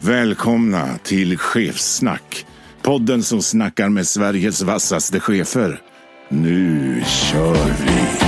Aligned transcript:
Välkomna 0.00 0.98
till 1.02 1.38
Chefssnack. 1.38 2.46
Podden 2.82 3.22
som 3.22 3.42
snackar 3.42 3.88
med 3.88 4.06
Sveriges 4.06 4.62
vassaste 4.62 5.20
chefer. 5.20 5.80
Nu 6.28 7.02
kör 7.06 7.54
vi! 7.54 8.26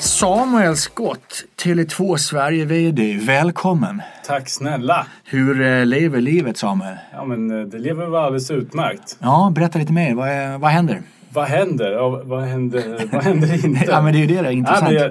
Samuel 0.00 0.76
Skott, 0.76 1.44
Tele2 1.62 2.16
Sverige 2.16 2.64
VD. 2.64 3.18
Välkommen! 3.22 4.02
Tack 4.26 4.48
snälla! 4.48 5.06
Hur 5.24 5.60
eh, 5.62 5.86
lever 5.86 6.20
livet 6.20 6.56
Samuel? 6.56 6.96
Ja 7.12 7.24
men 7.24 7.60
eh, 7.60 7.66
det 7.66 7.78
lever 7.78 8.04
väl 8.04 8.14
alldeles 8.14 8.50
utmärkt. 8.50 9.16
Ja, 9.20 9.52
berätta 9.54 9.78
lite 9.78 9.92
mer. 9.92 10.14
Vad, 10.14 10.60
vad 10.60 10.70
händer? 10.70 11.02
Vad 11.34 11.44
händer? 11.44 11.90
Ja, 11.92 12.20
vad 12.24 12.42
händer, 12.42 13.08
vad 13.12 13.22
händer 13.24 13.64
inte? 13.66 13.84
Ja, 13.88 14.02
men 14.02 14.12
det 14.12 14.18
är 14.18 14.20
ju 14.20 14.26
det, 14.26 14.34
det 14.34 14.38
är 14.40 14.44
Ja, 14.44 14.50
intressant. 14.50 14.92
jag, 14.92 15.10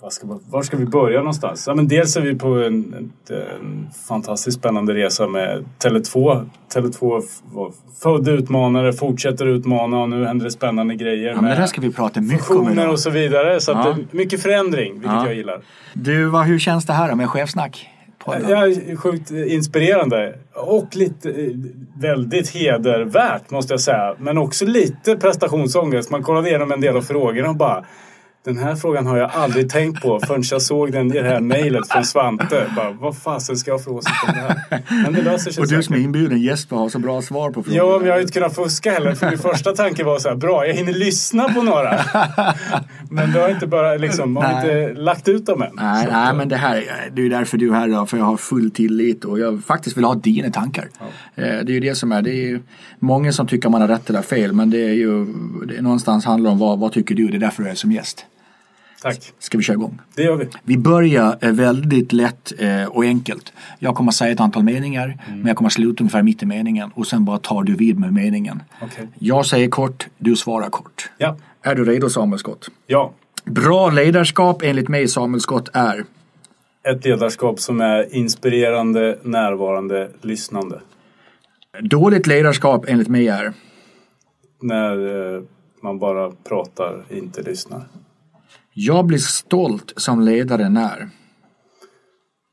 vad 0.00 0.12
ska, 0.12 0.26
var 0.50 0.62
ska 0.62 0.76
vi 0.76 0.86
börja 0.86 1.18
någonstans? 1.18 1.64
Ja, 1.66 1.74
men 1.74 1.88
dels 1.88 2.16
är 2.16 2.20
vi 2.20 2.34
på 2.34 2.48
en, 2.48 2.64
en, 2.64 3.12
en 3.36 3.88
fantastiskt 4.08 4.58
spännande 4.58 4.94
resa 4.94 5.26
med 5.26 5.64
Tele2. 5.84 6.44
Tele2 6.74 7.18
f- 7.24 7.40
var 7.52 7.72
född 8.02 8.28
utmanare, 8.28 8.92
fortsätter 8.92 9.46
utmana 9.46 9.98
och 9.98 10.08
nu 10.10 10.24
händer 10.26 10.44
det 10.44 10.50
spännande 10.50 10.94
grejer 10.94 11.28
Ja, 11.28 11.34
men 11.40 11.50
det 11.50 11.56
där 11.56 11.66
ska 11.66 11.80
vi 11.80 11.92
prata 11.92 12.20
mycket 12.20 12.50
om 12.50 12.72
idag. 12.72 12.90
och 12.90 13.00
så 13.00 13.10
vidare. 13.10 13.60
Så 13.60 13.70
Ja. 13.72 13.96
mycket 14.10 14.42
förändring, 14.42 14.92
vilket 14.92 15.10
Ja. 15.12 15.26
jag 15.26 15.34
gillar. 15.34 15.60
Du, 15.94 16.24
vad, 16.24 16.44
hur 16.46 16.58
känns 16.58 16.86
det 16.86 16.92
här 16.92 17.08
då 17.08 17.14
med 17.16 17.28
chefsnack? 17.30 17.88
Podden? 18.28 18.50
Ja, 18.50 18.96
sjukt 18.96 19.30
inspirerande 19.30 20.38
och 20.54 20.96
lite 20.96 21.30
eh, 21.30 21.50
väldigt 22.00 22.50
hedervärt 22.50 23.50
måste 23.50 23.72
jag 23.72 23.80
säga. 23.80 24.14
Men 24.18 24.38
också 24.38 24.64
lite 24.64 25.16
prestationsångest. 25.16 26.10
Man 26.10 26.22
kollade 26.22 26.48
igenom 26.48 26.72
en 26.72 26.80
del 26.80 26.96
av 26.96 27.02
frågorna 27.02 27.48
och 27.48 27.56
bara 27.56 27.84
den 28.44 28.58
här 28.58 28.74
frågan 28.76 29.06
har 29.06 29.16
jag 29.18 29.30
aldrig 29.34 29.70
tänkt 29.70 30.02
på 30.02 30.20
förrän 30.26 30.42
jag 30.50 30.62
såg 30.62 30.92
den 30.92 31.06
i 31.16 31.22
det 31.22 31.28
här 31.28 31.40
mejlet 31.40 31.88
från 31.88 32.04
Svante. 32.04 32.64
Bara, 32.76 32.90
vad 32.90 33.16
fasen 33.16 33.56
ska 33.56 33.70
jag 33.70 33.84
få 33.84 33.90
åsikt 33.90 34.16
om 34.28 34.34
det 34.34 34.40
här? 34.40 34.82
Men 35.04 35.12
det 35.12 35.22
löser 35.22 35.50
sig 35.50 35.62
Och 35.62 35.68
du 35.68 35.82
som 35.82 35.94
är 35.94 35.98
inbjuden 35.98 36.40
gäst 36.42 36.68
får 36.68 36.76
ha 36.76 36.90
så 36.90 36.98
bra 36.98 37.22
svar 37.22 37.50
på 37.50 37.62
frågorna. 37.62 37.84
Ja, 37.84 37.98
men 37.98 38.06
jag 38.08 38.14
har 38.14 38.20
inte 38.20 38.32
kunnat 38.32 38.54
fuska 38.54 38.92
heller. 38.92 39.14
För 39.14 39.30
min 39.30 39.38
första 39.38 39.72
tanke 39.72 40.04
var 40.04 40.18
så 40.18 40.28
här, 40.28 40.36
bra, 40.36 40.66
jag 40.66 40.74
hinner 40.74 40.92
lyssna 40.92 41.48
på 41.48 41.62
några. 41.62 42.00
Men 43.10 43.32
du 43.32 43.38
har 43.40 43.48
inte 43.48 43.66
bara 43.66 43.94
liksom, 43.94 44.36
har 44.36 44.56
inte 44.60 44.92
lagt 45.00 45.28
ut 45.28 45.46
dem 45.46 45.62
än. 45.62 45.68
Nej, 45.72 46.04
Så- 46.06 46.12
nej, 46.12 46.34
men 46.34 46.48
det 46.48 46.56
här 46.56 46.84
det 47.12 47.20
är 47.20 47.24
ju 47.24 47.28
därför 47.28 47.58
du 47.58 47.68
är 47.68 47.74
här 47.74 47.88
idag, 47.88 48.08
för 48.08 48.16
jag 48.18 48.24
har 48.24 48.36
full 48.36 48.70
tillit 48.70 49.24
och 49.24 49.38
jag 49.38 49.64
faktiskt 49.64 49.96
vill 49.96 50.04
ha 50.04 50.14
dina 50.14 50.50
tankar. 50.50 50.88
Eh, 51.34 51.44
Det 51.44 51.48
är 51.48 51.70
ju 51.70 51.80
det 51.80 51.94
som 51.94 52.12
är, 52.12 52.22
det 52.22 52.30
är 52.30 52.46
ju 52.48 52.60
många 52.98 53.32
som 53.32 53.46
tycker 53.46 53.68
man 53.68 53.80
har 53.80 53.88
rätt 53.88 54.10
eller 54.10 54.22
fel, 54.22 54.52
men 54.52 54.70
det 54.70 54.84
är 54.84 54.92
ju 54.94 55.24
det 55.68 55.76
är 55.76 55.82
någonstans 55.82 56.24
handlar 56.24 56.50
om 56.50 56.58
vad, 56.58 56.78
vad 56.78 56.92
tycker 56.92 57.14
du, 57.14 57.28
det 57.28 57.36
är 57.36 57.40
därför 57.40 57.62
du 57.62 57.68
är 57.68 57.74
som 57.74 57.92
gäst. 57.92 58.24
Tack, 59.02 59.32
Ska 59.38 59.58
vi 59.58 59.64
köra 59.64 59.74
igång? 59.74 60.00
det 60.14 60.22
gör 60.22 60.36
vi. 60.36 60.48
Vi 60.62 60.78
börjar 60.78 61.38
eh, 61.40 61.52
väldigt 61.52 62.12
lätt 62.12 62.52
eh, 62.58 62.84
och 62.84 63.04
enkelt. 63.04 63.52
Jag 63.78 63.94
kommer 63.94 64.12
säga 64.12 64.32
ett 64.32 64.40
antal 64.40 64.62
meningar, 64.62 65.18
men 65.28 65.46
jag 65.46 65.56
kommer 65.56 65.70
sluta 65.70 66.02
ungefär 66.02 66.22
mitt 66.22 66.42
i 66.42 66.46
meningen 66.46 66.90
och 66.94 67.06
sen 67.06 67.24
bara 67.24 67.38
tar 67.38 67.62
du 67.62 67.74
vid 67.74 67.98
med 67.98 68.12
meningen. 68.12 68.62
Okej. 68.82 69.08
Jag 69.18 69.46
säger 69.46 69.68
kort, 69.68 70.06
du 70.18 70.36
svarar 70.36 70.70
kort. 70.70 71.10
Ja. 71.18 71.36
Är 71.62 71.74
du 71.74 71.84
redo 71.84 72.10
Samuel 72.10 72.38
Skott? 72.38 72.70
Ja. 72.86 73.12
Bra 73.44 73.90
ledarskap 73.90 74.62
enligt 74.62 74.88
mig 74.88 75.08
Samuel 75.08 75.40
Skott 75.40 75.68
är 75.72 76.04
Ett 76.88 77.04
ledarskap 77.04 77.60
som 77.60 77.80
är 77.80 78.14
inspirerande, 78.14 79.18
närvarande, 79.22 80.10
lyssnande. 80.22 80.80
Dåligt 81.80 82.26
ledarskap 82.26 82.84
enligt 82.88 83.08
mig 83.08 83.28
är 83.28 83.52
När 84.62 85.34
eh, 85.36 85.42
man 85.82 85.98
bara 85.98 86.30
pratar, 86.48 87.04
inte 87.10 87.42
lyssnar. 87.42 87.82
Jag 88.80 89.06
blir 89.06 89.18
stolt 89.18 89.92
som 89.96 90.20
ledare 90.20 90.68
när 90.68 91.08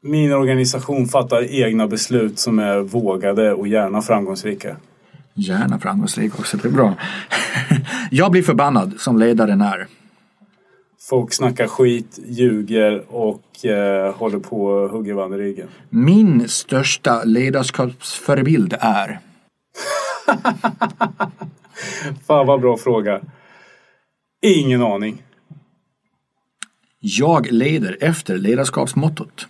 Min 0.04 0.34
organisation 0.34 1.08
fattar 1.08 1.64
egna 1.64 1.88
beslut 1.88 2.40
som 2.40 2.60
är 2.60 2.80
vågade 2.80 3.54
och 3.54 3.68
gärna 3.68 4.02
framgångsrika. 4.02 4.78
Gärna 5.34 5.80
framgångsrik 5.80 6.40
också, 6.40 6.58
det 6.58 6.68
är 6.68 6.72
bra. 6.72 6.96
Jag 8.12 8.32
blir 8.32 8.44
förbannad 8.44 8.94
som 9.00 9.20
ledare 9.20 9.56
när 9.56 9.88
Folk 11.10 11.34
snackar 11.34 11.68
skit, 11.68 12.20
ljuger 12.28 13.04
och 13.10 13.66
eh, 13.66 14.16
håller 14.16 14.40
på 14.40 14.66
och 14.66 14.90
hugger 14.90 15.14
varandra 15.14 15.38
i 15.38 15.42
ryggen. 15.42 15.68
Min 15.90 16.50
största 16.50 17.24
ledarskapsförebild 17.24 18.76
är 18.80 19.20
Fan 22.28 22.48
vad 22.48 22.62
bra 22.62 22.78
fråga. 22.78 23.22
Ingen 24.42 24.82
aning. 24.84 25.22
Jag 27.08 27.52
leder 27.52 27.98
efter 28.02 28.38
ledarskapsmottot. 28.38 29.48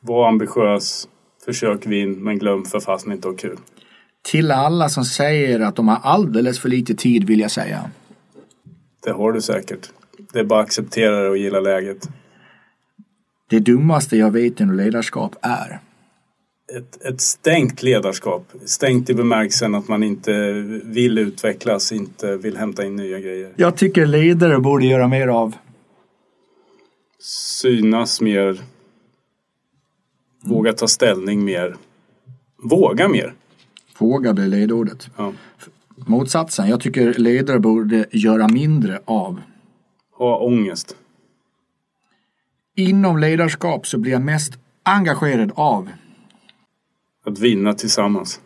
Var 0.00 0.28
ambitiös, 0.28 1.08
försök 1.44 1.86
vinn, 1.86 2.24
men 2.24 2.38
glöm 2.38 2.64
för 2.64 2.80
fasen 2.80 3.12
inte 3.12 3.28
ha 3.28 3.34
kul. 3.34 3.56
Till 4.22 4.50
alla 4.50 4.88
som 4.88 5.04
säger 5.04 5.60
att 5.60 5.76
de 5.76 5.88
har 5.88 5.98
alldeles 6.02 6.58
för 6.58 6.68
lite 6.68 6.94
tid 6.94 7.24
vill 7.24 7.40
jag 7.40 7.50
säga. 7.50 7.90
Det 9.04 9.10
har 9.10 9.32
du 9.32 9.40
säkert. 9.40 9.90
Det 10.32 10.38
är 10.38 10.44
bara 10.44 10.60
att 10.60 10.66
acceptera 10.66 11.22
det 11.22 11.28
och 11.28 11.36
gilla 11.36 11.60
läget. 11.60 12.08
Det 13.50 13.60
dummaste 13.60 14.16
jag 14.16 14.30
vet 14.30 14.60
inom 14.60 14.76
ledarskap 14.76 15.36
är 15.42 15.80
ett, 16.76 17.02
ett 17.02 17.20
stängt 17.20 17.82
ledarskap. 17.82 18.52
Stängt 18.64 19.10
i 19.10 19.14
bemärkelsen 19.14 19.74
att 19.74 19.88
man 19.88 20.02
inte 20.02 20.52
vill 20.84 21.18
utvecklas, 21.18 21.92
inte 21.92 22.36
vill 22.36 22.56
hämta 22.56 22.84
in 22.84 22.96
nya 22.96 23.18
grejer. 23.18 23.52
Jag 23.56 23.76
tycker 23.76 24.06
ledare 24.06 24.58
borde 24.58 24.86
göra 24.86 25.08
mer 25.08 25.28
av 25.28 25.54
Synas 27.20 28.20
mer. 28.20 28.62
Våga 30.40 30.72
ta 30.72 30.88
ställning 30.88 31.44
mer. 31.44 31.76
Våga 32.56 33.08
mer. 33.08 33.34
Våga 33.98 34.32
bli 34.32 34.48
ledordet. 34.48 35.10
Ja. 35.16 35.32
Motsatsen, 35.96 36.68
jag 36.68 36.80
tycker 36.80 37.14
ledare 37.14 37.58
borde 37.58 38.06
göra 38.12 38.48
mindre 38.48 39.00
av 39.04 39.40
Ha 40.18 40.38
ångest. 40.38 40.96
Inom 42.74 43.18
ledarskap 43.18 43.86
så 43.86 43.98
blir 43.98 44.12
jag 44.12 44.22
mest 44.22 44.58
engagerad 44.82 45.52
av 45.54 45.90
Att 47.24 47.38
vinna 47.38 47.74
tillsammans. 47.74 48.40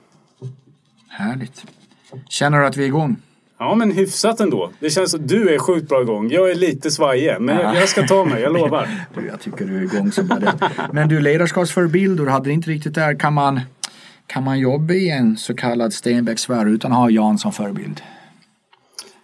Härligt. 1.09 1.66
Känner 2.28 2.60
du 2.60 2.66
att 2.66 2.77
vi 2.77 2.83
är 2.83 2.87
igång? 2.87 3.16
Ja 3.62 3.75
men 3.75 3.93
hyfsat 3.93 4.41
ändå. 4.41 4.71
Det 4.81 4.91
känns 4.91 5.11
som 5.11 5.27
du 5.27 5.55
är 5.55 5.59
sjukt 5.59 5.89
bra 5.89 6.03
igång. 6.03 6.31
Jag 6.31 6.50
är 6.50 6.55
lite 6.55 6.91
svajig. 6.91 7.37
Men 7.41 7.61
jag, 7.61 7.77
jag 7.77 7.89
ska 7.89 8.06
ta 8.06 8.25
mig, 8.25 8.43
jag 8.43 8.53
lovar. 8.53 8.89
Du, 9.15 9.27
jag 9.27 9.41
tycker 9.41 9.65
du 9.65 9.77
är 9.77 9.83
igång 9.83 10.12
som 10.12 10.27
bara. 10.27 10.55
Men 10.93 11.09
du, 11.09 11.21
ledarskapsförebild, 11.21 12.19
du 12.19 12.28
hade 12.28 12.53
inte 12.53 12.71
riktigt 12.71 12.95
där. 12.95 13.15
Kan 13.15 13.33
man, 13.33 13.61
kan 14.27 14.45
man 14.45 14.59
jobba 14.59 14.95
i 14.95 15.10
en 15.10 15.36
så 15.36 15.54
kallad 15.54 15.92
Stenbecksfär 15.92 16.66
utan 16.66 16.92
att 16.92 16.98
ha 16.98 17.10
Jan 17.10 17.39
som 17.39 17.53
förebild? 17.53 18.01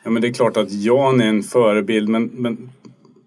Ja, 0.05 0.11
men 0.11 0.23
det 0.23 0.29
är 0.29 0.33
klart 0.33 0.57
att 0.57 0.73
Jan 0.73 1.21
är 1.21 1.27
en 1.27 1.43
förebild 1.43 2.09
men, 2.09 2.25
men 2.25 2.71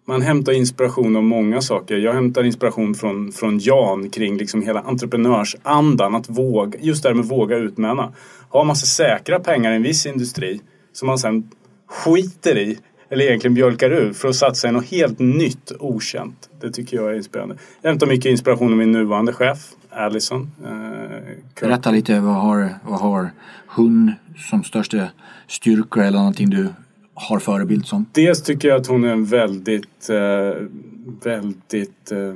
man 0.08 0.22
hämtar 0.22 0.52
inspiration 0.52 1.16
av 1.16 1.24
många 1.24 1.62
saker. 1.62 1.98
Jag 1.98 2.14
hämtar 2.14 2.44
inspiration 2.44 2.96
från, 2.96 3.32
från 3.32 3.60
Jan 3.60 4.10
kring 4.10 4.38
liksom 4.38 4.62
hela 4.62 4.80
entreprenörsandan. 4.80 6.16
Att 6.16 6.30
våga, 6.30 6.80
just 6.82 7.04
det 7.04 7.10
här 7.10 7.16
med 7.16 7.26
våga 7.26 7.58
utmana. 7.58 8.14
Har 8.50 8.66
man 8.66 8.76
så 8.76 8.86
säkra 8.86 9.40
pengar 9.40 9.72
i 9.72 9.76
en 9.76 9.84
viss 9.84 10.06
industri 10.06 10.62
som 10.94 11.08
man 11.08 11.18
sen 11.18 11.50
skiter 11.88 12.58
i 12.58 12.78
eller 13.12 13.26
egentligen 13.26 13.54
mjölkar 13.54 13.92
ur 13.92 14.14
för 14.14 14.30
att 14.30 14.36
satsa 14.36 14.70
i 14.70 14.72
något 14.72 14.86
helt 14.86 15.20
nytt, 15.20 15.72
okänt. 15.80 16.50
Det 16.62 16.72
tycker 16.72 16.98
jag 16.98 17.12
är 17.12 17.16
inspirerande. 17.16 17.56
Jag 17.82 17.90
hämtar 17.90 18.08
mycket 18.08 18.32
inspiration 18.32 18.72
av 18.72 18.78
min 18.78 18.92
nuvarande 18.92 19.34
chef, 19.34 19.70
Allison. 19.90 20.52
Eh. 20.66 21.62
Berätta 21.62 21.92
lite, 21.92 22.20
vad 22.20 22.36
har, 22.36 22.70
vad 22.88 23.00
har 23.00 23.32
hon 23.68 24.12
som 24.50 24.64
största 24.64 25.08
styrka 25.48 26.04
eller 26.04 26.18
någonting 26.18 26.50
du 26.50 26.70
har 27.14 27.40
förebild 27.40 27.86
som? 27.86 28.06
Dels 28.12 28.44
tycker 28.44 28.68
jag 28.68 28.82
att 28.82 28.88
hon 28.88 29.04
är 29.04 29.12
en 29.12 29.26
väldigt, 29.26 30.10
eh, 30.10 30.68
väldigt, 31.24 32.12
eh, 32.12 32.36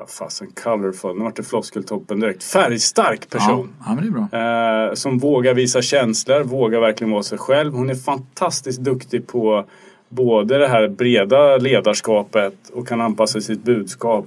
vad 0.00 0.10
fasen, 0.10 0.46
colorful, 0.64 1.16
nu 1.18 1.24
vart 1.24 1.36
det 1.36 1.42
floskeltoppen 1.42 2.20
direkt. 2.20 2.42
Färgstark 2.42 3.20
Ja, 3.22 3.38
person. 3.38 3.68
ja, 3.86 3.94
men 3.94 4.04
det 4.04 4.08
är 4.08 4.26
bra. 4.28 4.88
Eh, 4.88 4.94
som 4.94 5.18
vågar 5.18 5.54
visa 5.54 5.82
känslor, 5.82 6.44
vågar 6.44 6.80
verkligen 6.80 7.10
vara 7.10 7.22
sig 7.22 7.38
själv. 7.38 7.72
Hon 7.72 7.90
är 7.90 7.94
fantastiskt 7.94 8.80
duktig 8.80 9.26
på 9.26 9.64
både 10.08 10.58
det 10.58 10.68
här 10.68 10.88
breda 10.88 11.56
ledarskapet 11.56 12.54
och 12.72 12.88
kan 12.88 13.00
anpassa 13.00 13.40
sitt 13.40 13.62
budskap. 13.64 14.26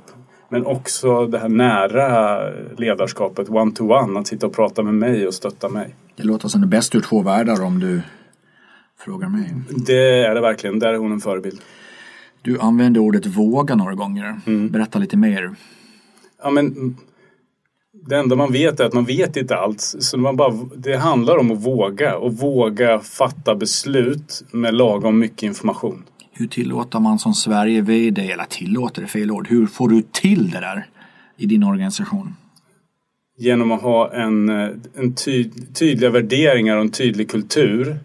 Men 0.50 0.66
också 0.66 1.28
det 1.28 1.40
här 1.40 1.50
nära 1.50 2.40
ledarskapet, 2.78 3.50
one-to-one, 3.50 4.20
att 4.20 4.28
sitta 4.28 4.48
och 4.48 4.54
prata 4.54 4.84
med 4.84 4.94
mig 4.94 5.28
och 5.28 5.34
stötta 5.34 5.70
mig. 5.70 5.96
Det 6.16 6.24
låter 6.24 6.48
som 6.48 6.62
det 6.62 6.68
bästa 6.68 6.98
ur 6.98 7.02
två 7.02 7.22
världar 7.22 7.64
om 7.64 7.80
du 7.80 8.02
frågar 9.00 9.30
mig. 9.30 9.54
Det 9.86 10.24
är 10.26 10.36
det 10.36 10.42
verkligen, 10.42 10.80
där 10.80 10.94
är 10.94 10.98
hon 10.98 11.12
en 11.12 11.20
förebild. 11.20 11.62
Du 12.44 12.60
använde 12.60 13.00
ordet 13.00 13.26
våga 13.26 13.76
några 13.76 13.96
gånger. 13.96 14.40
Mm. 14.46 14.70
Berätta 14.70 15.00
lite 15.00 15.18
mer. 15.18 15.56
Ja, 16.44 16.50
men 16.50 16.96
det 18.08 18.16
enda 18.16 18.36
man 18.36 18.52
vet 18.52 18.80
är 18.80 18.86
att 18.86 18.94
man 18.94 19.06
vet 19.06 19.38
inte 19.38 19.56
allt. 19.56 19.82
Så 19.82 20.18
man 20.18 20.36
bara, 20.36 20.54
det 20.78 20.98
handlar 20.98 21.38
om 21.38 21.52
att 21.52 21.66
våga 21.66 22.18
och 22.18 22.34
våga 22.34 23.00
fatta 23.00 23.56
beslut 23.56 24.44
med 24.52 24.74
lagom 24.74 25.20
mycket 25.20 25.44
information. 25.44 26.04
Hur 26.32 26.48
tillåter 26.48 27.00
man 27.00 27.20
som 27.20 27.34
Sverige-VD, 27.34 28.32
eller 28.32 28.46
tillåter 28.46 29.02
är 29.02 29.08
fel 29.08 29.32
ord, 29.32 29.48
hur 29.48 29.66
får 29.66 29.90
du 29.90 30.02
till 30.02 30.50
det 30.50 30.60
där 30.60 30.86
i 31.38 31.46
din 31.46 31.64
organisation? 31.64 32.36
Genom 33.38 33.72
att 33.72 33.82
ha 33.82 34.14
en, 34.14 34.50
en 34.50 35.16
ty, 35.26 35.50
tydliga 35.74 36.10
värderingar 36.10 36.76
och 36.76 36.82
en 36.82 36.92
tydlig 36.92 37.30
kultur 37.30 38.00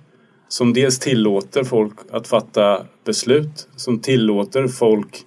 som 0.49 0.73
dels 0.73 0.99
tillåter 0.99 1.65
folk 1.65 1.95
att 2.12 2.29
fatta 2.29 2.83
beslut, 3.05 3.69
som 3.77 4.00
tillåter 4.00 4.69
folk 4.69 5.25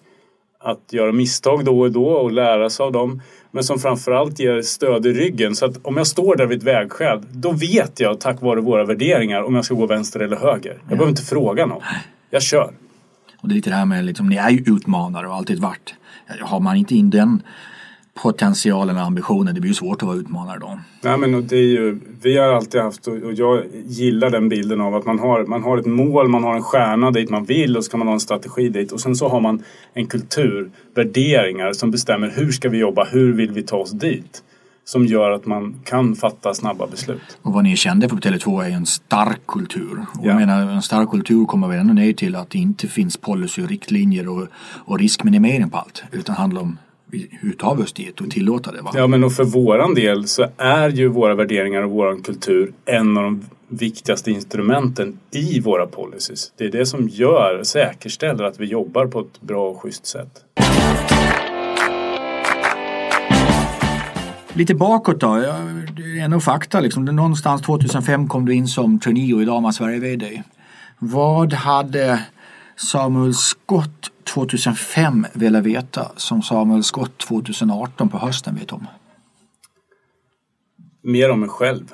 att 0.60 0.94
göra 0.94 1.12
misstag 1.12 1.66
då 1.66 1.80
och 1.80 1.92
då 1.92 2.06
och 2.06 2.32
lära 2.32 2.70
sig 2.70 2.84
av 2.84 2.92
dem. 2.92 3.22
Men 3.52 3.64
som 3.64 3.80
framförallt 3.80 4.40
ger 4.40 4.62
stöd 4.62 5.06
i 5.06 5.14
ryggen. 5.14 5.56
Så 5.56 5.66
att 5.66 5.86
om 5.86 5.98
jag 5.98 6.08
står 6.08 6.36
där 6.36 6.46
vid 6.46 6.58
ett 6.58 6.64
vägskäl, 6.64 7.22
då 7.32 7.52
vet 7.52 8.00
jag 8.00 8.20
tack 8.20 8.42
vare 8.42 8.62
våra 8.62 8.86
värderingar 8.86 9.44
om 9.44 9.56
jag 9.56 9.66
ska 9.66 9.76
gå 9.76 9.86
vänster 9.86 10.20
eller 10.20 10.38
höger. 10.38 10.82
Jag 10.88 10.98
behöver 10.98 11.10
inte 11.10 11.22
fråga 11.22 11.66
någon. 11.66 11.82
Jag 12.30 12.42
kör. 12.42 12.74
Och 13.42 13.48
det 13.48 13.54
är 13.54 13.56
lite 13.56 13.70
det 13.70 13.76
här 13.76 13.86
med, 13.86 14.06
liksom, 14.06 14.30
ni 14.30 14.36
är 14.36 14.50
ju 14.50 14.64
utmanare 14.76 15.28
och 15.28 15.36
alltid 15.36 15.60
varit. 15.60 15.94
Har 16.42 16.60
man 16.60 16.76
inte 16.76 16.96
in 16.96 17.10
den 17.10 17.42
potentialen 18.14 18.96
och 18.98 19.02
ambitionen, 19.04 19.56
det 19.56 19.62
blir 19.62 19.70
ju 19.72 19.76
svårt 19.76 20.02
att 20.02 20.08
vara 20.08 20.18
utmanare 20.18 20.60
då. 20.60 20.80
Nej, 21.02 21.18
men 21.18 21.48
det 21.48 21.56
är 21.56 21.60
ju, 21.62 22.00
vi 22.22 22.38
har 22.38 22.48
alltid 22.48 22.82
haft, 22.82 23.08
och 23.08 23.34
jag 23.34 23.64
gillar 23.86 24.30
den 24.30 24.50
bilden 24.50 24.82
av 24.82 24.96
att 24.96 25.06
man 25.06 25.20
har, 25.20 25.46
man 25.46 25.64
har 25.64 25.78
ett 25.78 25.86
mål, 25.86 26.28
man 26.28 26.44
har 26.44 26.56
en 26.56 26.64
stjärna 26.64 27.12
dit 27.12 27.30
man 27.30 27.46
vill 27.46 27.78
och 27.78 27.84
så 27.86 27.92
kan 27.92 27.98
man 28.00 28.08
ha 28.08 28.14
en 28.14 28.20
strategi 28.20 28.70
dit. 28.70 28.92
Och 28.92 29.00
sen 29.02 29.16
så 29.16 29.28
har 29.30 29.40
man 29.42 29.64
en 29.94 30.08
kultur, 30.08 30.72
värderingar 30.96 31.74
som 31.74 31.92
bestämmer 31.92 32.32
hur 32.36 32.52
ska 32.52 32.70
vi 32.70 32.78
jobba, 32.78 33.04
hur 33.04 33.34
vill 33.34 33.52
vi 33.52 33.64
ta 33.64 33.78
oss 33.78 33.92
dit? 33.92 34.44
Som 34.86 35.06
gör 35.06 35.32
att 35.32 35.46
man 35.46 35.76
kan 35.86 36.16
fatta 36.16 36.54
snabba 36.54 36.88
beslut. 36.88 37.38
Och 37.42 37.54
vad 37.54 37.64
ni 37.64 37.72
är 37.72 37.76
kända 37.76 38.10
för 38.10 38.16
på 38.16 38.22
Tele2 38.22 38.66
är 38.66 38.70
en 38.72 38.86
stark 38.86 39.48
kultur. 39.48 40.06
Och 40.14 40.26
Ja. 40.26 40.28
jag 40.28 40.36
menar, 40.36 40.62
en 40.72 40.82
stark 40.82 41.10
kultur 41.10 41.46
kommer 41.46 41.68
vi 41.68 41.78
ändå 41.78 41.94
ner 41.94 42.14
till 42.14 42.36
att 42.36 42.50
det 42.50 42.58
inte 42.58 42.88
finns 42.88 43.18
policy 43.18 43.64
och 43.64 43.70
riktlinjer 43.70 44.28
och, 44.28 44.48
och 44.86 45.00
riskminimering 45.00 45.70
på 45.70 45.78
allt. 45.78 46.04
Utan 46.12 46.36
handlar 46.36 46.62
om 46.62 46.78
vi- 47.12 47.28
hur 47.42 47.54
tar 47.54 47.76
vi 47.76 47.84
oss 47.84 47.94
dit 47.94 48.22
och 48.22 48.30
tillåta 48.30 48.72
det. 48.72 48.82
Va? 48.82 48.92
Ja, 48.94 49.08
men 49.08 49.24
och 49.24 49.34
för 49.34 49.44
våran 49.44 49.94
del 49.94 50.28
så 50.28 50.48
är 50.58 50.90
ju 50.90 51.08
våra 51.08 51.36
värderingar 51.36 51.82
och 51.82 51.92
våran 51.92 52.22
kultur 52.22 52.74
en 52.86 53.18
av 53.18 53.24
de 53.24 53.44
viktigaste 53.68 54.32
instrumenten 54.32 55.20
i 55.32 55.60
våra 55.60 55.88
policies. 55.88 56.52
Det 56.58 56.66
är 56.66 56.72
det 56.72 56.86
som 56.86 57.10
gör, 57.10 57.64
säkerställer 57.64 58.44
att 58.44 58.60
vi 58.60 58.66
jobbar 58.66 59.08
på 59.08 59.20
ett 59.20 59.42
bra 59.42 59.70
och 59.70 59.82
schysst 59.82 60.06
sätt. 60.06 60.46
Lite 64.54 64.76
bakåt 64.76 65.20
då, 65.20 65.36
det 65.98 66.20
är 66.20 66.28
nog 66.28 66.44
fakta 66.44 66.80
liksom. 66.80 67.06
Någonstans 67.06 67.62
2005 67.62 68.28
kom 68.28 68.46
du 68.46 68.54
in 68.54 68.68
som 68.68 69.00
trainee 69.00 69.34
och 69.34 69.42
idag 69.42 69.58
är 69.58 69.62
man 69.62 69.74
Sverige-VD. 69.74 70.44
Vad 71.00 71.54
hade 71.54 72.24
Samuel 72.76 73.34
Scott 73.34 74.12
2005 74.34 75.26
velat 75.34 75.64
veta 75.64 76.12
som 76.16 76.42
Samuel 76.42 76.84
Scott 76.84 77.18
2018 77.18 78.10
på 78.10 78.18
hösten 78.18 78.56
vet 78.56 78.72
om? 78.72 78.88
Mer 81.02 81.32
om 81.32 81.40
mig 81.40 81.50
själv. 81.50 81.92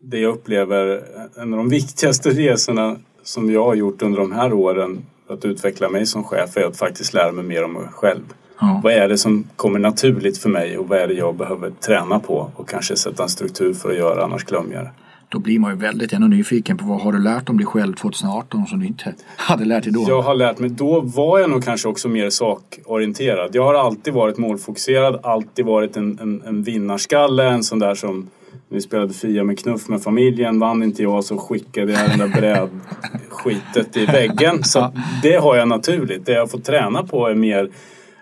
Det 0.00 0.18
jag 0.18 0.34
upplever, 0.34 1.02
en 1.36 1.52
av 1.52 1.58
de 1.58 1.68
viktigaste 1.68 2.30
resorna 2.30 2.96
som 3.22 3.50
jag 3.50 3.64
har 3.64 3.74
gjort 3.74 4.02
under 4.02 4.18
de 4.18 4.32
här 4.32 4.52
åren 4.52 5.06
att 5.28 5.44
utveckla 5.44 5.88
mig 5.88 6.06
som 6.06 6.24
chef 6.24 6.56
är 6.56 6.64
att 6.64 6.76
faktiskt 6.76 7.14
lära 7.14 7.32
mig 7.32 7.44
mer 7.44 7.64
om 7.64 7.72
mig 7.72 7.88
själv. 7.90 8.22
Ja. 8.60 8.80
Vad 8.84 8.92
är 8.92 9.08
det 9.08 9.18
som 9.18 9.48
kommer 9.56 9.78
naturligt 9.78 10.38
för 10.38 10.48
mig 10.48 10.78
och 10.78 10.88
vad 10.88 10.98
är 10.98 11.08
det 11.08 11.14
jag 11.14 11.34
behöver 11.34 11.70
träna 11.70 12.18
på 12.18 12.50
och 12.56 12.68
kanske 12.68 12.96
sätta 12.96 13.22
en 13.22 13.28
struktur 13.28 13.74
för 13.74 13.90
att 13.90 13.96
göra, 13.96 14.24
annars 14.24 14.44
glömmer 14.44 14.74
jag 14.74 14.84
det. 14.84 14.90
Då 15.28 15.38
blir 15.38 15.58
man 15.58 15.70
ju 15.70 15.76
väldigt 15.76 16.12
ändå 16.12 16.26
nyfiken 16.26 16.76
på 16.76 16.84
vad 16.84 17.00
har 17.00 17.12
du 17.12 17.18
lärt 17.18 17.48
om 17.48 17.56
dig 17.56 17.66
själv 17.66 17.94
2018 17.94 18.66
som 18.66 18.80
du 18.80 18.86
inte 18.86 19.14
hade 19.36 19.64
lärt 19.64 19.84
dig 19.84 19.92
då? 19.92 20.04
Jag 20.08 20.22
har 20.22 20.34
lärt 20.34 20.58
mig, 20.58 20.70
då 20.70 21.00
var 21.00 21.38
jag 21.38 21.50
nog 21.50 21.64
kanske 21.64 21.88
också 21.88 22.08
mer 22.08 22.30
sakorienterad. 22.30 23.50
Jag 23.52 23.64
har 23.64 23.74
alltid 23.74 24.14
varit 24.14 24.38
målfokuserad, 24.38 25.20
alltid 25.22 25.64
varit 25.64 25.96
en, 25.96 26.18
en, 26.18 26.42
en 26.46 26.62
vinnarskalle, 26.62 27.48
en 27.48 27.62
sån 27.62 27.78
där 27.78 27.94
som 27.94 28.28
vi 28.68 28.80
spelade 28.80 29.14
Fia 29.14 29.44
med 29.44 29.58
knuff 29.58 29.88
med 29.88 30.02
familjen, 30.02 30.58
vann 30.58 30.82
inte 30.82 31.02
jag 31.02 31.24
så 31.24 31.38
skickade 31.38 31.92
jag 31.92 32.10
den 32.10 32.18
där 32.18 32.40
brädskitet 32.40 33.96
i 33.96 34.06
väggen. 34.06 34.64
Så 34.64 34.92
det 35.22 35.36
har 35.36 35.56
jag 35.56 35.68
naturligt. 35.68 36.26
Det 36.26 36.32
jag 36.32 36.50
får 36.50 36.58
träna 36.58 37.02
på 37.04 37.26
är 37.26 37.34
mer 37.34 37.70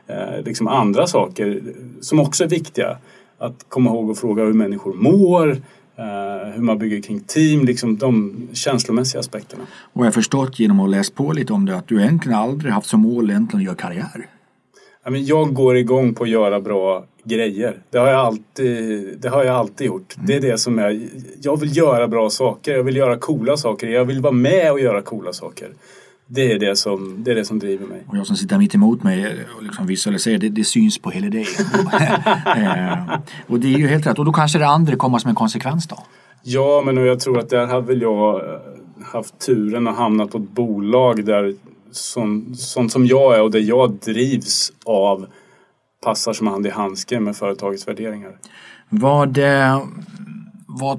eh, 0.06 0.44
liksom 0.44 0.68
andra 0.68 1.06
saker 1.06 1.62
som 2.00 2.20
också 2.20 2.44
är 2.44 2.48
viktiga. 2.48 2.98
Att 3.38 3.66
komma 3.68 3.90
ihåg 3.90 4.10
att 4.10 4.18
fråga 4.18 4.44
hur 4.44 4.52
människor 4.52 4.94
mår, 4.94 5.56
eh, 5.96 6.52
hur 6.55 6.62
man 6.62 6.79
bygger 6.79 7.02
kring 7.02 7.20
team, 7.20 7.64
liksom 7.64 7.96
de 7.96 8.35
känslomässiga 8.52 9.20
aspekterna. 9.20 9.62
Och 9.93 10.00
jag 10.00 10.06
har 10.06 10.12
förstått 10.12 10.58
genom 10.58 10.81
att 10.81 10.87
ha 10.87 10.96
läst 10.96 11.14
på 11.14 11.32
lite 11.32 11.52
om 11.52 11.67
det 11.67 11.76
att 11.76 11.88
du 11.88 12.00
egentligen 12.00 12.38
aldrig 12.38 12.73
haft 12.73 12.88
som 12.88 13.00
mål 13.00 13.31
egentligen 13.31 13.61
att 13.61 13.64
göra 13.64 13.76
karriär. 13.76 14.29
Ja, 15.05 15.11
men 15.11 15.26
jag 15.26 15.55
går 15.55 15.76
igång 15.76 16.14
på 16.14 16.25
att 16.25 16.31
göra 16.31 16.61
bra 16.61 17.05
grejer. 17.25 17.76
Det 17.91 17.99
har 17.99 18.08
jag 18.08 18.20
alltid, 18.20 19.19
det 19.20 19.29
har 19.29 19.44
jag 19.44 19.56
alltid 19.56 19.87
gjort. 19.87 20.14
Det 20.26 20.35
är 20.35 20.41
det 20.41 20.58
som 20.58 20.79
är... 20.79 21.08
Jag 21.43 21.61
vill 21.61 21.76
göra 21.76 22.08
bra 22.08 22.31
saker. 22.31 22.73
Jag 22.73 22.85
vill 22.85 22.96
göra 22.96 23.17
coola 23.17 23.56
saker. 23.56 23.87
Jag 23.87 24.05
vill 24.05 24.20
vara 24.20 24.32
med 24.32 24.73
och 24.73 24.81
göra 24.81 25.02
coola 25.02 25.32
saker. 25.32 25.69
Det 26.26 26.52
är 26.52 26.58
det 26.58 26.76
som, 26.76 27.24
det 27.24 27.30
är 27.30 27.34
det 27.34 27.44
som 27.44 27.58
driver 27.58 27.86
mig. 27.86 28.02
Och 28.08 28.16
jag 28.16 28.26
som 28.26 28.36
sitter 28.36 28.58
mitt 28.58 28.74
emot 28.74 29.02
mig 29.02 29.36
och 29.56 29.62
liksom 29.62 29.86
visualiserar, 29.86 30.38
det, 30.38 30.48
det 30.48 30.64
syns 30.64 30.98
på 30.98 31.10
hela 31.10 31.28
dig. 31.28 31.46
eh, 32.56 33.18
och 33.46 33.60
det 33.60 33.74
är 33.74 33.78
ju 33.78 33.86
helt 33.86 34.06
rätt. 34.06 34.18
Och 34.18 34.24
då 34.24 34.32
kanske 34.32 34.58
det 34.58 34.66
andra 34.66 34.96
kommer 34.96 35.19
som 35.19 35.28
en 35.28 35.34
konsekvens 35.34 35.86
då. 35.86 35.98
Ja, 36.43 36.82
men 36.84 36.96
jag 36.96 37.20
tror 37.20 37.38
att 37.38 37.50
där 37.50 37.66
har 37.66 37.81
väl 37.81 38.02
jag 38.02 38.34
eh, 38.34 38.60
haft 39.12 39.38
turen 39.38 39.88
att 39.88 39.96
hamna 39.96 40.26
på 40.26 40.38
ett 40.38 40.50
bolag 40.50 41.24
där 41.24 41.54
sån, 41.90 42.54
sånt 42.56 42.93
som 42.93 43.06
jag 43.06 43.36
är 43.36 43.43
och 43.43 43.50
där 43.50 43.60
jag 43.60 43.93
drivs 43.93 44.72
av 44.84 45.26
passar 46.04 46.32
som 46.32 46.46
hand 46.46 46.66
i 46.66 46.70
handske 46.70 47.20
med 47.20 47.36
företagets 47.36 47.88
värderingar. 47.88 48.32
Vad, 48.88 49.38
eh, 49.38 49.82
vad 50.66 50.98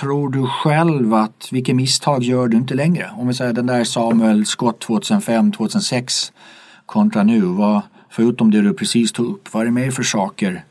tror 0.00 0.30
du 0.30 0.46
själv 0.46 1.14
att, 1.14 1.48
vilka 1.52 1.74
misstag 1.74 2.22
gör 2.22 2.48
du 2.48 2.56
inte 2.56 2.74
längre? 2.74 3.10
Om 3.16 3.28
vi 3.28 3.34
säger 3.34 3.52
den 3.52 3.66
där 3.66 3.84
Samuel 3.84 4.46
Scott 4.46 4.80
2005, 4.80 5.52
2006 5.52 6.32
kontra 6.86 7.22
nu. 7.22 7.40
Vad, 7.40 7.80
förutom 8.10 8.50
det 8.50 8.60
du 8.60 8.74
precis 8.74 9.12
tog 9.12 9.26
upp, 9.26 9.54
vad 9.54 9.62
är 9.62 9.64
det 9.64 9.72
mer 9.72 9.90
för 9.90 10.02
saker 10.02 10.64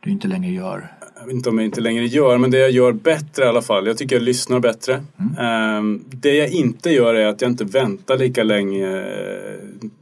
du 0.00 0.10
inte 0.10 0.28
längre 0.28 0.52
gör? 0.52 0.96
jag 1.26 1.30
vet 1.30 1.36
inte 1.36 1.48
om 1.48 1.58
jag 1.58 1.64
inte 1.64 1.80
längre 1.80 2.06
gör, 2.06 2.38
men 2.38 2.50
det 2.50 2.58
jag 2.58 2.70
gör 2.70 2.92
bättre 2.92 3.44
i 3.44 3.48
alla 3.48 3.62
fall. 3.62 3.86
Jag 3.86 3.98
tycker 3.98 4.16
jag 4.16 4.22
lyssnar 4.22 4.60
bättre. 4.60 5.02
Ehm, 5.38 6.04
det 6.10 6.34
jag 6.34 6.50
inte 6.50 6.90
gör 6.90 7.14
är 7.14 7.26
att 7.26 7.40
jag 7.40 7.50
inte 7.50 7.64
väntar 7.64 8.18
lika 8.18 8.42
länge 8.44 9.04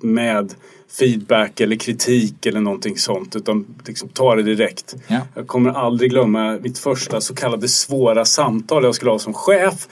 med 0.00 0.54
feedback 0.98 1.60
eller 1.60 1.76
kritik 1.76 2.46
eller 2.46 2.60
någonting 2.60 2.96
sånt. 2.96 3.36
Utan 3.36 3.66
liksom 3.86 4.08
tar 4.08 4.36
det 4.36 4.42
direkt. 4.42 4.94
Ja. 5.06 5.20
Jag 5.34 5.46
kommer 5.46 5.70
aldrig 5.70 6.10
glömma 6.10 6.58
mitt 6.62 6.78
första 6.78 7.20
så 7.20 7.34
kallade 7.34 7.68
svåra 7.68 8.24
samtal 8.24 8.84
jag 8.84 8.94
skulle 8.94 9.10
ha 9.10 9.18
som 9.18 9.34
chef. 9.34 9.88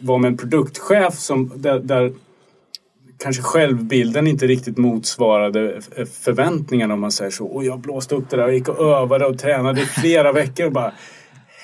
Var 0.00 0.18
med 0.18 0.28
en 0.28 0.36
produktchef 0.36 1.18
som, 1.18 1.52
där, 1.56 1.78
där 1.78 2.12
kanske 3.22 3.42
självbilden 3.42 4.26
inte 4.26 4.46
riktigt 4.46 4.76
motsvarade 4.76 5.80
förväntningarna 6.22 6.94
om 6.94 7.00
man 7.00 7.12
säger 7.12 7.30
så. 7.30 7.46
Och 7.46 7.64
jag 7.64 7.78
blåste 7.78 8.14
upp 8.14 8.30
det 8.30 8.36
där 8.36 8.44
och 8.44 8.54
gick 8.54 8.68
och 8.68 8.78
övade 8.78 9.26
och 9.26 9.38
tränade 9.38 9.80
i 9.80 9.84
flera 9.84 10.32
veckor 10.42 10.66
och 10.66 10.72
bara 10.72 10.92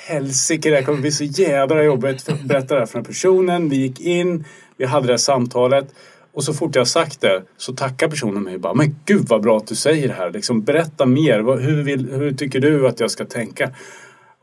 Helsike, 0.08 0.70
det 0.70 0.76
här 0.76 0.82
kommer 0.82 1.00
bli 1.00 1.12
så 1.12 1.24
jädra 1.24 1.84
jobbigt. 1.84 2.28
Berätta 2.44 2.74
det 2.74 2.80
här 2.80 2.86
för 2.86 2.98
den 2.98 3.04
personen. 3.04 3.68
Vi 3.68 3.76
gick 3.76 4.00
in, 4.00 4.44
vi 4.76 4.84
hade 4.84 5.06
det 5.06 5.12
här 5.12 5.18
samtalet. 5.18 5.94
Och 6.36 6.44
så 6.44 6.54
fort 6.54 6.74
jag 6.74 6.88
sagt 6.88 7.20
det 7.20 7.42
så 7.56 7.72
tackar 7.72 8.08
personen 8.08 8.42
mig 8.42 8.54
och 8.54 8.60
bara 8.60 8.74
Men 8.74 8.96
gud 9.04 9.28
vad 9.28 9.42
bra 9.42 9.56
att 9.56 9.66
du 9.66 9.74
säger 9.74 10.08
det 10.08 10.14
här. 10.14 10.30
Liksom, 10.30 10.62
berätta 10.62 11.06
mer. 11.06 11.58
Hur, 11.60 11.82
vill, 11.82 12.10
hur 12.10 12.32
tycker 12.32 12.60
du 12.60 12.88
att 12.88 13.00
jag 13.00 13.10
ska 13.10 13.24
tänka? 13.24 13.70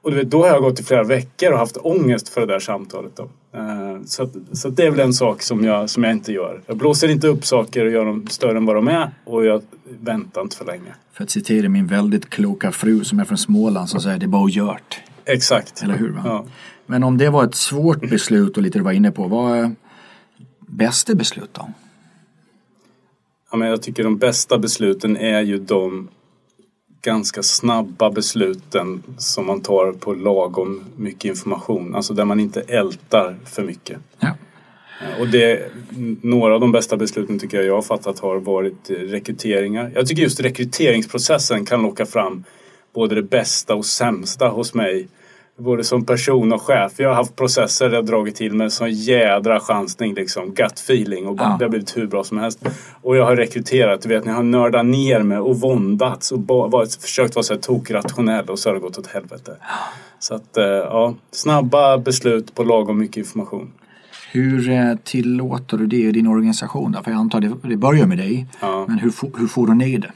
Och 0.02 0.12
du 0.12 0.18
vet, 0.18 0.30
då 0.32 0.42
har 0.42 0.48
jag 0.48 0.62
gått 0.62 0.80
i 0.80 0.84
flera 0.84 1.04
veckor 1.04 1.52
och 1.52 1.58
haft 1.60 1.78
ångest 1.78 2.30
för 2.30 2.42
det 2.42 2.48
där 2.48 2.60
samtalet. 2.60 3.12
Då. 3.16 3.24
Eh, 3.60 4.02
Så, 4.06 4.24
att, 4.24 4.32
så 4.52 4.68
att 4.68 4.76
det 4.76 4.84
är 4.84 4.92
väl 4.92 5.00
en 5.00 5.14
sak 5.14 5.42
som 5.42 5.66
jag, 5.66 5.90
som 5.90 6.04
jag 6.04 6.14
inte 6.14 6.32
gör. 6.32 6.62
Jag 6.66 6.78
blåser 6.78 7.08
inte 7.08 7.28
upp 7.28 7.46
saker 7.46 7.86
och 7.86 7.92
gör 7.92 8.06
dem 8.06 8.28
större 8.28 8.58
än 8.58 8.66
vad 8.66 8.76
de 8.76 8.88
är 8.88 9.12
och 9.24 9.46
jag 9.46 9.62
väntar 10.00 10.42
inte 10.42 10.58
för 10.58 10.66
länge. 10.66 10.94
För 11.14 11.24
att 11.24 11.30
citera 11.30 11.70
min 11.70 11.88
väldigt 11.88 12.30
kloka 12.30 12.72
fru 12.72 13.04
som 13.04 13.20
är 13.20 13.26
från 13.26 13.38
Småland 13.38 13.90
som 13.90 14.02
säger 14.02 14.18
det 14.18 14.26
är 14.26 14.28
bara 14.28 14.50
gjort. 14.50 15.02
Exakt. 15.26 15.84
Eller 15.84 15.98
hur? 15.98 16.10
Va? 16.10 16.22
Ja. 16.26 16.46
Men 16.86 17.04
om 17.04 17.18
det 17.18 17.30
var 17.30 17.44
ett 17.44 17.56
svårt 17.56 18.10
beslut 18.10 18.58
och 18.58 18.64
lite 18.64 18.80
du 18.80 18.84
var 18.84 18.92
inne 18.92 19.12
på, 19.12 19.28
vad, 19.28 19.76
Bästa 20.68 21.16
beslut 21.16 21.50
då? 21.54 21.70
Ja, 23.54 23.58
men 23.58 23.68
jag 23.68 23.82
tycker 23.82 24.04
de 24.04 24.18
bästa 24.18 24.58
besluten 24.58 25.18
är 25.18 25.42
ju 25.42 25.58
de 25.58 26.10
ganska 27.02 27.44
snabba 27.44 28.12
besluten 28.12 29.04
som 29.18 29.46
man 29.46 29.62
tar 29.62 29.92
på 29.92 30.14
lagom 30.14 30.84
mycket 30.96 31.26
information. 31.26 31.96
Alltså 31.96 32.14
där 32.14 32.26
man 32.26 32.40
inte 32.40 32.62
ältar 32.62 33.36
för 33.46 33.64
mycket. 33.64 33.98
Ja. 34.20 34.36
Och 35.20 35.28
det, 35.28 35.72
några 36.22 36.54
av 36.54 36.60
de 36.60 36.72
bästa 36.72 36.98
besluten 36.98 37.40
tycker 37.40 37.58
jag 37.58 37.66
jag 37.66 37.76
har 37.76 37.82
fattat 37.82 38.20
har 38.20 38.40
varit 38.40 38.90
rekryteringar. 38.90 39.92
Jag 39.96 40.08
tycker 40.08 40.22
just 40.22 40.40
rekryteringsprocessen 40.40 41.66
kan 41.66 41.82
locka 41.82 42.06
fram 42.06 42.44
både 42.94 43.16
det 43.16 43.24
bästa 43.24 43.76
och 43.76 43.86
sämsta 43.86 44.48
hos 44.48 44.74
mig 44.74 45.08
både 45.58 45.84
som 45.84 46.06
person 46.06 46.54
och 46.54 46.62
chef. 46.62 46.92
Jag 46.98 47.10
har 47.10 47.16
haft 47.16 47.36
processer 47.36 47.90
där 47.90 47.96
jag 47.96 48.06
dragit 48.06 48.36
till 48.36 48.54
med 48.54 48.72
sån 48.74 48.92
jädra 48.92 49.60
chansning 49.60 50.14
liksom. 50.14 50.54
Gut 50.54 50.80
feeling 50.80 51.28
och 51.28 51.38
Ja. 51.40 51.56
det 51.60 51.66
har 51.66 51.70
blivit 51.70 51.98
hur 51.98 52.08
bra 52.08 52.24
som 52.24 52.38
helst. 52.38 52.66
Och 53.02 53.18
jag 53.18 53.26
har 53.26 53.36
rekryterat, 53.36 54.02
du 54.02 54.10
vet, 54.10 54.26
jag 54.26 54.34
har 54.34 54.44
nördat 54.44 54.86
ner 54.86 55.20
mig 55.20 55.38
och 55.38 55.60
våndats 55.60 56.32
och 56.32 56.40
varit, 56.48 56.96
försökt 56.96 57.36
vara 57.36 57.44
så 57.44 57.54
här 57.54 57.62
tokrationell 57.62 58.50
och 58.50 58.60
så 58.60 58.70
har 58.70 58.74
det 58.74 58.80
gått 58.80 58.98
åt 58.98 59.08
helvete. 59.08 59.58
Så 60.20 60.36
att, 60.36 60.58
eh, 60.58 60.64
ja, 60.66 61.16
snabba 61.32 61.98
beslut 61.98 62.56
på 62.56 62.64
lagom 62.64 63.00
mycket 63.00 63.18
information. 63.18 63.72
Hur 64.32 64.70
eh, 64.70 64.96
tillåter 65.04 65.78
du 65.78 65.88
det 65.88 65.98
i 65.98 66.12
din 66.12 66.28
organisation? 66.28 66.92
Då? 66.92 67.04
För 67.04 67.12
jag 67.12 67.20
antar 67.20 67.42
det, 67.42 67.52
det 67.64 67.78
börjar 67.78 68.06
med 68.06 68.18
dig. 68.18 68.48
Ja. 68.62 68.86
Men 68.88 69.00
hur, 69.00 69.14
hur 69.40 69.48
får 69.48 69.68
du 69.68 69.74
ner 69.74 69.98
det? 70.00 70.12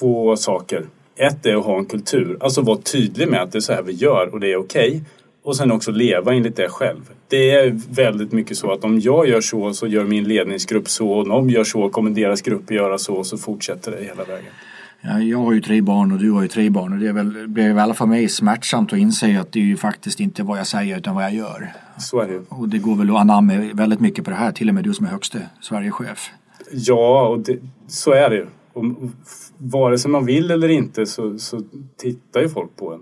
två 0.00 0.36
saker. 0.36 0.86
Ett 1.18 1.46
är 1.46 1.56
att 1.56 1.64
ha 1.64 1.78
en 1.78 1.84
kultur, 1.84 2.36
alltså 2.40 2.62
vara 2.62 2.78
tydlig 2.78 3.28
med 3.28 3.42
att 3.42 3.52
det 3.52 3.58
är 3.58 3.60
så 3.60 3.72
här 3.72 3.82
vi 3.82 3.92
gör 3.92 4.28
och 4.32 4.40
det 4.40 4.52
är 4.52 4.56
okej. 4.56 5.02
Och 5.42 5.56
sen 5.56 5.72
också 5.72 5.90
leva 5.90 6.34
enligt 6.34 6.56
det 6.56 6.68
själv. 6.68 7.10
Det 7.28 7.50
är 7.50 7.80
väldigt 7.90 8.32
mycket 8.32 8.56
så 8.56 8.72
att 8.72 8.84
om 8.84 9.00
jag 9.00 9.28
gör 9.28 9.40
så 9.40 9.72
så 9.72 9.86
gör 9.86 10.04
min 10.04 10.24
ledningsgrupp 10.24 10.88
så. 10.88 11.10
Och 11.10 11.20
om 11.20 11.28
de 11.28 11.50
gör 11.50 11.64
så 11.64 11.88
kommer 11.88 12.10
deras 12.10 12.42
grupp 12.42 12.70
göra 12.70 12.98
så. 12.98 13.24
Så 13.24 13.38
fortsätter 13.38 13.90
det 13.90 14.04
hela 14.04 14.24
vägen. 14.24 14.52
Ja, 15.00 15.20
jag 15.20 15.38
har 15.38 15.52
ju 15.52 15.60
tre 15.60 15.80
barn 15.80 16.12
och 16.12 16.18
du 16.18 16.30
har 16.30 16.42
ju 16.42 16.48
tre 16.48 16.70
barn 16.70 16.92
och 16.92 16.98
det 16.98 17.08
är 17.08 17.12
väl, 17.12 17.48
blir 17.48 17.68
i 17.68 17.70
alla 17.70 17.94
fall 17.94 17.94
för 17.94 18.06
mig 18.06 18.28
smärtsamt 18.28 18.92
att 18.92 18.98
inse 18.98 19.40
att 19.40 19.52
det 19.52 19.60
är 19.60 19.64
ju 19.64 19.76
faktiskt 19.76 20.20
inte 20.20 20.42
vad 20.42 20.58
jag 20.58 20.66
säger 20.66 20.98
utan 20.98 21.14
vad 21.14 21.24
jag 21.24 21.34
gör. 21.34 21.72
Så 21.98 22.20
är 22.20 22.28
det. 22.28 22.40
Och 22.48 22.68
det 22.68 22.78
går 22.78 22.96
väl 22.96 23.10
att 23.10 23.16
anamma 23.16 23.70
väldigt 23.74 24.00
mycket 24.00 24.24
på 24.24 24.30
det 24.30 24.36
här, 24.36 24.52
till 24.52 24.68
och 24.68 24.74
med 24.74 24.84
du 24.84 24.94
som 24.94 25.06
är 25.06 25.10
högste 25.10 25.42
Sverigechef. 25.60 26.30
Ja, 26.72 27.28
och 27.28 27.38
det, 27.38 27.58
så 27.88 28.12
är 28.12 28.30
det 28.30 28.36
ju. 28.36 28.46
Vare 29.58 29.98
sig 29.98 30.10
man 30.10 30.26
vill 30.26 30.50
eller 30.50 30.68
inte 30.68 31.06
så, 31.06 31.38
så 31.38 31.60
tittar 31.96 32.40
ju 32.40 32.48
folk 32.48 32.76
på 32.76 32.92
en. 32.92 33.00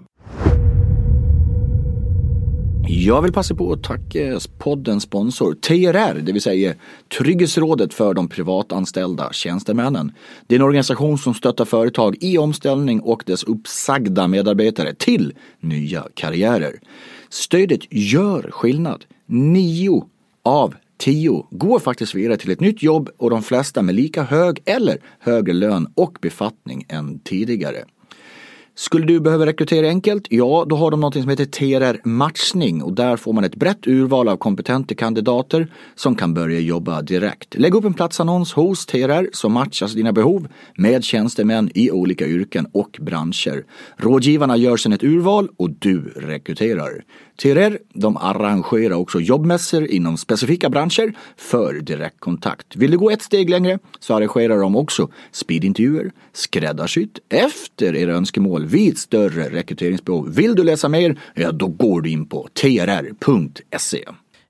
Jag 2.88 3.22
vill 3.22 3.32
passa 3.32 3.54
på 3.54 3.72
att 3.72 3.82
tacka 3.82 4.40
poddens 4.58 5.02
sponsor 5.02 5.54
TRR, 5.54 6.20
det 6.20 6.32
vill 6.32 6.42
säga 6.42 6.74
Trygghetsrådet 7.18 7.94
för 7.94 8.14
de 8.14 8.28
privatanställda 8.28 9.32
tjänstemännen. 9.32 10.12
Det 10.46 10.54
är 10.54 10.58
en 10.58 10.64
organisation 10.64 11.18
som 11.18 11.34
stöttar 11.34 11.64
företag 11.64 12.16
i 12.20 12.38
omställning 12.38 13.00
och 13.00 13.22
dess 13.26 13.44
uppsagda 13.44 14.28
medarbetare 14.28 14.94
till 14.94 15.34
nya 15.60 16.06
karriärer. 16.14 16.80
Stödet 17.28 17.80
gör 17.90 18.50
skillnad. 18.50 19.04
Nio 19.26 20.04
av 20.42 20.74
tio 20.98 21.46
går 21.50 21.78
faktiskt 21.78 22.14
vidare 22.14 22.36
till 22.36 22.50
ett 22.50 22.60
nytt 22.60 22.82
jobb 22.82 23.10
och 23.16 23.30
de 23.30 23.42
flesta 23.42 23.82
med 23.82 23.94
lika 23.94 24.22
hög 24.22 24.62
eller 24.64 24.98
högre 25.20 25.52
lön 25.52 25.88
och 25.94 26.18
befattning 26.20 26.86
än 26.88 27.18
tidigare. 27.18 27.84
Skulle 28.78 29.06
du 29.06 29.20
behöva 29.20 29.46
rekrytera 29.46 29.88
enkelt? 29.88 30.26
Ja, 30.30 30.66
då 30.68 30.76
har 30.76 30.90
de 30.90 31.00
något 31.00 31.14
som 31.14 31.28
heter 31.28 31.44
TRR 31.44 32.08
Matchning 32.08 32.82
och 32.82 32.92
där 32.92 33.16
får 33.16 33.32
man 33.32 33.44
ett 33.44 33.56
brett 33.56 33.86
urval 33.86 34.28
av 34.28 34.36
kompetenta 34.36 34.94
kandidater 34.94 35.72
som 35.94 36.14
kan 36.14 36.34
börja 36.34 36.60
jobba 36.60 37.02
direkt. 37.02 37.54
Lägg 37.54 37.74
upp 37.74 37.84
en 37.84 37.94
platsannons 37.94 38.52
hos 38.52 38.86
TRR 38.86 39.30
som 39.32 39.52
matchas 39.52 39.92
dina 39.92 40.12
behov 40.12 40.48
med 40.74 41.04
tjänstemän 41.04 41.70
i 41.74 41.90
olika 41.90 42.26
yrken 42.26 42.66
och 42.72 42.98
branscher. 43.00 43.64
Rådgivarna 43.96 44.56
gör 44.56 44.76
sedan 44.76 44.92
ett 44.92 45.04
urval 45.04 45.48
och 45.56 45.70
du 45.70 46.12
rekryterar. 46.16 47.04
TRR 47.36 47.78
de 47.92 48.16
arrangerar 48.16 48.94
också 48.94 49.20
jobbmässor 49.20 49.86
inom 49.86 50.16
specifika 50.16 50.70
branscher 50.70 51.12
för 51.36 51.74
direktkontakt. 51.74 52.76
Vill 52.76 52.90
du 52.90 52.98
gå 52.98 53.10
ett 53.10 53.22
steg 53.22 53.50
längre 53.50 53.78
så 54.00 54.14
arrangerar 54.14 54.58
de 54.58 54.76
också 54.76 55.08
speedintervjuer, 55.32 56.12
skräddarsytt 56.32 57.18
efter 57.28 57.96
era 57.96 58.12
önskemål 58.12 58.66
vid 58.66 58.98
större 58.98 59.50
rekryteringsbehov. 59.50 60.34
Vill 60.34 60.54
du 60.54 60.64
läsa 60.64 60.88
mer? 60.88 61.20
Ja, 61.34 61.52
då 61.52 61.66
går 61.66 62.00
du 62.00 62.10
in 62.10 62.26
på 62.26 62.48
trr.se. 62.60 64.04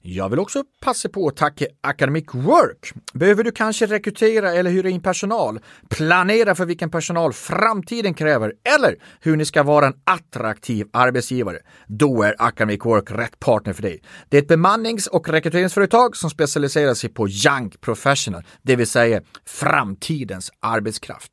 Jag 0.09 0.29
vill 0.29 0.39
också 0.39 0.65
passa 0.81 1.09
på 1.09 1.29
att 1.29 1.37
tacka 1.37 1.67
Academic 1.81 2.25
Work. 2.33 2.93
Behöver 3.13 3.45
du 3.45 3.53
kanske 3.53 3.87
rekrytera 3.87 4.53
eller 4.53 4.71
hyra 4.71 4.89
in 4.89 5.03
personal? 5.03 5.61
Planera 5.89 6.55
för 6.55 6.67
vilken 6.67 6.91
personal 6.91 7.33
framtiden 7.33 8.15
kräver 8.15 8.53
eller 8.77 8.97
hur 9.21 9.37
ni 9.37 9.45
ska 9.45 9.63
vara 9.63 9.87
en 9.87 9.95
attraktiv 10.05 10.87
arbetsgivare? 10.93 11.59
Då 11.87 12.23
är 12.23 12.35
Academic 12.39 12.85
Work 12.85 13.11
rätt 13.11 13.41
partner 13.41 13.73
för 13.73 13.83
dig. 13.83 14.03
Det 14.29 14.37
är 14.37 14.43
ett 14.43 14.49
bemannings 14.49 15.07
och 15.07 15.29
rekryteringsföretag 15.29 16.17
som 16.17 16.31
specialiserar 16.31 16.95
sig 16.95 17.11
på 17.11 17.29
young 17.29 17.71
professional, 17.81 18.43
det 18.63 18.77
vill 18.77 18.87
säga 18.87 19.23
framtidens 19.45 20.51
arbetskraft. 20.61 21.33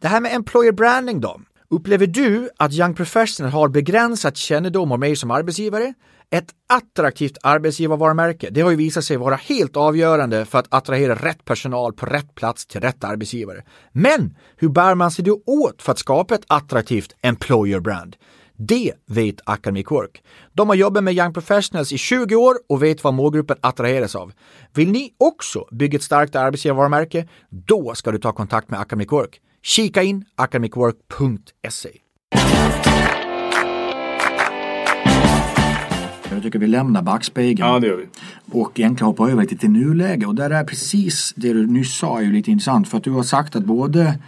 Det 0.00 0.08
här 0.08 0.20
med 0.20 0.34
employer 0.34 0.72
branding 0.72 1.20
då? 1.20 1.40
Upplever 1.74 2.06
du 2.06 2.48
att 2.56 2.72
Young 2.72 2.94
Professional 2.94 3.52
har 3.52 3.68
begränsat 3.68 4.36
kännedom 4.36 4.92
om 4.92 5.00
mig 5.00 5.16
som 5.16 5.30
arbetsgivare? 5.30 5.94
Ett 6.30 6.46
attraktivt 6.68 7.38
arbetsgivarvarumärke, 7.42 8.50
det 8.50 8.60
har 8.60 8.70
ju 8.70 8.76
visat 8.76 9.04
sig 9.04 9.16
vara 9.16 9.34
helt 9.34 9.76
avgörande 9.76 10.44
för 10.44 10.58
att 10.58 10.74
attrahera 10.74 11.14
rätt 11.14 11.44
personal 11.44 11.92
på 11.92 12.06
rätt 12.06 12.34
plats 12.34 12.66
till 12.66 12.80
rätt 12.80 13.04
arbetsgivare. 13.04 13.62
Men 13.92 14.36
hur 14.56 14.68
bär 14.68 14.94
man 14.94 15.10
sig 15.10 15.24
då 15.24 15.42
åt 15.46 15.82
för 15.82 15.92
att 15.92 15.98
skapa 15.98 16.34
ett 16.34 16.44
attraktivt 16.46 17.16
employer 17.22 17.80
brand? 17.80 18.16
Det 18.56 18.92
vet 19.06 19.40
Academic 19.44 19.86
Work. 19.90 20.22
De 20.52 20.68
har 20.68 20.76
jobbat 20.76 21.04
med 21.04 21.14
Young 21.14 21.32
Professionals 21.32 21.92
i 21.92 21.98
20 21.98 22.34
år 22.34 22.54
och 22.68 22.82
vet 22.82 23.04
vad 23.04 23.14
målgruppen 23.14 23.56
attraheras 23.60 24.14
av. 24.14 24.32
Vill 24.74 24.90
ni 24.90 25.10
också 25.18 25.64
bygga 25.70 25.96
ett 25.96 26.02
starkt 26.02 26.36
arbetsgivarvarumärke? 26.36 27.28
Då 27.50 27.94
ska 27.94 28.10
du 28.12 28.18
ta 28.18 28.32
kontakt 28.32 28.70
med 28.70 28.80
Academic 28.80 29.12
Work. 29.12 29.40
Kika 29.66 30.02
in 30.02 30.24
academicwork.se. 30.36 31.88
Jag 36.30 36.42
tycker 36.42 36.58
vi 36.58 36.66
lämnar 36.66 37.02
backspegeln 37.02 37.68
Ja, 37.68 37.78
det 37.78 37.86
gör 37.86 37.96
vi. 37.96 38.06
och 38.58 38.80
egentligen 38.80 39.06
hoppar 39.06 39.30
över 39.30 39.42
lite 39.42 39.56
till 39.56 39.70
nuläge. 39.70 40.26
Och 40.26 40.34
där 40.34 40.50
är 40.50 40.64
precis 40.64 41.32
det 41.36 41.52
du 41.52 41.66
nyss 41.66 41.98
sa 41.98 42.18
är 42.18 42.22
ju 42.22 42.32
lite 42.32 42.50
intressant 42.50 42.88
för 42.88 42.98
att 42.98 43.04
du 43.04 43.10
har 43.10 43.22
sagt 43.22 43.56
att 43.56 43.64
både 43.64 44.18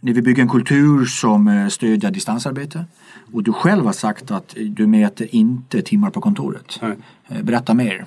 när 0.00 0.12
vi 0.12 0.22
bygger 0.22 0.42
en 0.42 0.48
kultur 0.48 1.04
som 1.04 1.48
eh, 1.48 1.68
stödjer 1.68 2.10
distansarbete 2.10 2.84
och 3.32 3.42
du 3.42 3.52
själv 3.52 3.84
har 3.84 3.92
sagt 3.92 4.30
att 4.30 4.54
du 4.56 4.86
mäter 4.86 5.28
inte 5.30 5.82
timmar 5.82 6.10
på 6.10 6.20
kontoret. 6.20 6.78
Nej. 6.82 6.96
Eh, 7.28 7.42
Berätta 7.42 7.74
mer. 7.74 8.04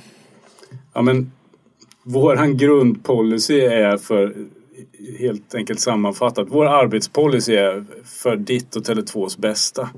Ja, 0.94 1.02
men 1.02 1.32
våran 2.04 2.58
grundpolicy 2.58 3.60
är 3.60 3.98
för 3.98 4.34
helt 5.20 5.56
enkelt 5.56 5.80
sammanfattat. 5.80 6.48
Vår 6.50 6.66
arbetspolicy 6.66 7.56
är 7.56 7.86
för 8.04 8.36
ditt 8.36 8.76
och 8.76 8.84
Tele2s 8.84 9.40
bästa. 9.40 9.90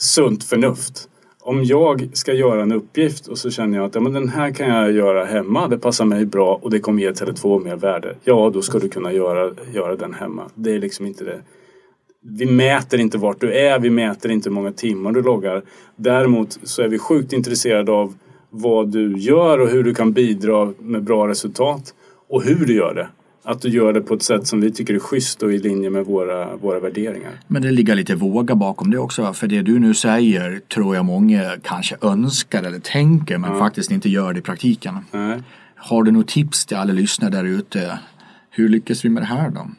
Sunt 0.00 0.44
förnuft. 0.44 1.08
Om 1.40 1.64
jag 1.64 2.10
ska 2.12 2.32
göra 2.32 2.62
en 2.62 2.72
uppgift 2.72 3.26
och 3.26 3.38
så 3.38 3.50
känner 3.50 3.78
jag 3.78 3.86
att 3.86 3.94
ja, 3.94 4.00
men 4.00 4.12
den 4.12 4.28
här 4.28 4.50
kan 4.50 4.68
jag 4.68 4.92
göra 4.92 5.24
hemma, 5.24 5.68
det 5.68 5.78
passar 5.78 6.04
mig 6.04 6.26
bra 6.26 6.60
och 6.62 6.70
det 6.70 6.78
kommer 6.78 7.02
ge 7.02 7.10
Tele2 7.10 7.64
mer 7.64 7.76
värde. 7.76 8.16
Ja, 8.24 8.50
då 8.54 8.62
ska 8.62 8.78
du 8.78 8.88
kunna 8.88 9.12
göra, 9.12 9.54
göra 9.72 9.96
den 9.96 10.14
hemma. 10.14 10.50
Det 10.54 10.74
är 10.74 10.78
liksom 10.78 11.06
inte 11.06 11.24
det. 11.24 11.42
Vi 12.20 12.46
mäter 12.46 13.00
inte 13.00 13.18
vart 13.18 13.40
du 13.40 13.52
är, 13.52 13.78
vi 13.78 13.90
mäter 13.90 14.30
inte 14.30 14.48
hur 14.48 14.54
många 14.54 14.72
timmar 14.72 15.12
du 15.12 15.22
loggar. 15.22 15.62
Däremot 15.96 16.58
så 16.62 16.82
är 16.82 16.88
vi 16.88 16.98
sjukt 16.98 17.32
intresserade 17.32 17.92
av 17.92 18.14
vad 18.50 18.88
du 18.88 19.18
gör 19.18 19.58
och 19.58 19.68
hur 19.68 19.84
du 19.84 19.94
kan 19.94 20.12
bidra 20.12 20.72
med 20.78 21.02
bra 21.02 21.28
resultat 21.28 21.94
och 22.28 22.42
hur 22.42 22.66
du 22.66 22.74
gör 22.74 22.94
det. 22.94 23.08
Att 23.46 23.60
du 23.60 23.68
gör 23.68 23.92
det 23.92 24.00
på 24.00 24.14
ett 24.14 24.22
sätt 24.22 24.46
som 24.46 24.60
vi 24.60 24.72
tycker 24.72 24.94
är 24.94 24.98
schysst 24.98 25.42
och 25.42 25.52
i 25.52 25.58
linje 25.58 25.90
med 25.90 26.06
våra, 26.06 26.56
våra 26.56 26.80
värderingar. 26.80 27.32
Men 27.46 27.62
det 27.62 27.70
ligger 27.70 27.94
lite 27.94 28.14
våga 28.14 28.54
bakom 28.54 28.90
det 28.90 28.98
också. 28.98 29.32
För 29.32 29.46
det 29.46 29.62
du 29.62 29.78
nu 29.78 29.94
säger 29.94 30.60
tror 30.74 30.96
jag 30.96 31.04
många 31.04 31.52
kanske 31.62 31.96
önskar 32.00 32.62
eller 32.62 32.78
tänker 32.78 33.38
men 33.38 33.58
faktiskt 33.58 33.90
inte 33.90 34.08
gör 34.08 34.32
det 34.32 34.38
i 34.38 34.42
praktiken. 34.42 34.98
Nej. 35.10 35.42
Har 35.76 36.02
du 36.02 36.10
något 36.10 36.28
tips 36.28 36.66
till 36.66 36.76
alla 36.76 36.92
lyssnare 36.92 37.30
där 37.30 37.44
ute? 37.44 37.98
Hur 38.50 38.68
lyckas 38.68 39.04
vi 39.04 39.08
med 39.08 39.22
det 39.22 39.26
här 39.26 39.50
då? 39.50 39.70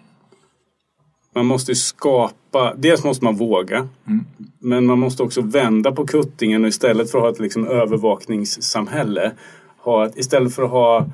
Man 1.36 1.46
måste 1.46 1.76
skapa, 1.76 2.74
dels 2.78 3.04
måste 3.04 3.24
man 3.24 3.36
våga. 3.36 3.88
Men 4.60 4.86
man 4.86 5.00
måste 5.00 5.24
också 5.24 5.42
vända 5.42 5.92
på 5.92 6.06
kuttingen 6.06 6.64
och 6.64 6.68
istället 6.68 7.12
för 7.12 7.18
att 7.18 7.24
ha 7.24 7.32
ett 7.32 7.40
liksom 7.40 7.68
övervakningssamhälle. 7.68 9.32
Ha 9.78 10.06
ett, 10.06 10.18
istället 10.18 10.56
för 10.56 10.64
att 10.64 10.72
ha 10.72 11.08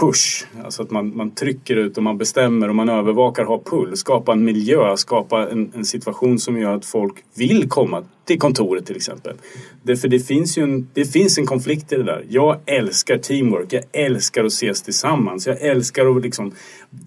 push. 0.00 0.46
Alltså 0.64 0.82
att 0.82 0.90
man, 0.90 1.16
man 1.16 1.30
trycker 1.30 1.76
ut 1.76 1.96
och 1.96 2.02
man 2.02 2.18
bestämmer 2.18 2.68
och 2.68 2.74
man 2.74 2.88
övervakar, 2.88 3.44
har 3.44 3.58
pull. 3.58 3.96
Skapa 3.96 4.32
en 4.32 4.44
miljö, 4.44 4.96
skapa 4.96 5.50
en, 5.50 5.72
en 5.74 5.84
situation 5.84 6.38
som 6.38 6.58
gör 6.58 6.74
att 6.74 6.84
folk 6.84 7.14
vill 7.34 7.68
komma 7.68 8.04
till 8.24 8.38
kontoret 8.38 8.86
till 8.86 8.96
exempel. 8.96 9.36
Därför 9.82 10.08
det 10.08 10.20
finns 10.20 10.58
ju 10.58 10.62
en, 10.62 10.88
det 10.92 11.04
finns 11.04 11.38
en 11.38 11.46
konflikt 11.46 11.92
i 11.92 11.96
det 11.96 12.02
där. 12.02 12.24
Jag 12.28 12.60
älskar 12.66 13.18
teamwork, 13.18 13.72
jag 13.72 13.84
älskar 13.92 14.44
att 14.44 14.52
ses 14.52 14.82
tillsammans. 14.82 15.46
Jag 15.46 15.60
älskar 15.60 16.16
att 16.16 16.22
liksom 16.22 16.52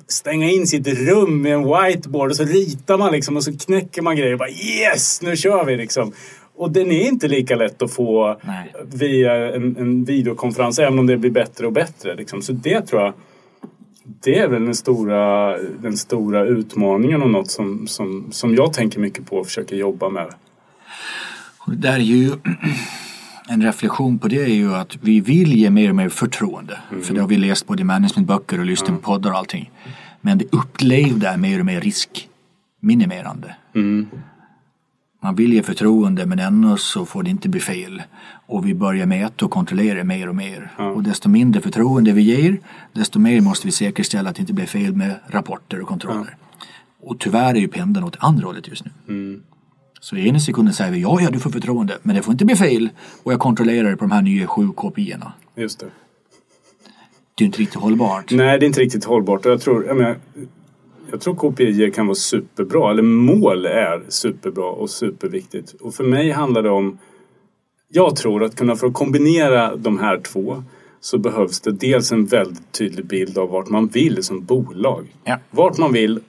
stänga 0.07 0.50
in 0.50 0.67
sitt 0.67 0.88
rum 0.88 1.41
med 1.41 1.53
en 1.53 1.63
whiteboard 1.63 2.29
och 2.29 2.36
så 2.36 2.43
ritar 2.43 2.97
man 2.97 3.12
liksom 3.12 3.38
och 3.38 3.43
så 3.43 3.57
knäcker 3.57 4.01
man 4.01 4.15
grejer. 4.15 4.33
och 4.33 4.39
Bara, 4.39 4.50
yes, 4.50 5.21
nu 5.21 5.36
kör 5.36 5.65
vi 5.65 5.77
liksom. 5.77 6.13
Och 6.58 6.72
den 6.72 6.92
är 6.92 7.08
inte 7.08 7.28
lika 7.28 7.56
lätt 7.56 7.82
att 7.82 7.94
få 7.94 8.38
Nej. 8.42 8.74
via 8.94 9.56
en, 9.56 9.78
en 9.78 10.04
videokonferens, 10.04 10.80
även 10.80 11.00
om 11.00 11.08
det 11.08 11.18
blir 11.18 11.32
bättre 11.32 11.66
och 11.66 11.74
bättre. 11.74 12.16
Liksom. 12.16 12.42
Så 12.42 12.52
det 12.52 12.82
tror 12.82 13.02
jag, 13.02 13.14
det 14.24 14.40
är 14.40 14.48
väl 14.48 14.66
den 14.66 14.76
stora, 14.76 15.58
den 15.58 15.98
stora 15.98 16.46
utmaningen 16.46 17.22
och 17.22 17.30
något 17.30 17.52
som, 17.52 17.88
som, 17.88 18.28
som 18.32 18.56
jag 18.56 18.74
tänker 18.74 19.00
mycket 19.00 19.26
på 19.26 19.38
och 19.38 19.46
försöker 19.46 19.76
jobba 19.76 20.10
med. 20.10 20.26
Och 21.60 21.72
det 21.72 21.78
där 21.78 21.94
är 21.94 22.00
ju 22.00 22.32
en 23.50 23.64
reflektion 23.64 24.20
på 24.20 24.28
det 24.28 24.44
är 24.44 24.48
ju 24.48 24.74
att 24.74 24.98
vi 25.02 25.20
vill 25.20 25.54
ge 25.54 25.70
mer 25.70 25.90
och 25.90 25.96
mer 25.96 26.10
förtroende. 26.10 26.80
För 27.04 27.14
det 27.14 27.22
har 27.22 27.28
vi 27.28 27.38
läst 27.38 27.68
både 27.68 27.82
i 27.82 27.86
managementböcker 27.86 28.60
och 28.60 28.66
lyssnat 28.66 28.90
på 28.90 29.12
poddar 29.12 29.32
och 29.32 29.38
allting. 29.38 29.72
Men 30.22 30.38
det 30.38 30.46
upplevda 30.52 31.34
är 31.34 31.38
mer 31.38 31.60
och 31.60 31.66
mer 31.66 31.82
riskminimerande. 31.82 33.56
Man 35.27 35.36
vill 35.36 35.53
ge 35.53 35.63
förtroende 35.63 36.25
men 36.25 36.39
ändå 36.39 36.77
så 36.77 37.05
får 37.05 37.24
det 37.24 37.29
inte 37.29 37.50
bli 37.50 37.60
fel. 37.60 38.03
Och 38.46 38.67
vi 38.67 38.74
börjar 38.74 39.05
mäta 39.05 39.46
och 39.46 39.51
kontrollera 39.51 40.03
mer 40.03 40.29
och 40.29 40.36
mer. 40.36 40.72
Och 40.77 41.03
desto 41.03 41.29
mindre 41.29 41.62
förtroende 41.62 42.12
vi 42.12 42.22
ger 42.22 42.60
desto 42.93 43.19
mer 43.19 43.41
måste 43.41 43.67
vi 43.67 43.72
säkerställa 43.72 44.29
att 44.29 44.36
det 44.36 44.39
inte 44.39 44.53
blir 44.53 44.65
fel 44.65 44.96
med 44.96 45.15
rapporter 45.27 45.81
och 45.81 45.88
kontroller. 45.88 46.36
Och 47.01 47.19
tyvärr 47.19 47.55
är 47.55 47.60
ju 47.60 47.67
pendeln 47.67 48.05
åt 48.05 48.15
andra 48.19 48.46
hållet 48.46 48.67
just 48.67 48.84
nu. 48.86 49.41
Så 50.00 50.15
i 50.15 50.27
ena 50.27 50.39
sekunden 50.39 50.74
säger 50.74 50.91
vi 50.91 51.01
ja, 51.01 51.22
ja 51.22 51.29
du 51.29 51.39
får 51.39 51.50
förtroende 51.50 51.98
men 52.03 52.15
det 52.15 52.22
får 52.22 52.31
inte 52.31 52.46
bli 52.46 52.55
fel 52.55 52.89
och 53.24 53.34
jag 53.34 53.39
kontrollerar 53.39 53.89
det 53.89 53.98
på 53.98 54.05
de 54.05 54.12
här 54.12 54.22
nya 54.22 54.48
sju 54.48 54.69
kopiorna. 54.69 55.34
Just 55.55 55.79
det. 55.79 55.86
Det 57.36 57.43
är 57.43 57.46
inte 57.46 57.60
riktigt 57.60 57.81
hållbart. 57.81 58.31
Nej, 58.31 58.60
det 58.60 58.65
är 58.65 58.67
inte 58.67 58.81
riktigt 58.81 59.05
hållbart. 59.05 59.46
Och 59.46 59.51
Jag 59.51 59.62
tror, 59.62 59.86
jag, 59.86 59.98
menar, 59.98 60.17
jag 61.12 61.22
tror 61.22 61.36
KPI 61.36 61.92
kan 61.92 62.08
vara 62.08 62.16
superbra, 62.16 62.92
eller 62.92 63.04
mål 63.04 63.66
är 63.66 64.04
superbra 64.10 64.66
och 64.66 64.90
superviktigt. 64.90 65.74
Och 65.82 65.94
för 65.94 66.04
mig 66.04 66.32
handlar 66.32 66.64
det 66.64 66.70
om, 66.70 66.98
jag 67.90 68.16
tror 68.16 68.44
att 68.44 68.56
kunna 68.56 68.76
för 68.76 68.88
att 68.88 68.94
kombinera 68.94 69.76
de 69.76 70.00
här 70.00 70.20
två 70.20 70.64
så 71.00 71.18
behövs 71.18 71.62
det 71.62 71.72
dels 71.72 72.12
en 72.12 72.26
väldigt 72.26 72.72
tydlig 72.72 73.06
bild 73.06 73.38
av 73.38 73.50
vart 73.50 73.70
man 73.70 73.88
vill 73.88 74.24
som 74.24 74.46
bolag. 74.46 75.08
Ja. 75.24 75.40
Vart 75.52 75.78
man 75.78 75.94
vill, 75.94 76.20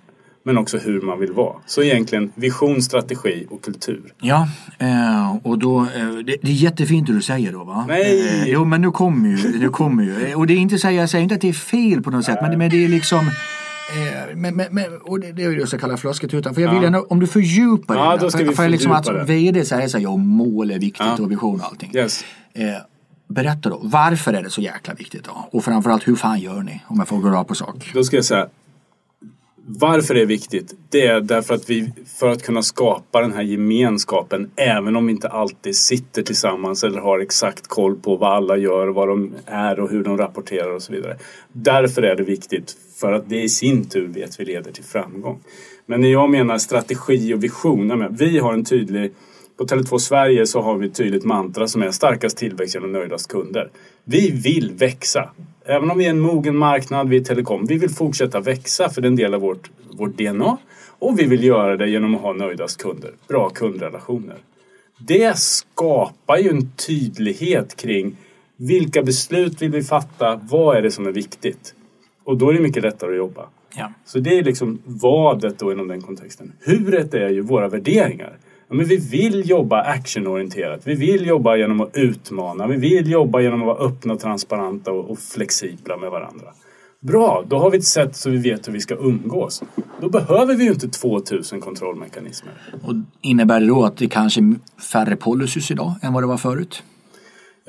men 0.43 0.59
också 0.59 0.79
hur 0.79 1.01
man 1.01 1.21
vill 1.21 1.33
vara. 1.33 1.57
Så 1.67 1.83
egentligen 1.83 2.33
vision, 2.35 2.83
strategi 2.83 3.47
och 3.51 3.63
kultur. 3.63 4.13
Ja, 4.21 4.49
eh, 4.79 5.37
och 5.43 5.59
då, 5.59 5.81
eh, 5.81 6.19
det, 6.25 6.33
är 6.33 6.53
jättefint 6.53 7.07
det 7.07 7.13
du 7.13 7.23
säger 7.23 7.53
då 7.53 7.65
va? 7.65 7.85
Nej. 7.89 8.29
Eh, 8.29 8.49
jo 8.49 8.65
men 8.65 8.81
nu 8.81 8.91
kommer 8.91 9.29
ju, 9.29 9.59
nu 9.59 9.69
kommer 9.69 10.03
ju. 10.03 10.35
Och 10.35 10.47
det 10.47 10.55
är 10.55 10.59
inte 10.59 10.79
så, 10.79 10.91
jag 10.91 11.11
säger 11.11 11.23
inte 11.23 11.35
att 11.35 11.41
det 11.41 11.49
är 11.49 11.53
fel 11.53 12.03
på 12.03 12.11
något 12.11 12.25
sätt 12.25 12.39
men, 12.43 12.59
men 12.59 12.71
det 12.71 12.85
är 12.85 12.89
liksom 12.89 13.31
eh, 13.88 14.37
men, 14.37 14.57
men, 14.57 14.66
men, 14.75 14.99
och 15.02 15.21
det, 15.21 15.33
det 15.33 15.45
är 15.45 15.50
ju 15.50 15.57
det 15.57 15.73
jag 15.73 15.80
kallar 15.80 15.97
floskeltutan. 15.97 16.54
För 16.54 16.62
jag 16.62 16.75
vill 16.75 16.85
ändå, 16.85 17.07
om 17.09 17.21
du 17.21 17.26
fördjupar 17.26 17.97
Ja, 17.97 18.16
det. 18.16 18.23
då 18.23 18.30
ska 18.30 18.38
för, 18.38 18.47
vi 18.47 18.54
för 18.54 18.68
liksom 18.68 18.92
att 18.92 19.04
det. 19.04 19.25
VD 19.25 19.64
säger 19.64 19.88
så 19.88 19.99
här, 19.99 20.04
ja 20.04 20.16
mål 20.16 20.71
är 20.71 20.78
viktigt 20.78 21.07
Ja. 21.18 21.23
och 21.25 21.30
vision 21.30 21.61
och 21.61 21.66
allting. 21.66 21.90
Yes. 21.95 22.25
Eh, 22.54 22.66
berätta 23.28 23.68
då, 23.68 23.80
varför 23.83 24.33
är 24.33 24.42
det 24.42 24.50
så 24.50 24.61
jäkla 24.61 24.95
viktigt 24.95 25.25
då? 25.25 25.49
Och 25.52 25.64
framförallt 25.64 26.09
hur 26.09 26.16
fan 26.16 26.40
gör 26.40 26.62
ni? 26.62 26.83
Om 26.87 26.99
jag 26.99 27.09
får 27.09 27.18
gå 27.18 27.28
rakt 27.28 27.49
på 27.49 27.54
sak. 27.54 27.90
Då 27.95 28.04
ska 28.04 28.16
jag 28.16 28.25
säga 28.25 28.49
varför 29.71 30.14
det 30.14 30.23
är 30.23 30.26
viktigt. 30.26 30.75
Det 30.90 31.07
är 31.07 31.21
därför 31.21 31.54
att 31.54 31.71
vi 31.71 31.92
för 32.18 32.28
att 32.28 32.42
kunna 32.42 32.62
skapa 32.62 33.21
den 33.21 33.33
här 33.33 33.42
gemenskapen 33.42 34.50
även 34.57 34.96
om 34.96 35.07
vi 35.07 35.12
inte 35.12 35.29
alltid 35.29 35.77
sitter 35.77 36.22
tillsammans 36.22 36.85
eller 36.85 37.01
har 37.01 37.18
exakt 37.18 37.66
koll 37.66 37.96
på 37.96 38.16
vad 38.16 38.33
alla 38.33 38.57
gör, 38.57 38.88
vad 38.88 39.09
de 39.09 39.35
är 39.46 39.81
och 39.81 39.90
hur 39.90 40.05
de 40.05 40.18
rapporterar 40.18 40.74
och 40.74 40.83
så 40.83 40.92
vidare. 40.92 41.16
Därför 41.53 42.03
är 42.03 42.16
det 42.16 42.22
viktigt 42.22 42.74
för 43.01 43.13
att 43.13 43.29
det 43.29 43.43
i 43.43 43.49
sin 43.49 43.89
tur 43.89 44.07
vet 44.07 44.41
vi 44.41 44.45
leder 44.45 44.73
till 44.73 44.85
framgång. 44.85 45.41
Men 45.87 46.01
när 46.01 46.09
jag 46.09 46.31
menar 46.31 46.59
strategi 46.59 47.35
och 47.35 47.45
vision, 47.45 47.87
menar, 47.87 48.09
vi 48.19 48.39
har 48.39 48.53
en 48.53 48.65
tydlig 48.65 49.13
på 49.57 49.65
Tele2 49.65 49.99
Sverige 49.99 50.47
så 50.47 50.61
har 50.61 50.77
vi 50.77 50.87
ett 50.87 50.95
tydligt 50.95 51.25
mantra 51.25 51.69
som 51.69 51.83
är 51.83 51.91
starkast 51.91 52.37
tillväxt 52.37 52.75
genom 52.75 52.93
nöjdast 52.93 53.29
kunder. 53.29 53.71
Vi 54.05 54.31
vill 54.31 54.73
växa. 54.73 55.31
Även 55.65 55.91
om 55.91 55.99
vi 55.99 56.07
är 56.07 56.11
en 56.11 56.21
mogen 56.21 56.57
marknad, 56.57 57.09
vi 57.09 57.17
är 57.17 57.25
telekom. 57.25 57.67
Vi 57.67 57.79
vill 57.79 57.91
fortsätta 57.91 58.41
växa 58.41 58.89
för 58.89 59.01
det 59.01 59.07
är 59.07 59.11
en 59.11 59.17
del 59.17 59.35
av 59.35 59.41
vårt, 59.41 59.71
vårt 59.93 60.19
DNA. 60.19 60.57
Och 60.99 61.19
vi 61.19 61.25
vill 61.25 61.45
göra 61.45 61.77
det 61.77 61.89
genom 61.89 62.15
att 62.15 62.21
ha 62.21 62.33
nöjdast 62.33 62.83
kunder. 62.83 63.11
Bra 63.29 63.49
kundrelationer. 63.51 64.37
Det 64.99 65.39
skapar 65.39 66.39
ju 66.39 66.51
en 66.51 66.71
tydlighet 66.73 67.77
kring 67.77 68.17
vilka 68.57 69.03
beslut 69.03 69.63
vill 69.63 69.71
vi 69.71 69.83
fatta? 69.83 70.41
Vad 70.51 70.77
är 70.77 70.83
det 70.83 70.91
som 70.91 71.07
är 71.07 71.13
viktigt? 71.13 71.75
Och 72.29 72.37
då 72.37 72.49
är 72.49 72.55
det 72.55 72.61
mycket 72.61 72.83
lättare 72.83 73.11
att 73.11 73.17
jobba. 73.17 73.47
Ja. 73.77 73.93
Så 74.05 74.19
det 74.19 74.38
är 74.38 74.45
liksom 74.45 74.79
vadet 74.85 75.59
då 75.59 75.73
inom 75.73 75.88
den 75.88 76.03
kontexten. 76.03 76.53
Huret 76.61 77.14
är 77.14 77.29
ju 77.29 77.41
våra 77.41 77.69
värderingar. 77.69 78.33
Ja, 78.69 78.75
men 78.75 78.87
vi 78.87 78.97
vill 78.97 79.51
jobba 79.51 79.83
actionorienterat. 79.83 80.81
Vi 80.85 80.95
vill 80.95 81.27
jobba 81.27 81.57
genom 81.57 81.81
att 81.81 81.97
utmana. 81.97 82.67
Vi 82.67 82.77
vill 82.77 83.11
jobba 83.11 83.41
genom 83.41 83.61
att 83.61 83.67
vara 83.67 83.88
öppna, 83.88 84.17
transparenta 84.17 84.93
och, 84.93 85.11
och 85.11 85.19
flexibla 85.19 85.97
med 85.97 86.11
varandra. 86.11 86.47
Bra, 87.01 87.45
då 87.49 87.59
har 87.59 87.71
vi 87.71 87.79
ett 87.79 87.85
sätt 87.85 88.17
så 88.17 88.31
vi 88.31 88.37
vet 88.37 88.69
hur 88.69 88.73
vi 88.73 88.81
ska 88.81 88.95
umgås. 88.95 89.62
Då 90.01 90.09
behöver 90.09 90.55
vi 90.55 90.64
ju 90.64 90.71
inte 90.71 90.88
2000 90.88 91.61
kontrollmekanismer. 91.61 92.53
Och 92.83 92.95
innebär 93.21 93.61
det 93.61 93.67
då 93.67 93.85
att 93.85 93.97
det 93.97 94.09
kanske 94.09 94.41
är 94.41 94.55
färre 94.93 95.17
policies 95.17 95.71
idag 95.71 95.95
än 96.03 96.12
vad 96.12 96.23
det 96.23 96.27
var 96.27 96.37
förut? 96.37 96.83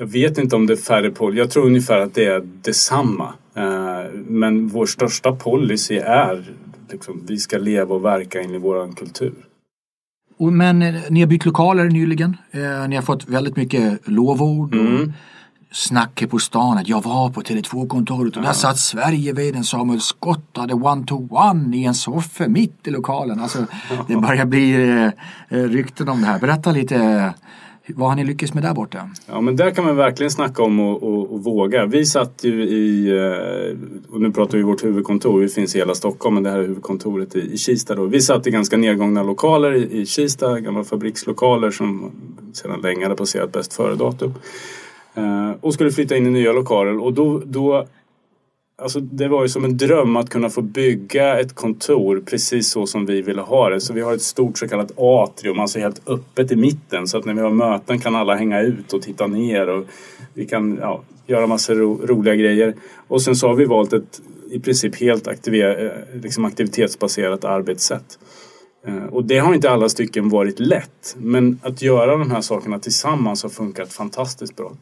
Jag 0.00 0.06
vet 0.06 0.38
inte 0.38 0.56
om 0.56 0.66
det 0.66 0.72
är 0.72 0.76
färre 0.76 1.10
policy. 1.10 1.38
Jag 1.38 1.50
tror 1.50 1.66
ungefär 1.66 2.00
att 2.00 2.14
det 2.14 2.24
är 2.24 2.40
detsamma. 2.62 3.34
Eh, 3.54 4.10
Men 4.14 4.68
vår 4.68 4.86
största 4.86 5.32
policy 5.32 5.96
är 5.96 6.44
liksom, 6.90 7.24
vi 7.28 7.36
ska 7.36 7.58
leva 7.58 7.94
och 7.94 8.04
verka 8.04 8.42
in 8.42 8.54
i 8.54 8.58
vår 8.58 8.92
kultur. 8.96 9.34
Men 10.38 10.82
eh, 10.82 10.94
ni 11.10 11.20
har 11.20 11.26
bytt 11.26 11.44
lokaler 11.44 11.84
nyligen. 11.84 12.36
Eh, 12.50 12.88
ni 12.88 12.96
har 12.96 13.02
fått 13.02 13.28
väldigt 13.28 13.56
mycket 13.56 14.08
lovord 14.08 14.74
och 14.74 15.08
snack 15.72 16.24
på 16.30 16.38
stan 16.38 16.78
att 16.78 16.88
jag 16.88 17.02
var 17.04 17.30
på 17.30 17.40
Tele2-kontoret 17.40 18.36
och 18.36 18.42
där 18.42 18.52
satt 18.52 18.78
Sverigeveden 18.78 19.64
Samuel 19.64 20.00
Scott 20.00 20.56
hade 20.56 20.74
one-to-one 20.74 21.76
i 21.76 21.84
en 21.84 21.94
soffa 21.94 22.48
mitt 22.48 22.86
i 22.86 22.90
lokalen. 22.90 23.40
Alltså, 23.40 23.66
det 24.08 24.16
börjar 24.16 24.44
bli 24.44 24.72
eh, 25.48 25.56
rykten 25.56 26.08
om 26.08 26.20
det 26.20 26.26
här. 26.26 26.38
Berätta 26.38 26.72
lite, 26.72 27.34
vad 27.86 28.08
har 28.08 28.16
ni 28.16 28.24
lyckats 28.24 28.54
med 28.54 28.62
där 28.62 28.74
borta? 28.74 29.10
Ja 29.26 29.40
men 29.40 29.56
där 29.56 29.70
kan 29.70 29.84
man 29.84 29.96
verkligen 29.96 30.30
snacka 30.30 30.62
om 30.62 30.80
och, 30.80 31.02
och, 31.02 31.32
och 31.32 31.44
våga. 31.44 31.86
Vi 31.86 32.06
satt 32.06 32.44
ju 32.44 32.62
i, 32.62 33.08
eh, 33.08 34.14
och 34.14 34.20
nu 34.20 34.32
pratar 34.32 34.58
vi 34.58 34.64
vårt 34.64 34.84
huvudkontor, 34.84 35.40
vi 35.40 35.48
finns 35.48 35.76
i 35.76 35.78
hela 35.78 35.94
Stockholm 35.94 36.34
men 36.34 36.42
det 36.42 36.50
här 36.50 36.58
är 36.58 36.62
huvudkontoret 36.62 37.36
i, 37.36 37.52
i 37.52 37.58
Kista 37.58 37.94
då. 37.94 38.06
Vi 38.06 38.20
satt 38.20 38.46
i 38.46 38.50
ganska 38.50 38.76
nedgångna 38.76 39.22
lokaler 39.22 39.74
i, 39.74 40.00
i 40.00 40.06
Kista, 40.06 40.60
gamla 40.60 40.84
fabrikslokaler 40.84 41.70
som 41.70 42.10
sedan 42.52 42.80
länge 42.80 43.04
hade 43.04 43.16
passerat 43.16 43.52
bäst 43.52 43.72
före-datum. 43.72 44.34
Eh, 45.14 45.50
och 45.60 45.74
skulle 45.74 45.90
flytta 45.90 46.16
in 46.16 46.26
i 46.26 46.30
nya 46.30 46.52
lokaler 46.52 47.04
och 47.04 47.12
då, 47.12 47.42
då 47.44 47.86
Alltså 48.82 49.00
det 49.00 49.28
var 49.28 49.42
ju 49.42 49.48
som 49.48 49.64
en 49.64 49.76
dröm 49.76 50.16
att 50.16 50.30
kunna 50.30 50.50
få 50.50 50.62
bygga 50.62 51.40
ett 51.40 51.54
kontor 51.54 52.22
precis 52.26 52.70
så 52.70 52.86
som 52.86 53.06
vi 53.06 53.22
ville 53.22 53.42
ha 53.42 53.68
det. 53.68 53.80
Så 53.80 53.92
vi 53.92 54.00
har 54.00 54.14
ett 54.14 54.22
stort 54.22 54.58
så 54.58 54.68
kallat 54.68 54.92
atrium, 54.98 55.60
alltså 55.60 55.78
helt 55.78 56.08
öppet 56.08 56.52
i 56.52 56.56
mitten. 56.56 57.06
Så 57.06 57.18
att 57.18 57.24
när 57.24 57.34
vi 57.34 57.40
har 57.40 57.50
möten 57.50 57.98
kan 57.98 58.16
alla 58.16 58.34
hänga 58.34 58.60
ut 58.60 58.92
och 58.92 59.02
titta 59.02 59.26
ner. 59.26 59.68
Och 59.68 59.84
vi 60.34 60.46
kan 60.46 60.78
ja, 60.80 61.02
göra 61.26 61.46
massor 61.46 61.74
ro, 61.74 62.00
roliga 62.06 62.34
grejer. 62.34 62.74
Och 63.08 63.22
sen 63.22 63.36
så 63.36 63.48
har 63.48 63.54
vi 63.54 63.64
valt 63.64 63.92
ett 63.92 64.20
i 64.50 64.60
princip 64.60 64.96
helt 64.96 65.28
aktiver, 65.28 65.84
eh, 65.86 66.20
liksom 66.20 66.44
aktivitetsbaserat 66.44 67.44
arbetssätt. 67.44 68.18
Eh, 68.86 69.04
och 69.04 69.24
det 69.24 69.38
har 69.38 69.54
inte 69.54 69.70
alla 69.70 69.88
stycken 69.88 70.28
varit 70.28 70.60
lätt. 70.60 71.16
Men 71.18 71.60
att 71.62 71.82
göra 71.82 72.16
de 72.16 72.30
här 72.30 72.40
sakerna 72.40 72.78
tillsammans 72.78 73.42
har 73.42 73.50
funkat 73.50 73.92
fantastiskt 73.92 74.56
bra. 74.56 74.72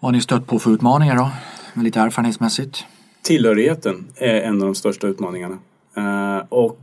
Vad 0.00 0.08
har 0.08 0.12
ni 0.12 0.20
stött 0.20 0.46
på 0.46 0.58
för 0.58 0.70
utmaningar 0.70 1.16
då? 1.16 1.30
Lite 1.74 2.00
erfarenhetsmässigt. 2.00 2.84
Tillhörigheten 3.22 4.06
är 4.16 4.40
en 4.40 4.54
av 4.54 4.66
de 4.66 4.74
största 4.74 5.06
utmaningarna. 5.06 5.58
Eh, 5.96 6.46
och 6.48 6.80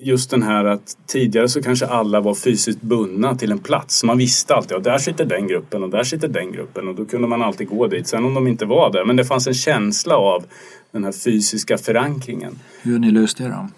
just 0.00 0.30
den 0.30 0.42
här 0.42 0.64
att 0.64 0.96
tidigare 1.06 1.48
så 1.48 1.62
kanske 1.62 1.86
alla 1.86 2.20
var 2.20 2.34
fysiskt 2.34 2.82
bundna 2.82 3.36
till 3.36 3.52
en 3.52 3.58
plats. 3.58 4.04
Man 4.04 4.18
visste 4.18 4.54
alltid 4.54 4.76
att 4.76 4.84
där 4.84 4.98
sitter 4.98 5.24
den 5.24 5.46
gruppen 5.46 5.82
och 5.82 5.90
där 5.90 6.04
sitter 6.04 6.28
den 6.28 6.52
gruppen 6.52 6.88
och 6.88 6.94
då 6.94 7.04
kunde 7.04 7.28
man 7.28 7.42
alltid 7.42 7.68
gå 7.68 7.86
dit. 7.86 8.08
Sen 8.08 8.24
om 8.24 8.34
de 8.34 8.46
inte 8.46 8.64
var 8.64 8.92
där. 8.92 9.04
Men 9.04 9.16
det 9.16 9.24
fanns 9.24 9.46
en 9.46 9.54
känsla 9.54 10.16
av 10.16 10.44
den 10.90 11.04
här 11.04 11.12
fysiska 11.12 11.78
förankringen. 11.78 12.58
Hur 12.82 12.92
har 12.92 12.98
ni 12.98 13.10
löst 13.10 13.38
det 13.38 13.44
då? 13.44 13.68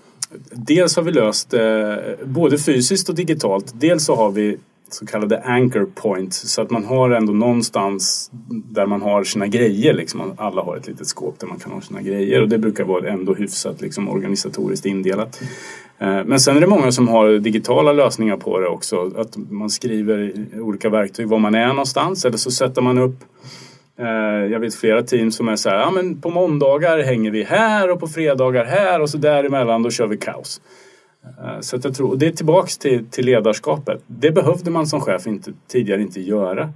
Dels 0.52 0.96
har 0.96 1.02
vi 1.02 1.12
löst 1.12 1.54
eh, 1.54 1.96
både 2.24 2.58
fysiskt 2.58 3.08
och 3.08 3.14
digitalt. 3.14 3.72
Dels 3.74 4.04
så 4.04 4.16
har 4.16 4.30
vi 4.30 4.58
så 4.94 5.06
kallade 5.06 5.42
anchor 5.42 5.88
points. 5.94 6.52
Så 6.52 6.62
att 6.62 6.70
man 6.70 6.84
har 6.84 7.10
ändå 7.10 7.32
någonstans 7.32 8.30
där 8.48 8.86
man 8.86 9.02
har 9.02 9.24
sina 9.24 9.46
grejer. 9.46 9.94
Liksom. 9.94 10.32
Alla 10.36 10.62
har 10.62 10.76
ett 10.76 10.86
litet 10.86 11.06
skåp 11.06 11.38
där 11.38 11.46
man 11.46 11.58
kan 11.58 11.72
ha 11.72 11.80
sina 11.80 12.02
grejer 12.02 12.42
och 12.42 12.48
det 12.48 12.58
brukar 12.58 12.84
vara 12.84 13.10
ändå 13.10 13.34
hyfsat 13.34 13.80
liksom, 13.80 14.08
organisatoriskt 14.08 14.86
indelat. 14.86 15.40
Eh, 15.98 16.24
men 16.24 16.40
sen 16.40 16.56
är 16.56 16.60
det 16.60 16.66
många 16.66 16.92
som 16.92 17.08
har 17.08 17.38
digitala 17.38 17.92
lösningar 17.92 18.36
på 18.36 18.60
det 18.60 18.68
också. 18.68 19.12
Att 19.16 19.36
man 19.36 19.70
skriver 19.70 20.18
i 20.18 20.60
olika 20.60 20.90
verktyg 20.90 21.28
var 21.28 21.38
man 21.38 21.54
är 21.54 21.68
någonstans 21.68 22.24
eller 22.24 22.36
så 22.36 22.50
sätter 22.50 22.82
man 22.82 22.98
upp 22.98 23.16
eh, 23.98 24.52
jag 24.52 24.60
vet 24.60 24.74
flera 24.74 25.02
team 25.02 25.32
som 25.32 25.48
är 25.48 25.56
så 25.56 25.68
här, 25.68 25.76
ja 25.76 25.90
men 25.90 26.20
på 26.20 26.30
måndagar 26.30 27.02
hänger 27.02 27.30
vi 27.30 27.42
här 27.42 27.90
och 27.90 28.00
på 28.00 28.08
fredagar 28.08 28.64
här 28.64 29.00
och 29.00 29.10
så 29.10 29.18
däremellan 29.18 29.82
då 29.82 29.90
kör 29.90 30.06
vi 30.06 30.16
kaos. 30.16 30.60
Eh, 31.24 31.60
så 31.60 31.78
jag 31.82 31.94
tror, 31.94 32.10
och 32.10 32.18
det 32.18 32.26
är 32.26 32.32
tillbaks 32.32 32.78
till, 32.78 33.06
till 33.10 33.26
ledarskapet. 33.26 34.02
Det 34.06 34.30
behövde 34.30 34.70
man 34.70 34.86
som 34.86 35.00
chef 35.00 35.26
inte, 35.26 35.52
tidigare 35.68 36.02
inte 36.02 36.20
göra. 36.20 36.72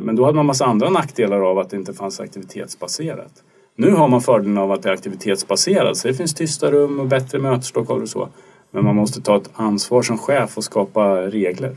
Men 0.00 0.16
då 0.16 0.24
hade 0.24 0.36
man 0.36 0.46
massa 0.46 0.64
andra 0.64 0.90
nackdelar 0.90 1.40
av 1.40 1.58
att 1.58 1.70
det 1.70 1.76
inte 1.76 1.94
fanns 1.94 2.20
aktivitetsbaserat. 2.20 3.32
Nu 3.76 3.90
har 3.90 4.08
man 4.08 4.20
fördelen 4.20 4.58
av 4.58 4.72
att 4.72 4.82
det 4.82 4.88
är 4.88 4.92
aktivitetsbaserat 4.92 5.96
så 5.96 6.08
det 6.08 6.14
finns 6.14 6.34
tysta 6.34 6.70
rum 6.70 7.00
och 7.00 7.06
bättre 7.06 7.38
möteslokaler 7.38 8.02
och 8.02 8.08
så. 8.08 8.28
Men 8.70 8.84
man 8.84 8.96
måste 8.96 9.20
ta 9.20 9.36
ett 9.36 9.50
ansvar 9.54 10.02
som 10.02 10.18
chef 10.18 10.56
och 10.56 10.64
skapa 10.64 11.16
regler. 11.16 11.76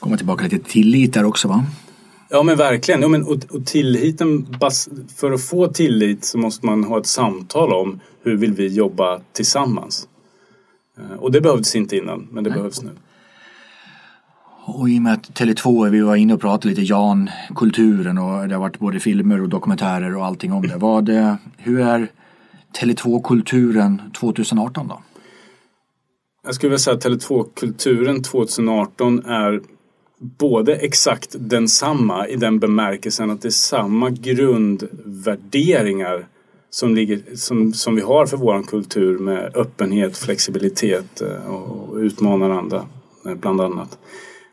Kommer 0.00 0.16
tillbaka 0.16 0.44
lite 0.44 0.56
till 0.56 0.64
tillit 0.64 1.14
där 1.14 1.24
också 1.24 1.48
va? 1.48 1.64
Ja 2.30 2.42
men 2.42 2.56
verkligen. 2.56 3.02
Ja, 3.02 3.08
men, 3.08 3.22
och, 3.22 3.36
och 3.50 3.66
tilliten, 3.66 4.58
för 5.16 5.32
att 5.32 5.42
få 5.42 5.66
tillit 5.66 6.24
så 6.24 6.38
måste 6.38 6.66
man 6.66 6.84
ha 6.84 6.98
ett 6.98 7.06
samtal 7.06 7.72
om 7.72 8.00
hur 8.22 8.36
vill 8.36 8.52
vi 8.52 8.66
jobba 8.66 9.20
tillsammans. 9.32 10.08
Eh, 10.98 11.16
och 11.16 11.32
det 11.32 11.40
behövdes 11.40 11.76
inte 11.76 11.96
innan 11.96 12.28
men 12.30 12.44
det 12.44 12.50
Nej. 12.50 12.58
behövs 12.58 12.82
nu. 12.82 12.90
Och 14.66 14.88
i 14.88 14.98
och 14.98 15.02
med 15.02 15.12
att 15.12 15.30
Tele2, 15.30 15.90
vi 15.90 16.00
var 16.00 16.16
inne 16.16 16.34
och 16.34 16.40
pratade 16.40 16.68
lite 16.68 16.82
Jan-kulturen 16.82 18.18
och 18.18 18.48
det 18.48 18.54
har 18.54 18.60
varit 18.60 18.78
både 18.78 19.00
filmer 19.00 19.42
och 19.42 19.48
dokumentärer 19.48 20.16
och 20.16 20.24
allting 20.24 20.52
om 20.52 20.66
det. 20.66 20.76
Vad, 20.76 21.08
hur 21.56 21.80
är 21.80 22.08
Tele2-kulturen 22.80 24.02
2018 24.20 24.88
då? 24.88 25.02
Jag 26.44 26.54
skulle 26.54 26.70
vilja 26.70 26.78
säga 26.78 26.96
att 26.96 27.04
Tele2-kulturen 27.04 28.22
2018 28.22 29.26
är 29.26 29.60
både 30.18 30.76
exakt 30.76 31.36
densamma 31.38 32.28
i 32.28 32.36
den 32.36 32.58
bemärkelsen 32.58 33.30
att 33.30 33.42
det 33.42 33.48
är 33.48 33.50
samma 33.50 34.10
grundvärderingar 34.10 36.26
som, 36.74 36.94
ligger, 36.94 37.36
som, 37.36 37.72
som 37.72 37.94
vi 37.94 38.02
har 38.02 38.26
för 38.26 38.36
vår 38.36 38.62
kultur 38.62 39.18
med 39.18 39.56
öppenhet, 39.56 40.16
flexibilitet 40.16 41.20
eh, 41.20 41.54
och 41.54 41.96
utmanaranda 41.96 42.58
andra 42.58 42.86
eh, 43.26 43.34
bland 43.34 43.60
annat. 43.60 43.98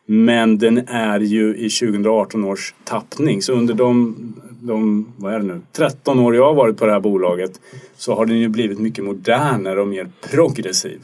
Men 0.06 0.58
den 0.58 0.78
är 0.88 1.20
ju 1.20 1.56
i 1.58 1.70
2018 1.70 2.44
års 2.44 2.74
tappning. 2.84 3.42
Så 3.42 3.54
under 3.54 3.74
de, 3.74 4.16
de 4.60 5.08
vad 5.18 5.34
är 5.34 5.40
det 5.40 5.46
nu, 5.46 5.62
13 5.72 6.20
år 6.20 6.36
jag 6.36 6.46
har 6.46 6.54
varit 6.54 6.78
på 6.78 6.86
det 6.86 6.92
här 6.92 7.00
bolaget 7.00 7.62
så 7.96 8.16
har 8.16 8.26
den 8.26 8.40
ju 8.40 8.48
blivit 8.48 8.80
mycket 8.80 9.04
modernare 9.04 9.82
och 9.82 9.88
mer 9.88 10.10
progressiv. 10.32 11.00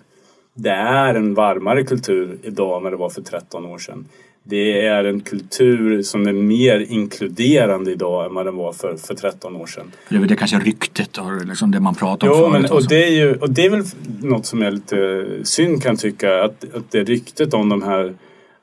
Det 0.53 0.69
är 0.69 1.15
en 1.15 1.33
varmare 1.33 1.83
kultur 1.83 2.39
idag 2.43 2.77
än 2.77 2.83
vad 2.83 2.93
det 2.93 2.97
var 2.97 3.09
för 3.09 3.21
13 3.21 3.65
år 3.65 3.77
sedan. 3.77 4.05
Det 4.49 4.85
är 4.85 5.03
en 5.03 5.19
kultur 5.21 6.01
som 6.01 6.27
är 6.27 6.33
mer 6.33 6.85
inkluderande 6.89 7.91
idag 7.91 8.25
än 8.25 8.33
vad 8.33 8.45
den 8.45 8.55
var 8.55 8.73
för, 8.73 8.97
för 8.97 9.13
13 9.15 9.55
år 9.55 9.65
sedan. 9.65 9.91
Det 10.09 10.15
är 10.15 10.19
väl 10.19 10.27
det 10.27 10.35
kanske 10.35 10.59
ryktet 10.59 11.17
och 11.17 11.45
liksom 11.45 11.71
det 11.71 11.79
man 11.79 11.95
pratar 11.95 12.29
om 12.29 12.39
jo, 12.39 12.49
men, 12.49 12.65
och, 12.65 12.87
det 12.87 13.03
är 13.03 13.11
ju, 13.11 13.35
och 13.35 13.49
det 13.49 13.65
är 13.65 13.69
väl 13.69 13.83
något 14.21 14.45
som 14.45 14.61
jag 14.61 14.73
lite 14.73 15.25
synd 15.43 15.83
kan 15.83 15.97
tycka 15.97 16.43
att, 16.43 16.75
att 16.75 16.91
det 16.91 17.03
ryktet 17.03 17.53
om 17.53 17.69
de 17.69 17.83
här 17.83 18.13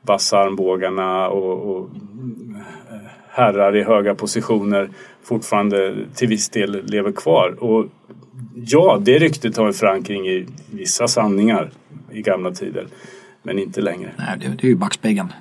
vassa 0.02 0.38
armbågarna 0.38 1.28
och, 1.28 1.76
och 1.76 1.90
herrar 3.28 3.76
i 3.76 3.82
höga 3.82 4.14
positioner 4.14 4.90
fortfarande 5.22 5.94
till 6.14 6.28
viss 6.28 6.48
del 6.48 6.84
lever 6.84 7.12
kvar. 7.12 7.64
Och 7.64 7.86
ja, 8.54 8.98
det 9.00 9.18
ryktet 9.18 9.56
har 9.56 9.66
en 9.66 9.72
förankring 9.72 10.26
i 10.26 10.46
vissa 10.70 11.08
sanningar 11.08 11.70
i 12.12 12.22
gamla 12.22 12.50
tider. 12.50 12.86
Men 13.42 13.58
inte 13.58 13.80
längre. 13.80 14.10
Nej, 14.18 14.38
det, 14.40 14.48
det 14.48 14.66
är 14.66 14.68
ju 14.68 14.76
backspegeln. 14.76 15.32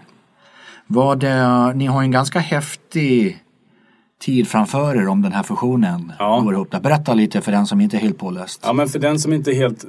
Vad, 0.88 1.24
eh, 1.24 1.76
ni 1.76 1.86
har 1.86 2.02
en 2.02 2.12
ganska 2.12 2.40
häftig 2.40 3.44
tid 4.22 4.48
framför 4.48 4.96
er 4.96 5.08
om 5.08 5.22
den 5.22 5.32
här 5.32 5.44
fusionen 5.44 6.14
ja. 6.20 6.40
går 6.40 6.54
ihop. 6.54 6.70
Berätta 6.82 7.14
lite 7.14 7.42
för 7.42 7.52
den 7.52 7.68
som 7.68 7.82
inte 7.82 7.98
är 7.98 8.02
helt 8.02 8.18
påläst. 8.18 8.62
Ja, 8.64 8.74
men 8.74 8.88
för 8.88 9.00
den 9.00 9.20
som 9.20 9.34
inte 9.34 9.52
är 9.52 9.56
helt 9.56 9.86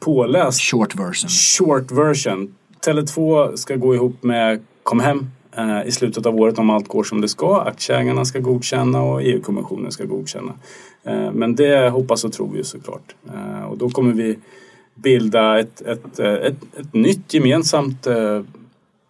påläst. 0.00 0.60
Short 0.60 0.94
version. 0.94 1.28
Short 1.28 1.90
version. 1.92 2.54
Tele2 2.86 3.56
ska 3.56 3.76
gå 3.76 3.94
ihop 3.94 4.22
med 4.22 4.60
Comhem 4.82 5.30
eh, 5.56 5.86
i 5.86 5.92
slutet 5.92 6.26
av 6.26 6.36
året 6.36 6.58
om 6.58 6.70
allt 6.70 6.88
går 6.88 7.04
som 7.04 7.20
det 7.20 7.28
ska. 7.28 7.60
Aktieägarna 7.60 8.24
ska 8.24 8.38
godkänna 8.38 9.02
och 9.02 9.22
EU-kommissionen 9.22 9.92
ska 9.92 10.04
godkänna. 10.04 10.52
Eh, 11.04 11.32
men 11.32 11.54
det 11.54 11.88
hoppas 11.90 12.24
och 12.24 12.32
tror 12.32 12.50
vi 12.52 12.64
såklart. 12.64 13.14
Eh, 13.34 13.64
och 13.64 13.78
då 13.78 13.90
kommer 13.90 14.12
vi 14.12 14.38
bilda 14.94 15.60
ett, 15.60 15.80
ett, 15.80 16.18
ett, 16.18 16.76
ett 16.80 16.94
nytt 16.94 17.34
gemensamt 17.34 18.06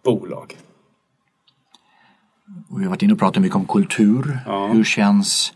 bolag. 0.03 0.55
Och 2.69 2.79
vi 2.79 2.83
har 2.83 2.89
varit 2.89 3.03
inne 3.03 3.13
och 3.13 3.19
pratat 3.19 3.41
mycket 3.41 3.55
om 3.55 3.65
kultur. 3.65 4.39
Ja. 4.45 4.67
Hur 4.67 4.83
känns 4.83 5.53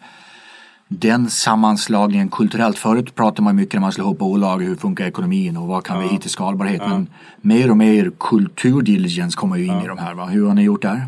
den 0.88 1.30
sammanslagningen 1.30 2.30
kulturellt? 2.30 2.78
Förut 2.78 3.16
pratade 3.16 3.42
man 3.42 3.56
mycket 3.56 3.74
när 3.74 3.82
man 3.82 3.92
slår 3.92 4.06
ihop 4.06 4.20
bolag, 4.20 4.64
hur 4.64 4.76
funkar 4.76 5.06
ekonomin 5.06 5.58
och 5.58 5.68
vad 5.68 5.84
kan 5.84 5.96
ja. 5.96 6.04
vi 6.04 6.14
hitta 6.14 6.30
skalbarhet? 6.30 6.82
Ja. 6.86 6.90
Men 6.90 7.10
mer 7.42 7.70
och 7.70 7.78
mer 7.78 8.12
kulturdiligence 8.20 9.38
kommer 9.38 9.58
ju 9.58 9.66
in 9.66 9.82
i 9.84 9.88
de 9.88 9.98
här. 9.98 10.14
Va? 10.14 10.26
Hur 10.26 10.48
har 10.48 10.54
ni 10.54 10.64
gjort 10.64 10.82
där? 10.82 11.08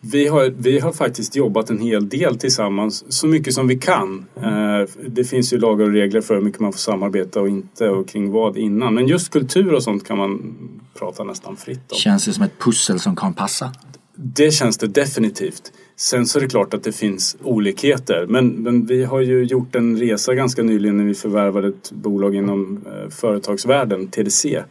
Vi 0.00 0.28
har, 0.28 0.54
vi 0.58 0.80
har 0.80 0.92
faktiskt 0.92 1.36
jobbat 1.36 1.70
en 1.70 1.78
hel 1.78 2.08
del 2.08 2.38
tillsammans, 2.38 3.04
så 3.08 3.26
mycket 3.26 3.54
som 3.54 3.68
vi 3.68 3.78
kan. 3.78 4.26
Mm. 4.42 4.86
Det 5.06 5.24
finns 5.24 5.52
ju 5.52 5.58
lagar 5.58 5.86
och 5.86 5.92
regler 5.92 6.20
för 6.20 6.34
hur 6.34 6.42
mycket 6.42 6.60
man 6.60 6.72
får 6.72 6.78
samarbeta 6.78 7.40
och 7.40 7.48
inte 7.48 7.88
och 7.88 8.08
kring 8.08 8.30
vad 8.30 8.56
innan. 8.56 8.94
Men 8.94 9.08
just 9.08 9.30
kultur 9.30 9.74
och 9.74 9.82
sånt 9.82 10.06
kan 10.06 10.18
man 10.18 10.54
prata 10.98 11.24
nästan 11.24 11.56
fritt 11.56 11.92
om. 11.92 11.98
Känns 11.98 12.24
det 12.24 12.32
som 12.32 12.44
ett 12.44 12.58
pussel 12.58 13.00
som 13.00 13.16
kan 13.16 13.34
passa? 13.34 13.72
Det 14.16 14.50
känns 14.50 14.78
det 14.78 14.86
definitivt. 14.86 15.72
Sen 15.96 16.26
så 16.26 16.38
är 16.38 16.42
det 16.42 16.48
klart 16.48 16.74
att 16.74 16.84
det 16.84 16.92
finns 16.92 17.36
olikheter. 17.42 18.26
Men, 18.28 18.48
men 18.48 18.86
vi 18.86 19.04
har 19.04 19.20
ju 19.20 19.44
gjort 19.44 19.74
en 19.74 19.96
resa 19.96 20.34
ganska 20.34 20.62
nyligen 20.62 20.96
när 20.96 21.04
vi 21.04 21.14
förvärvade 21.14 21.68
ett 21.68 21.92
bolag 21.92 22.34
inom 22.34 22.84
eh, 22.86 23.10
företagsvärlden, 23.10 24.08
TDC. 24.08 24.62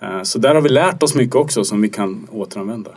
Eh, 0.00 0.22
så 0.22 0.38
där 0.38 0.54
har 0.54 0.62
vi 0.62 0.68
lärt 0.68 1.02
oss 1.02 1.14
mycket 1.14 1.36
också 1.36 1.64
som 1.64 1.82
vi 1.82 1.88
kan 1.88 2.28
återanvända. 2.30 2.90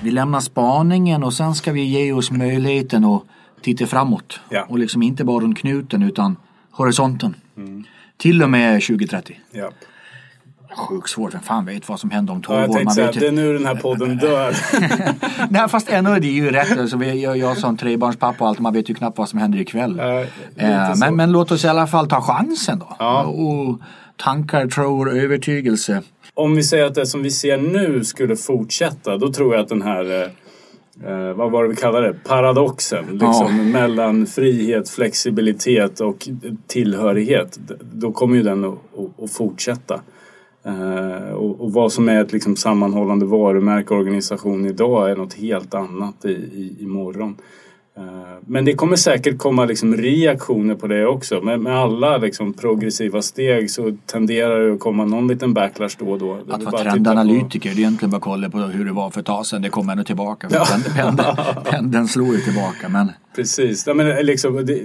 Vi 0.00 0.10
lämnar 0.10 0.40
spaningen 0.40 1.24
och 1.24 1.34
sen 1.34 1.54
ska 1.54 1.72
vi 1.72 1.84
ge 1.84 2.12
oss 2.12 2.30
möjligheten 2.30 3.04
att 3.04 3.22
titta 3.60 3.86
framåt. 3.86 4.40
Ja. 4.48 4.66
Och 4.68 4.78
liksom 4.78 5.02
inte 5.02 5.24
bara 5.24 5.44
runt 5.44 5.58
knuten 5.58 6.02
utan 6.02 6.36
horisonten. 6.70 7.34
Mm. 7.56 7.84
Till 8.16 8.42
och 8.42 8.50
med 8.50 8.82
2030. 8.82 9.40
Ja 9.50 9.70
sjukt 10.76 11.10
svårt. 11.10 11.34
Vem 11.34 11.40
fan 11.40 11.64
vet 11.64 11.88
vad 11.88 12.00
som 12.00 12.10
händer 12.10 12.32
om 12.32 12.42
12 12.42 12.58
ja, 12.58 12.62
jag 12.62 12.70
år? 12.70 12.84
Man 12.84 12.94
säga, 12.94 13.06
vet 13.06 13.20
det 13.20 13.26
är 13.26 13.32
nu 13.32 13.52
den 13.52 13.66
här 13.66 13.74
podden 13.74 14.16
dör. 14.22 14.56
Nej 15.50 15.68
fast 15.68 15.88
ändå 15.88 16.10
är 16.10 16.20
det 16.20 16.26
ju 16.26 16.50
rätt. 16.50 16.78
Alltså, 16.78 17.04
jag, 17.04 17.36
jag 17.36 17.56
som 17.56 17.76
trebarnspappa 17.76 18.44
och 18.44 18.48
allt, 18.48 18.58
man 18.58 18.72
vet 18.72 18.90
ju 18.90 18.94
knappt 18.94 19.18
vad 19.18 19.28
som 19.28 19.38
händer 19.38 19.58
ikväll. 19.58 20.00
Äh, 20.00 20.96
men, 20.96 21.16
men 21.16 21.32
låt 21.32 21.50
oss 21.50 21.64
i 21.64 21.68
alla 21.68 21.86
fall 21.86 22.08
ta 22.08 22.20
chansen 22.20 22.78
då. 22.78 22.96
Ja. 22.98 23.22
Och 23.22 23.80
tankar, 24.16 24.66
tror, 24.66 25.18
övertygelse. 25.18 26.02
Om 26.34 26.56
vi 26.56 26.62
säger 26.62 26.84
att 26.84 26.94
det 26.94 27.06
som 27.06 27.22
vi 27.22 27.30
ser 27.30 27.58
nu 27.58 28.04
skulle 28.04 28.36
fortsätta, 28.36 29.16
då 29.16 29.32
tror 29.32 29.54
jag 29.54 29.62
att 29.62 29.68
den 29.68 29.82
här 29.82 30.22
eh, 30.22 30.30
eh 31.10 31.32
vad 31.32 31.50
var 31.50 31.62
det 31.62 31.68
vi 31.68 31.76
kallade 31.76 32.06
det? 32.06 32.14
Paradoxen. 32.24 33.04
Liksom, 33.10 33.56
ja. 33.58 33.80
Mellan 33.80 34.26
frihet, 34.26 34.90
flexibilitet 34.90 36.00
och 36.00 36.28
tillhörighet. 36.66 37.58
Då 37.80 38.12
kommer 38.12 38.36
ju 38.36 38.42
den 38.42 38.64
att, 38.64 38.78
att 39.22 39.32
fortsätta. 39.32 40.00
Eh, 40.66 41.32
och, 41.32 41.60
och, 41.60 41.72
vad 41.72 41.92
som 41.92 42.08
är 42.08 42.20
ett 42.20 42.32
liksom 42.32 42.56
sammanhållande 42.56 43.26
varumärke 43.26 43.94
och 43.94 44.00
organisation 44.00 44.66
idag 44.66 45.10
är 45.10 45.16
något 45.16 45.34
helt 45.34 45.74
annat 45.74 46.24
i, 46.24 46.28
i, 46.28 46.76
imorgon. 46.80 47.36
Uh, 47.98 48.04
men 48.46 48.64
det 48.64 48.74
kommer 48.74 48.96
säkert 48.96 49.38
komma 49.38 49.64
liksom 49.64 49.96
reaktioner 49.96 50.74
på 50.74 50.86
det 50.86 51.06
också. 51.06 51.40
Med, 51.40 51.60
med 51.60 51.78
alla 51.78 52.16
liksom 52.16 52.52
progressiva 52.52 53.22
steg 53.22 53.70
så 53.70 53.96
tenderar 54.06 54.60
det 54.60 54.74
att 54.74 54.80
komma 54.80 55.04
någon 55.04 55.28
liten 55.28 55.54
backlash 55.54 55.96
då 55.98 56.10
och 56.10 56.18
då. 56.18 56.38
Att 56.50 56.62
vara 56.62 56.82
trendanalytiker, 56.82 57.70
det 57.70 57.76
är 57.76 57.78
egentligen 57.78 58.10
bara 58.10 58.20
kolla 58.20 58.50
på 58.50 58.58
hur 58.58 58.84
det 58.84 58.92
var 58.92 59.10
för 59.10 59.20
ett 59.20 59.26
tag 59.26 59.46
sedan. 59.46 59.62
Det 59.62 59.68
kommer 59.68 59.92
ändå 59.92 60.04
tillbaka. 60.04 60.48
Ja. 60.50 60.66
Pendeln, 60.96 61.36
pendeln 61.64 62.08
slår 62.16 62.34
ju 62.34 62.40
tillbaka. 62.40 62.88
Men... 62.88 63.10
Precis. 63.36 63.86
Ja, 63.86 63.94
men 63.94 64.26
liksom, 64.26 64.66
det, 64.66 64.80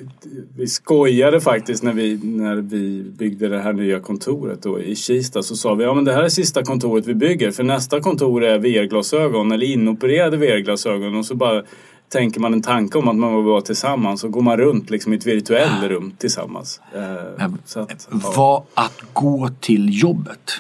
vi 0.57 0.67
skojade 0.67 1.41
faktiskt 1.41 1.83
när 1.83 1.93
vi, 1.93 2.19
när 2.23 2.55
vi 2.55 3.03
byggde 3.17 3.47
det 3.47 3.59
här 3.59 3.73
nya 3.73 3.99
kontoret 3.99 4.63
då, 4.63 4.79
i 4.79 4.95
Kista. 4.95 5.43
Så 5.43 5.55
sa 5.55 5.73
vi 5.73 5.83
ja 5.83 5.93
det 5.93 6.13
här 6.13 6.23
är 6.23 6.29
sista 6.29 6.63
kontoret 6.63 7.07
vi 7.07 7.13
bygger. 7.13 7.51
För 7.51 7.63
nästa 7.63 7.99
kontor 7.99 8.43
är 8.43 8.59
VR-glasögon 8.59 9.51
eller 9.51 9.65
inopererade 9.65 10.37
VR-glasögon. 10.37 11.15
Och 11.15 11.25
så 11.25 11.35
bara 11.35 11.63
tänker 12.11 12.39
man 12.39 12.53
en 12.53 12.61
tanke 12.61 12.97
om 12.97 13.07
att 13.07 13.15
man 13.15 13.35
vill 13.35 13.45
vara 13.45 13.61
tillsammans 13.61 14.23
och 14.23 14.31
går 14.31 14.41
man 14.41 14.57
runt 14.57 14.89
liksom 14.89 15.13
i 15.13 15.15
ett 15.15 15.25
virtuellt 15.25 15.83
rum 15.83 16.13
tillsammans. 16.17 16.81
Eh, 16.95 17.45
att, 17.45 17.75
ja. 17.75 17.87
Vad 18.09 18.63
att 18.73 19.01
gå 19.13 19.49
till 19.59 20.01
jobbet. 20.01 20.51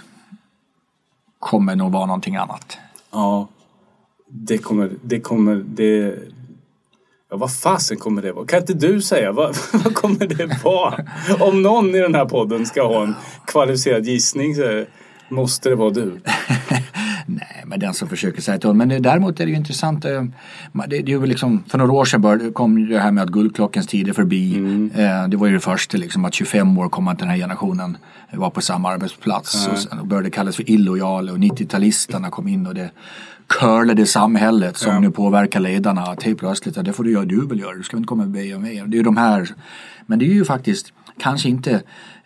kommer 1.39 1.75
nog 1.75 1.91
vara 1.91 2.05
någonting 2.05 2.35
annat. 2.35 2.77
Ja. 3.11 3.47
Det 4.27 4.57
kommer, 4.57 4.91
det 5.03 5.19
kommer, 5.19 5.55
det... 5.55 6.15
Ja, 7.29 7.37
vad 7.37 7.55
fasen 7.55 7.97
kommer 7.97 8.21
det 8.21 8.31
vara? 8.31 8.45
Kan 8.45 8.59
inte 8.59 8.73
du 8.73 9.01
säga? 9.01 9.31
Vad, 9.31 9.57
vad 9.73 9.95
kommer 9.95 10.27
det 10.27 10.63
vara? 10.63 11.05
Om 11.39 11.61
någon 11.61 11.95
i 11.95 11.99
den 11.99 12.15
här 12.15 12.25
podden 12.25 12.65
ska 12.65 12.87
ha 12.87 13.03
en 13.03 13.15
kvalificerad 13.47 14.05
gissning 14.05 14.55
så 14.55 14.85
måste 15.29 15.69
det 15.69 15.75
vara 15.75 15.89
du. 15.89 16.21
Nej, 17.25 17.63
men 17.65 17.79
den 17.79 17.93
som 17.93 18.07
försöker 18.09 18.41
säga 18.41 18.57
till 18.57 18.73
Men 18.73 18.89
det, 18.89 18.99
däremot 18.99 19.39
är 19.39 19.45
det 19.45 19.51
ju 19.51 19.57
intressant. 19.57 20.05
eh, 20.05 20.23
Det, 20.73 20.87
det 20.87 20.97
är 20.97 21.07
ju 21.07 21.25
liksom, 21.25 21.63
för 21.67 21.77
några 21.77 21.91
år 21.91 22.05
sedan 22.05 22.21
började, 22.21 22.51
kom 22.51 22.87
det 22.89 22.99
här 22.99 23.11
med 23.11 23.23
att 23.23 23.29
guldklockens 23.29 23.87
tid 23.87 24.07
är 24.09 24.13
förbi. 24.13 24.55
Eh, 24.95 25.27
Det 25.27 25.37
var 25.37 25.47
ju 25.47 25.53
det 25.53 25.59
första, 25.59 25.97
liksom, 25.97 26.25
att 26.25 26.33
25 26.33 26.77
år 26.77 26.89
kom 26.89 27.07
att 27.07 27.19
den 27.19 27.29
här 27.29 27.37
generationen 27.37 27.97
var 28.33 28.49
på 28.49 28.61
samma 28.61 28.89
arbetsplats. 28.89 29.67
Och 29.67 29.77
sen 29.77 30.07
började 30.07 30.29
kallas 30.29 30.55
för 30.55 30.69
illojala 30.69 31.31
och 31.31 31.37
90-talisterna 31.37 32.29
kom 32.29 32.47
in 32.47 32.67
och 32.67 32.75
det 32.75 32.91
curlade 33.47 34.05
samhället 34.05 34.77
som 34.77 35.01
nu 35.01 35.11
påverkar 35.11 35.59
ledarna. 35.59 36.01
Att 36.01 36.23
helt 36.23 36.39
plötsligt, 36.39 36.75
ja, 36.75 36.83
det 36.83 36.93
får 36.93 37.03
du 37.03 37.11
göra, 37.11 37.25
du 37.25 37.47
vill 37.47 37.59
göra, 37.59 37.75
du 37.75 37.83
ska 37.83 37.97
inte 37.97 38.07
komma 38.07 38.25
med 38.25 38.55
och 38.55 38.61
mig. 38.61 38.75
Det 38.87 38.95
är 38.95 38.97
ju 38.97 39.03
de 39.03 39.17
här, 39.17 39.49
men 40.05 40.19
det 40.19 40.25
är 40.25 40.33
ju 40.33 40.45
faktiskt 40.45 40.93
kanske 41.19 41.49
inte 41.49 41.71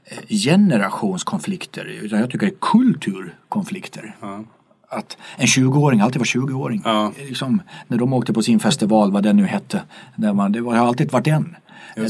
eh, 0.06 0.28
generationskonflikter 0.30 1.86
utan 1.86 2.20
jag 2.20 2.30
tycker 2.32 2.46
det 2.46 2.54
är 2.54 2.58
kulturkonflikter 2.62 4.16
att 4.90 5.18
en 5.38 5.46
20-åring 5.46 6.00
alltid 6.02 6.20
var 6.20 6.26
20-åring. 6.26 6.82
Ja. 6.86 7.12
Liksom, 7.28 7.62
när 7.88 7.98
de 7.98 8.14
åkte 8.14 8.34
på 8.34 8.42
sin 8.42 8.60
festival, 8.60 9.12
vad 9.12 9.24
den 9.24 9.38
nu 9.38 9.46
hette. 9.46 9.82
Där 10.16 10.34
man, 10.34 10.52
det 10.52 10.60
har 10.60 10.76
alltid 10.76 11.12
varit 11.12 11.28
en. 11.28 11.56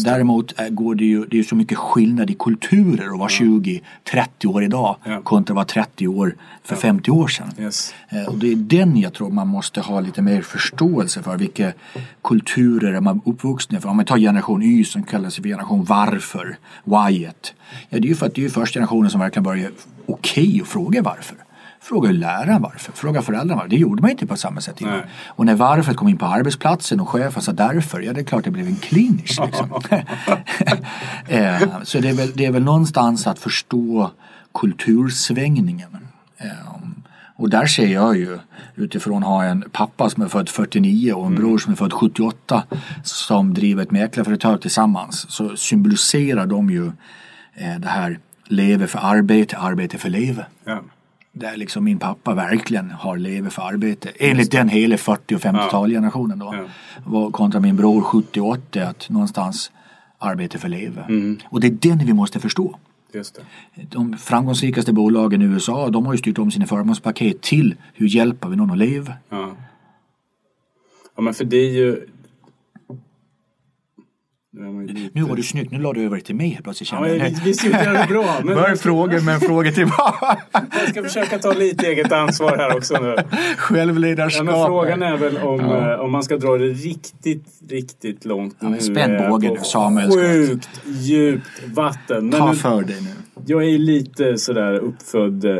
Däremot 0.04 0.60
eh, 0.60 0.68
går 0.70 0.96
det 0.96 1.06
ju, 1.06 1.26
det 1.26 1.40
är 1.40 1.44
så 1.44 1.56
mycket 1.56 1.78
skillnad 1.78 2.30
i 2.30 2.34
kulturer 2.40 3.14
att 3.14 3.20
vara 3.20 3.30
20-30 3.30 3.82
år 4.48 4.64
idag 4.64 4.96
Ja. 5.04 5.22
kontra 5.22 5.54
att 5.54 5.56
vara 5.56 5.66
30 5.66 6.08
år 6.08 6.36
för 6.64 6.76
50 6.76 7.12
år 7.12 7.28
sedan. 7.28 7.48
Yes. 7.60 7.94
Eh, 8.10 8.26
Och 8.28 8.38
det 8.38 8.52
är 8.52 8.56
den 8.56 8.98
jag 8.98 9.14
tror 9.14 9.30
man 9.30 9.48
måste 9.48 9.82
ha 9.82 10.00
lite 10.00 10.22
mer 10.22 10.42
förståelse 10.42 11.24
för. 11.24 11.38
Vilka 11.38 11.72
kulturer 12.24 12.94
är 12.94 13.02
man 13.02 13.22
uppvuxen 13.26 13.82
för? 13.82 13.90
Om 13.90 13.96
man 13.96 14.06
tar 14.06 14.18
generation 14.18 14.64
Y 14.64 14.84
som 14.84 15.04
kallas 15.04 15.36
för 15.36 15.44
generation 15.44 15.84
varför, 15.84 16.58
whyet. 16.84 17.54
Ja, 17.90 18.00
det 18.00 18.08
är 18.08 18.10
ju 18.10 18.16
för 18.16 18.26
att 18.26 18.36
det 18.36 18.46
är 18.46 18.50
första 18.50 18.74
generationen 18.80 19.10
som 19.10 19.20
verkligen 19.20 19.44
börjar 19.44 19.72
okej 20.06 20.60
att 20.62 20.68
fråga 20.68 21.02
varför. 21.02 21.38
Fråga 21.86 22.12
läraren 22.12 22.62
varför, 22.62 22.92
fråga 22.92 23.22
föräldrarna 23.22 23.56
varför. 23.56 23.70
Det 23.70 23.76
gjorde 23.76 24.02
man 24.02 24.12
inte 24.12 24.28
på 24.28 24.38
samma 24.38 24.62
sätt 24.62 24.82
innan. 24.82 24.94
Nej. 24.94 25.06
Och 25.28 25.46
när 25.46 25.56
varför 25.56 25.94
kom 25.94 26.08
in 26.08 26.18
på 26.18 26.26
arbetsplatsen 26.26 27.00
och 27.00 27.10
chefen 27.10 27.42
sa 27.42 27.52
därför, 27.52 28.02
ja 28.02 28.14
det 28.14 28.20
är 28.20 28.24
klart 28.24 28.44
det 28.44 28.52
blev 28.52 28.68
en 28.68 28.76
klinisk. 28.76 29.42
Liksom. 29.46 29.70
eh, 31.28 31.84
så 31.84 32.00
det 32.00 32.10
är, 32.10 32.14
väl, 32.14 32.32
det 32.36 32.46
är 32.46 32.52
väl 32.52 32.64
någonstans 32.64 33.28
att 33.28 33.40
förstå 33.40 34.12
kultursvängningen. 34.54 35.98
Eh, 36.38 36.50
och 37.36 37.50
där 37.50 37.66
ser 37.66 37.88
jag 37.88 38.18
ju 38.18 38.40
utifrån 38.76 39.24
att 39.24 39.30
ha 39.30 39.44
en 39.44 39.64
pappa 39.72 40.10
som 40.10 40.24
är 40.24 40.28
född 40.28 40.50
49 40.50 41.14
och 41.14 41.26
en 41.26 41.36
bror 41.36 41.58
som 41.58 41.72
är 41.72 41.78
född 41.78 41.94
78 41.94 42.64
som 43.04 43.54
driver 43.54 43.84
ett 43.84 43.92
mäklarföretag 43.92 44.62
tillsammans 44.62 45.32
så 45.32 45.56
symboliserar 45.56 46.46
de 46.46 46.70
ju 46.70 46.86
eh, 47.54 47.80
det 47.80 47.88
här 47.88 48.20
leve 48.48 48.88
för 48.88 49.00
arbete, 49.00 49.58
arbete 49.58 49.98
för 49.98 50.10
leve. 50.10 50.46
Ja. 50.64 50.82
Där 51.38 51.58
liksom 51.58 51.84
min 51.84 52.00
pappa 52.00 52.34
verkligen 52.34 52.92
har 52.92 53.18
leve 53.18 53.50
för 53.50 53.62
arbete. 53.62 54.12
Enligt 54.20 54.52
den 54.52 54.70
hela 54.70 54.98
40 54.98 55.36
och 55.36 55.42
50-talgenerationen 55.42 56.40
då. 56.40 56.56
Ja. 57.06 57.32
Kontra 57.32 57.60
min 57.60 57.76
bror 57.76 58.02
70-80 58.02 58.90
att 58.90 59.10
någonstans 59.10 59.72
arbete 60.18 60.58
för 60.58 60.70
leve. 60.70 61.02
Mm. 61.02 61.38
Och 61.46 61.60
det 61.60 61.68
är 61.68 61.72
den 61.72 61.98
vi 61.98 62.14
måste 62.14 62.40
förstå. 62.40 62.80
Just 63.14 63.36
det. 63.36 63.82
De 63.90 64.18
framgångsrikaste 64.18 64.94
bolagen 64.94 65.42
i 65.42 65.46
USA 65.46 65.90
de 65.90 66.06
har 66.06 66.14
ju 66.14 66.18
styrt 66.18 66.38
om 66.38 66.52
sina 66.52 66.66
förmånspaket 66.66 67.42
till 67.42 67.76
hur 67.94 68.08
hjälper 68.08 68.50
vi 68.50 68.56
någon 68.56 68.72
att 68.72 68.78
leva. 68.78 69.14
Ja. 69.30 69.52
ja, 71.16 71.22
men 71.22 71.34
för 71.34 71.46
det 71.46 71.58
är 71.58 71.72
ju... 71.72 72.08
Nu 72.88 72.90
är 72.90 74.36
man 74.36 74.45
ju 74.45 74.45
lite- 74.88 75.10
Nu 75.14 75.22
var 75.24 75.36
du 75.36 75.44
snyggt, 75.44 75.72
nu 75.72 75.80
la 75.80 75.94
du 75.94 76.04
över 76.06 76.20
till 76.20 76.36
mig 76.36 76.48
helt 76.50 76.64
plötsligt. 76.64 76.92
Ja, 76.92 77.02
men 77.02 77.34
visst 77.46 77.66
gjorde 77.66 77.84
jag 77.84 77.94
det 77.94 78.06
bra. 78.10 78.36
Men 78.44 78.56
Bör 78.56 78.76
frågor 78.76 79.20
men 79.26 79.40
frågor 79.40 79.72
tillbaka. 79.72 80.38
jag 80.72 80.90
ska 80.90 81.04
försöka 81.04 81.40
ta 81.40 81.54
lite 81.54 81.88
eget 81.88 82.12
ansvar 82.12 82.58
här 82.58 82.78
också 82.78 82.98
nu. 83.02 83.16
Ja, 83.18 83.24
Självledarskap. 83.58 84.46
men 84.46 84.66
frågan 84.66 85.04
är 85.04 85.18
väl 85.18 85.38
om, 85.38 85.60
eh, 85.60 86.00
om 86.00 86.12
man 86.12 86.24
ska 86.24 86.38
dra 86.38 86.58
det 86.58 86.66
riktigt, 86.68 87.46
riktigt 87.70 88.26
långt 88.26 88.56
men 88.62 88.72
nu. 88.72 88.80
spänn 88.80 89.30
bågen 89.30 89.54
nu, 89.54 89.60
Samuel. 89.64 90.12
Sjukt 90.12 90.70
djupt 90.86 91.62
vatten. 91.74 92.28
Men 92.30 92.40
Ta 92.40 92.50
nu, 92.52 92.56
för 92.58 92.82
dig 92.82 92.96
nu. 93.02 93.10
jag 93.46 93.64
är 93.66 93.78
lite 93.78 94.38
sådär 94.38 94.74
uppfödd, 94.74 95.46
eh, 95.46 95.56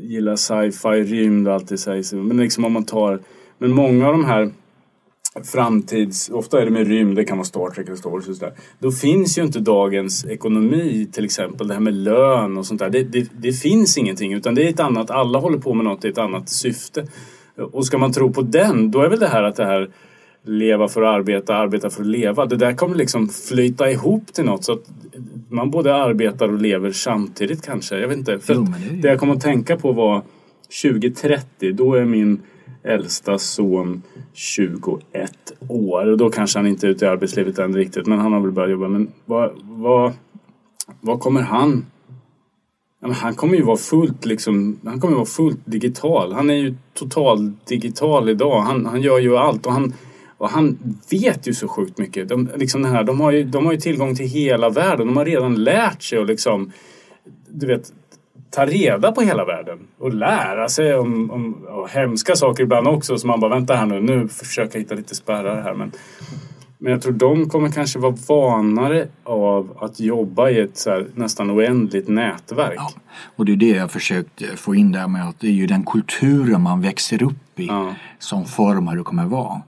gillar 0.00 0.36
sci-fi, 0.36 0.88
rymd 0.88 1.48
och 1.48 1.54
allt 1.54 1.68
det 1.68 1.78
sägs. 1.78 2.12
Men 2.12 2.36
liksom 2.36 2.64
om 2.64 2.72
man 2.72 2.84
tar, 2.84 3.20
men 3.58 3.70
många 3.70 4.06
av 4.06 4.12
de 4.12 4.24
här 4.24 4.50
framtids, 5.42 6.30
ofta 6.30 6.60
är 6.60 6.64
det 6.64 6.70
med 6.70 6.86
rymd, 6.86 7.16
det 7.16 7.24
kan 7.24 7.38
vara 7.38 7.44
Star 7.44 7.70
Trek 7.70 7.86
eller 7.86 7.96
Star 7.96 8.10
Wars 8.10 8.28
och 8.28 8.36
sådär. 8.36 8.52
Då 8.78 8.92
finns 8.92 9.38
ju 9.38 9.42
inte 9.42 9.60
dagens 9.60 10.24
ekonomi 10.24 11.08
till 11.12 11.24
exempel, 11.24 11.68
det 11.68 11.74
här 11.74 11.80
med 11.80 11.94
lön 11.94 12.58
och 12.58 12.66
sånt 12.66 12.80
där. 12.80 12.90
Det, 12.90 13.02
det, 13.02 13.28
det 13.32 13.52
finns 13.52 13.98
ingenting 13.98 14.32
utan 14.32 14.54
det 14.54 14.62
är 14.62 14.68
ett 14.68 14.80
annat, 14.80 15.10
alla 15.10 15.38
håller 15.38 15.58
på 15.58 15.74
med 15.74 15.84
något 15.84 16.04
i 16.04 16.08
ett 16.08 16.18
annat 16.18 16.48
syfte. 16.48 17.06
Och 17.72 17.86
ska 17.86 17.98
man 17.98 18.12
tro 18.12 18.32
på 18.32 18.42
den, 18.42 18.90
då 18.90 19.00
är 19.00 19.08
väl 19.08 19.18
det 19.18 19.28
här 19.28 19.42
att 19.42 19.56
det 19.56 19.64
här 19.64 19.90
leva 20.46 20.88
för 20.88 21.02
att 21.02 21.14
arbeta, 21.14 21.56
arbeta 21.56 21.90
för 21.90 22.00
att 22.00 22.06
leva. 22.06 22.46
Det 22.46 22.56
där 22.56 22.72
kommer 22.72 22.96
liksom 22.96 23.28
flyta 23.28 23.90
ihop 23.90 24.32
till 24.32 24.44
något 24.44 24.64
så 24.64 24.72
att 24.72 24.90
man 25.48 25.70
både 25.70 25.94
arbetar 25.94 26.48
och 26.48 26.60
lever 26.60 26.92
samtidigt 26.92 27.62
kanske. 27.62 27.98
Jag 27.98 28.08
vet 28.08 28.18
inte. 28.18 28.38
För 28.38 28.54
Jo, 28.54 28.66
det 28.90 28.96
det 28.96 29.08
jag 29.08 29.20
kom 29.20 29.30
att 29.30 29.40
tänka 29.40 29.76
på 29.76 29.92
var 29.92 30.22
2030, 30.82 31.72
då 31.72 31.94
är 31.94 32.04
min 32.04 32.42
äldsta 32.84 33.38
son 33.38 34.02
21 34.32 35.52
år 35.68 36.06
och 36.06 36.18
då 36.18 36.30
kanske 36.30 36.58
han 36.58 36.66
inte 36.66 36.86
är 36.86 36.90
ute 36.90 37.04
i 37.04 37.08
arbetslivet 37.08 37.58
än 37.58 37.76
riktigt 37.76 38.06
men 38.06 38.18
han 38.18 38.32
har 38.32 38.40
väl 38.40 38.52
börjat 38.52 38.70
jobba. 38.70 38.88
Men 38.88 39.12
vad, 39.24 39.50
vad, 39.62 40.12
vad 41.00 41.20
kommer 41.20 41.42
han 41.42 41.86
Ja, 43.04 43.08
men 43.08 43.16
han 43.16 43.34
kommer 43.34 43.56
ju 43.56 43.62
vara 43.62 43.76
fullt 43.76 44.26
liksom, 44.26 44.78
han 44.84 45.00
kommer 45.00 45.14
vara 45.14 45.26
fullt 45.26 45.60
digital. 45.64 46.32
Han 46.32 46.50
är 46.50 46.54
ju 46.54 46.74
total 46.94 47.52
digital 47.68 48.28
idag. 48.28 48.60
Han, 48.60 48.86
han 48.86 49.02
gör 49.02 49.18
ju 49.18 49.36
allt 49.36 49.66
och 49.66 49.72
han, 49.72 49.94
och 50.38 50.48
han 50.48 50.78
vet 51.10 51.48
ju 51.48 51.54
så 51.54 51.68
sjukt 51.68 51.98
mycket. 51.98 52.28
De, 52.28 52.48
liksom 52.56 52.82
det 52.82 52.88
här, 52.88 53.04
de, 53.04 53.20
har 53.20 53.32
ju, 53.32 53.44
de 53.44 53.66
har 53.66 53.72
ju 53.72 53.80
tillgång 53.80 54.14
till 54.14 54.26
hela 54.26 54.70
världen. 54.70 55.06
De 55.06 55.16
har 55.16 55.24
redan 55.24 55.64
lärt 55.64 56.02
sig 56.02 56.18
och 56.18 56.26
liksom, 56.26 56.72
du 57.48 57.66
vet, 57.66 57.92
ta 58.54 58.66
reda 58.66 59.12
på 59.12 59.20
hela 59.20 59.44
världen 59.44 59.78
och 59.98 60.14
lära 60.14 60.68
sig 60.68 60.94
om, 60.94 61.30
om 61.30 61.54
och 61.54 61.88
hemska 61.88 62.36
saker 62.36 62.62
ibland 62.62 62.88
också. 62.88 63.18
Så 63.18 63.26
man 63.26 63.40
bara, 63.40 63.54
vänta 63.54 63.74
här 63.74 63.86
nu, 63.86 64.00
nu 64.00 64.28
försöker 64.28 64.74
jag 64.78 64.82
hitta 64.82 64.94
lite 64.94 65.14
spärrar 65.14 65.62
här. 65.62 65.74
Men, 65.74 65.92
men 66.78 66.92
jag 66.92 67.02
tror 67.02 67.12
de 67.12 67.48
kommer 67.48 67.68
kanske 67.68 67.98
vara 67.98 68.16
vanare 68.28 69.08
av 69.24 69.78
att 69.80 70.00
jobba 70.00 70.50
i 70.50 70.60
ett 70.60 70.78
så 70.78 70.90
här, 70.90 71.06
nästan 71.14 71.50
oändligt 71.50 72.08
nätverk. 72.08 72.74
Ja. 72.76 72.90
Och 73.36 73.44
det 73.44 73.52
är 73.52 73.56
det 73.56 73.68
jag 73.68 73.90
försökt 73.90 74.42
få 74.60 74.74
in 74.74 74.92
där 74.92 75.08
med 75.08 75.28
att 75.28 75.40
det 75.40 75.46
är 75.46 75.52
ju 75.52 75.66
den 75.66 75.84
kulturen 75.84 76.60
man 76.62 76.80
växer 76.80 77.22
upp 77.22 77.60
i 77.60 77.66
Ja. 77.66 77.94
som 78.18 78.44
formar 78.44 78.92
hur 78.92 78.98
det 78.98 79.04
kommer 79.04 79.26
vara. 79.26 79.62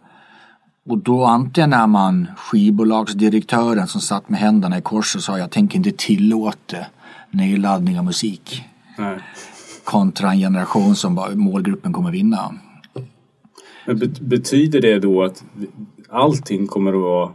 Och 0.89 0.99
då 0.99 1.25
antingen 1.25 1.73
är 1.73 1.87
man 1.87 2.27
skivbolagsdirektören 2.37 3.87
som 3.87 4.01
satt 4.01 4.29
med 4.29 4.41
händerna 4.41 4.79
i 4.79 4.81
kors 4.83 5.17
och 5.17 5.23
sa 5.23 5.39
jag 5.39 5.51
tänker 5.51 5.77
inte 5.77 5.93
tillåta 5.93 6.77
nedladdning 7.31 7.99
av 7.99 8.05
musik 8.05 8.65
Nej. 8.99 9.19
kontra 9.85 10.31
en 10.31 10.39
generation 10.39 10.97
som 10.97 11.15
bara, 11.15 11.35
målgruppen 11.35 11.93
kommer 11.93 12.11
vinna. 12.11 12.55
Betyder 14.21 14.81
det 14.81 14.99
då 14.99 15.25
att 15.25 15.45
allting 16.09 16.67
kommer 16.67 16.93
att 16.93 17.03
vara 17.03 17.31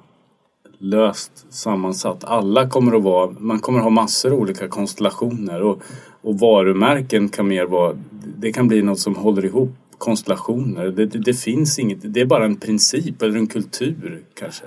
löst 0.77 1.53
sammansatt? 1.53 2.23
Alla 2.23 2.69
kommer 2.69 2.95
att 2.95 3.03
vara, 3.03 3.31
man 3.39 3.59
kommer 3.59 3.79
att 3.79 3.83
ha 3.83 3.89
massor 3.89 4.31
av 4.31 4.39
olika 4.39 4.67
konstellationer 4.67 5.61
och, 5.61 5.83
och 6.21 6.39
varumärken 6.39 7.29
kan 7.29 7.47
mer 7.47 7.65
vara, 7.65 7.95
det 8.37 8.53
kan 8.53 8.67
bli 8.67 8.81
något 8.81 8.99
som 8.99 9.15
håller 9.15 9.45
ihop 9.45 9.75
konstellationer. 10.01 10.85
Det, 10.85 11.05
det, 11.05 11.19
det 11.19 11.33
finns 11.33 11.79
inget, 11.79 12.13
det 12.13 12.21
är 12.21 12.25
bara 12.25 12.45
en 12.45 12.55
princip 12.55 13.21
eller 13.21 13.37
en 13.37 13.47
kultur 13.47 14.21
kanske. 14.39 14.63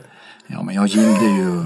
Ja 0.47 0.63
men 0.63 0.75
jag 0.75 0.87
gillade 0.87 1.27
ju, 1.27 1.65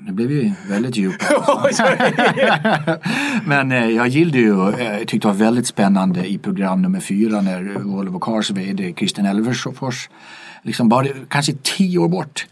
nu 0.00 0.12
blev 0.12 0.28
vi 0.28 0.52
väldigt 0.68 0.96
djupa. 0.96 1.24
Men 3.44 3.72
eh, 3.72 3.90
jag 3.90 4.08
gillade 4.08 4.38
ju, 4.38 4.70
eh, 4.70 4.98
jag 4.98 5.08
tyckte 5.08 5.28
det 5.28 5.32
var 5.32 5.38
väldigt 5.38 5.66
spännande 5.66 6.26
i 6.26 6.38
program 6.38 6.82
nummer 6.82 7.00
fyra 7.00 7.40
när 7.40 7.78
Volvo 7.78 8.18
Cars 8.18 8.50
VD 8.50 8.94
Christian 8.98 9.26
Elversfors, 9.26 10.08
liksom 10.62 10.88
bara 10.88 11.06
kanske 11.28 11.52
tio 11.62 11.98
år 11.98 12.08
bort. 12.08 12.46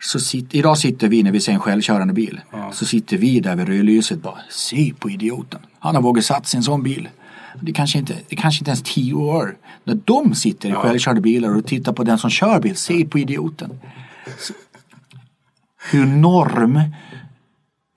Så 0.00 0.20
sit, 0.20 0.54
idag 0.54 0.78
sitter 0.78 1.08
vi 1.08 1.22
när 1.22 1.32
vi 1.32 1.40
ser 1.40 1.52
en 1.52 1.60
självkörande 1.60 2.14
bil. 2.14 2.40
Så 2.72 2.84
sitter 2.84 3.16
vi 3.16 3.40
där 3.40 3.56
vid 3.56 3.68
rödlyset 3.68 4.22
bara, 4.22 4.38
se 4.50 4.92
på 4.98 5.10
idioten. 5.10 5.60
Han 5.78 5.94
har 5.94 6.02
vågat 6.02 6.24
satsa 6.24 6.56
i 6.56 6.58
en 6.58 6.62
sån 6.62 6.82
bil. 6.82 7.08
Det 7.60 7.72
kanske 7.72 7.98
inte, 7.98 8.16
det 8.28 8.36
kanske 8.36 8.60
inte 8.60 8.70
ens 8.70 8.82
tio 8.82 9.14
år. 9.14 9.56
När 9.84 10.00
de 10.04 10.34
sitter 10.34 10.68
i 10.68 10.72
självkörande 10.72 11.20
bilar 11.20 11.56
och 11.56 11.66
tittar 11.66 11.92
på 11.92 12.04
den 12.04 12.18
som 12.18 12.30
kör 12.30 12.60
bil, 12.60 12.76
se 12.76 13.04
på 13.04 13.18
idioten. 13.18 13.80
Så, 14.38 14.54
hur 15.90 16.06
norm 16.06 16.80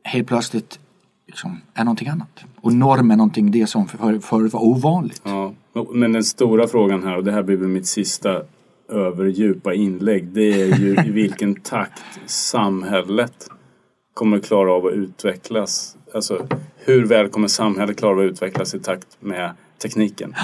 helt 0.03 0.27
plötsligt 0.27 0.79
liksom, 1.27 1.61
är 1.73 1.83
någonting 1.83 2.07
annat. 2.07 2.43
Och 2.61 2.73
norm 2.73 3.11
är 3.11 3.15
någonting 3.15 3.51
det 3.51 3.67
som 3.67 3.87
förut 3.87 4.25
för 4.25 4.49
var 4.49 4.63
ovanligt. 4.63 5.21
Ja. 5.25 5.53
Men 5.93 6.11
den 6.11 6.23
stora 6.23 6.67
frågan 6.67 7.03
här, 7.03 7.17
och 7.17 7.23
det 7.23 7.31
här 7.31 7.43
blir 7.43 7.57
väl 7.57 7.67
mitt 7.67 7.87
sista 7.87 8.41
överdjupa 8.89 9.73
inlägg, 9.73 10.27
det 10.27 10.61
är 10.61 10.79
ju 10.79 10.97
i 11.05 11.11
vilken 11.11 11.55
takt 11.55 12.03
samhället 12.25 13.49
kommer 14.19 14.39
klara 14.39 14.71
av 14.71 14.85
att 14.85 14.93
utvecklas. 14.93 15.95
Alltså 16.13 16.47
hur 16.77 17.05
väl 17.05 17.29
kommer 17.29 17.47
samhället 17.47 17.97
klara 17.97 18.11
av 18.11 18.19
att 18.19 18.31
utvecklas 18.31 18.75
i 18.75 18.79
takt 18.79 19.07
med 19.19 19.51
tekniken? 19.81 20.35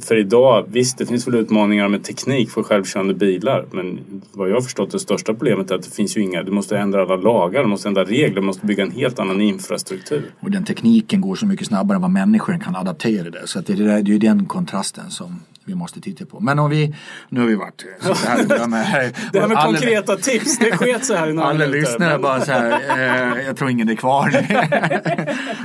För 0.00 0.16
idag, 0.16 0.64
visst 0.68 0.98
det 0.98 1.06
finns 1.06 1.28
väl 1.28 1.34
utmaningar 1.34 1.88
med 1.88 2.04
teknik 2.04 2.50
för 2.50 2.62
självkörande 2.62 3.14
bilar 3.14 3.66
men 3.70 4.00
vad 4.32 4.48
jag 4.48 4.54
har 4.54 4.60
förstått 4.60 4.90
det 4.90 4.98
största 4.98 5.32
problemet 5.32 5.70
är 5.70 5.74
att 5.74 5.82
det 5.82 5.90
finns 5.90 6.16
ju 6.16 6.20
inga, 6.20 6.42
du 6.42 6.52
måste 6.52 6.78
ändra 6.78 7.02
alla 7.02 7.16
lagar, 7.16 7.62
du 7.62 7.68
måste 7.68 7.88
ändra 7.88 8.04
regler, 8.04 8.40
du 8.40 8.46
måste 8.46 8.66
bygga 8.66 8.82
en 8.82 8.90
helt 8.90 9.18
annan 9.18 9.40
infrastruktur. 9.40 10.30
Och 10.40 10.50
den 10.50 10.64
tekniken 10.64 11.20
går 11.20 11.34
så 11.34 11.46
mycket 11.46 11.66
snabbare 11.66 11.96
än 11.96 12.02
vad 12.02 12.10
människan 12.10 12.60
kan 12.60 12.76
adaptera 12.76 13.30
det. 13.30 13.46
Så 13.46 13.58
att 13.58 13.66
det, 13.66 13.72
är, 13.72 13.76
det 13.76 13.92
är 13.92 14.02
ju 14.02 14.18
den 14.18 14.46
kontrasten 14.46 15.10
som 15.10 15.40
vi 15.68 15.74
måste 15.74 16.00
titta 16.00 16.26
på. 16.26 16.40
Men 16.40 16.58
om 16.58 16.70
vi, 16.70 16.94
nu 17.28 17.40
har 17.40 17.46
vi 17.46 17.54
varit 17.54 17.84
så 18.00 18.08
det 18.08 18.14
här, 18.14 18.44
det 18.44 18.58
här 18.58 18.66
med, 18.66 19.14
det 19.32 19.40
här 19.40 19.48
med 19.48 19.56
alla, 19.56 19.78
konkreta 19.78 20.16
tips, 20.16 20.58
det 20.58 20.76
sket 20.76 21.04
så 21.04 21.14
här 21.14 21.28
i 21.28 21.32
några 21.32 21.48
Alla 21.48 21.66
lyssnare 21.66 22.12
men... 22.12 22.22
bara 22.22 22.40
så 22.40 22.52
här, 22.52 23.36
eh, 23.36 23.46
jag 23.46 23.56
tror 23.56 23.70
ingen 23.70 23.88
är 23.88 23.94
kvar. 23.94 24.46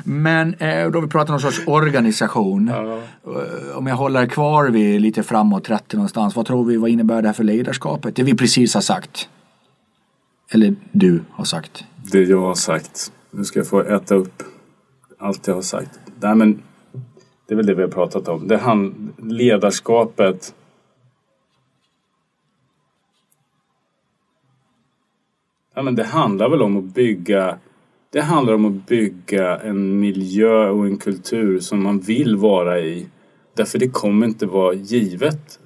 men 0.10 0.54
eh, 0.54 0.92
då 0.92 0.98
har 0.98 1.02
vi 1.02 1.08
pratat 1.08 1.30
om 1.30 1.34
någon 1.34 1.52
sorts 1.52 1.68
organisation. 1.68 2.68
Ja. 2.68 3.00
Eh, 3.26 3.78
om 3.78 3.88
jag 3.88 3.96
håller 3.96 4.26
kvar 4.26 4.70
vid 4.70 5.02
lite 5.02 5.24
framåt 5.24 5.64
30 5.64 5.96
någonstans, 5.96 6.36
vad 6.36 6.46
tror 6.46 6.66
vi, 6.66 6.78
vad 6.78 6.90
innebär 6.90 7.22
det 7.22 7.28
här 7.28 7.34
för 7.34 7.44
ledarskapet? 7.44 8.16
Det 8.16 8.24
vi 8.24 8.34
precis 8.34 8.74
har 8.74 8.82
sagt. 8.82 9.30
Eller 10.52 10.76
du 10.92 11.24
har 11.32 11.46
sagt. 11.46 11.84
Det 12.12 12.24
jag 12.24 12.42
har 12.42 12.56
sagt. 12.56 13.12
Nu 13.32 13.44
ska 13.44 13.60
jag 13.60 13.68
få 13.68 13.82
äta 13.82 14.16
upp 14.16 14.44
allt 15.20 15.48
jag 15.48 15.56
har 15.56 15.62
sagt. 15.62 16.00
Nej, 16.20 16.36
men 16.36 16.62
det 17.48 17.54
är 17.54 17.56
väl 17.56 17.66
det 17.66 17.74
vi 17.74 17.82
har 17.82 17.90
pratat 17.90 18.28
om. 18.28 18.48
Det 18.48 18.58
hand, 18.58 19.14
ledarskapet. 19.18 20.56
Ja, 25.76 25.82
men 25.82 25.96
det 25.96 26.04
handlar 26.04 26.50
väl 26.50 26.62
om 26.62 26.78
att 26.78 26.84
bygga 26.84 27.60
det 28.14 28.22
handlar 28.22 28.54
om 28.54 28.66
att 28.66 28.88
bygga 28.88 29.58
en 29.58 30.00
miljö 30.00 30.70
och 30.70 30.86
en 30.86 30.98
kultur 30.98 31.60
som 31.60 31.84
man 31.84 32.00
vill 32.00 32.38
vara 32.38 32.80
i. 32.80 33.08
Därför 33.56 33.80
det 33.80 33.90
kommer 33.90 34.28
inte 34.28 34.46
vara 34.46 34.74
givet. 34.74 35.60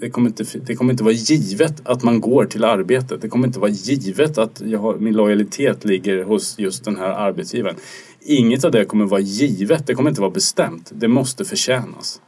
Det 0.00 0.10
kommer 0.10 0.28
inte, 0.28 0.44
det 0.66 0.74
kommer 0.74 0.92
inte 0.92 1.04
vara 1.04 1.14
givet 1.14 1.82
att 1.84 2.02
man 2.02 2.20
går 2.20 2.44
till 2.44 2.64
arbetet. 2.64 3.20
Det 3.20 3.28
kommer 3.28 3.46
inte 3.46 3.58
vara 3.58 3.70
givet 3.70 4.38
att 4.38 4.62
jag 4.64 4.78
har, 4.78 4.98
min 4.98 5.14
lojalitet 5.14 5.84
ligger 5.84 6.24
hos 6.24 6.58
just 6.58 6.84
den 6.84 6.96
här 6.96 7.10
arbetsgivaren. 7.10 7.76
Inget 8.20 8.64
av 8.64 8.70
det 8.70 8.84
kommer 8.84 9.04
vara 9.04 9.20
givet, 9.20 9.86
det 9.86 9.94
kommer 9.94 10.10
inte 10.10 10.20
vara 10.20 10.30
bestämt. 10.30 10.92
Det 10.94 11.08
måste 11.08 11.44
förtjänas. 11.44 12.20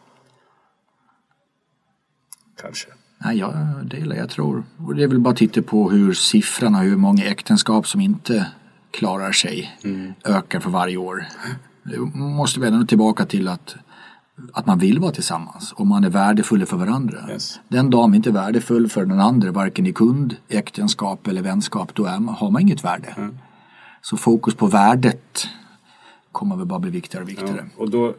Kanske. 2.63 2.89
Nej, 3.25 3.39
jag 3.39 3.55
delar, 3.85 4.17
jag 4.17 4.31
tror. 4.31 4.65
Och 4.87 4.95
det 4.95 5.03
är 5.03 5.09
väl 5.09 5.19
bara 5.19 5.31
att 5.31 5.37
titta 5.37 5.63
på 5.63 5.91
hur 5.91 6.13
siffrorna, 6.13 6.79
hur 6.79 6.97
många 6.97 7.25
äktenskap 7.25 7.87
som 7.87 8.01
inte 8.01 8.47
klarar 8.91 9.33
sig 9.33 9.79
mm. 9.85 10.13
ökar 10.25 10.61
för 10.61 10.71
varje 10.71 10.97
år. 10.97 11.25
Det 11.83 11.99
måste 12.19 12.61
vi 12.61 12.67
ändå 12.67 12.87
tillbaka 12.87 13.25
till 13.27 13.49
att, 13.49 13.77
att 14.53 14.67
man 14.67 14.79
vill 14.79 14.99
vara 14.99 15.13
tillsammans 15.13 15.73
och 15.73 15.87
man 15.87 16.05
är 16.05 16.11
värdefull 16.11 16.67
för 16.67 16.77
varandra. 16.77 17.19
Yes. 17.31 17.61
Den 17.69 17.91
dagen 17.91 18.11
vi 18.11 18.17
inte 18.17 18.31
är 18.31 18.35
värdefull 18.35 18.89
för 18.89 19.05
den 19.05 19.21
andra, 19.21 19.53
varken 19.53 19.87
i 19.87 19.93
kund, 19.93 20.37
äktenskap 20.49 21.27
eller 21.27 21.43
vänskap, 21.43 21.95
då 21.95 22.05
är 22.05 22.19
man, 22.19 22.35
har 22.35 22.51
man 22.51 22.63
inget 22.63 22.85
värde. 22.85 23.15
Mm. 23.17 23.39
Så 24.03 24.17
fokus 24.17 24.55
på 24.55 24.67
värdet 24.67 25.49
kommer 26.33 26.57
väl 26.57 26.67
bara 26.67 26.79
bli 26.79 26.91
viktigare 26.91 27.25
och 27.25 27.31
viktigare. 27.31 27.67
Ja, 27.77 27.83
och, 27.83 27.91
då, 27.91 28.15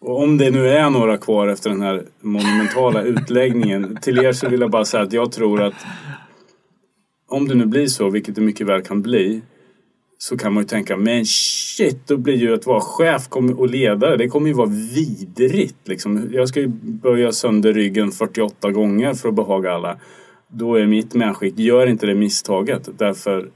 och 0.00 0.22
om 0.22 0.38
det 0.38 0.50
nu 0.50 0.68
är 0.68 0.90
några 0.90 1.18
kvar 1.18 1.48
efter 1.48 1.70
den 1.70 1.82
här 1.82 2.04
monumentala 2.20 3.02
utläggningen. 3.02 3.98
till 4.02 4.18
er 4.18 4.32
så 4.32 4.48
vill 4.48 4.60
jag 4.60 4.70
bara 4.70 4.84
säga 4.84 5.02
att 5.02 5.12
jag 5.12 5.32
tror 5.32 5.62
att 5.62 5.74
om 7.28 7.48
det 7.48 7.54
nu 7.54 7.66
blir 7.66 7.86
så, 7.86 8.10
vilket 8.10 8.34
det 8.34 8.40
mycket 8.40 8.66
väl 8.66 8.82
kan 8.82 9.02
bli, 9.02 9.42
så 10.18 10.36
kan 10.36 10.52
man 10.52 10.62
ju 10.62 10.68
tänka, 10.68 10.96
men 10.96 11.26
shit, 11.26 12.06
då 12.06 12.16
blir 12.16 12.34
ju 12.34 12.54
att 12.54 12.66
vara 12.66 12.80
chef 12.80 13.28
och 13.56 13.68
ledare, 13.68 14.16
det 14.16 14.28
kommer 14.28 14.48
ju 14.48 14.54
vara 14.54 14.68
vidrigt. 14.68 15.88
Liksom. 15.88 16.28
Jag 16.32 16.48
ska 16.48 16.60
ju 16.60 16.68
böja 16.82 17.32
sönder 17.32 17.72
ryggen 17.72 18.10
48 18.10 18.70
gånger 18.70 19.14
för 19.14 19.28
att 19.28 19.34
behaga 19.34 19.72
alla. 19.72 19.96
Då 20.48 20.74
är 20.74 20.86
mitt 20.86 21.14
medskick, 21.14 21.58
gör 21.58 21.86
inte 21.86 22.06
det 22.06 22.14
misstaget. 22.14 22.88
Därför 22.98 23.50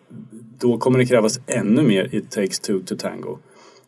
då 0.59 0.79
kommer 0.79 0.99
det 0.99 1.07
krävas 1.07 1.41
ännu 1.47 1.83
mer 1.83 2.15
It 2.15 2.31
takes 2.31 2.61
two 2.61 2.79
to 2.87 2.97
tango. 2.97 3.39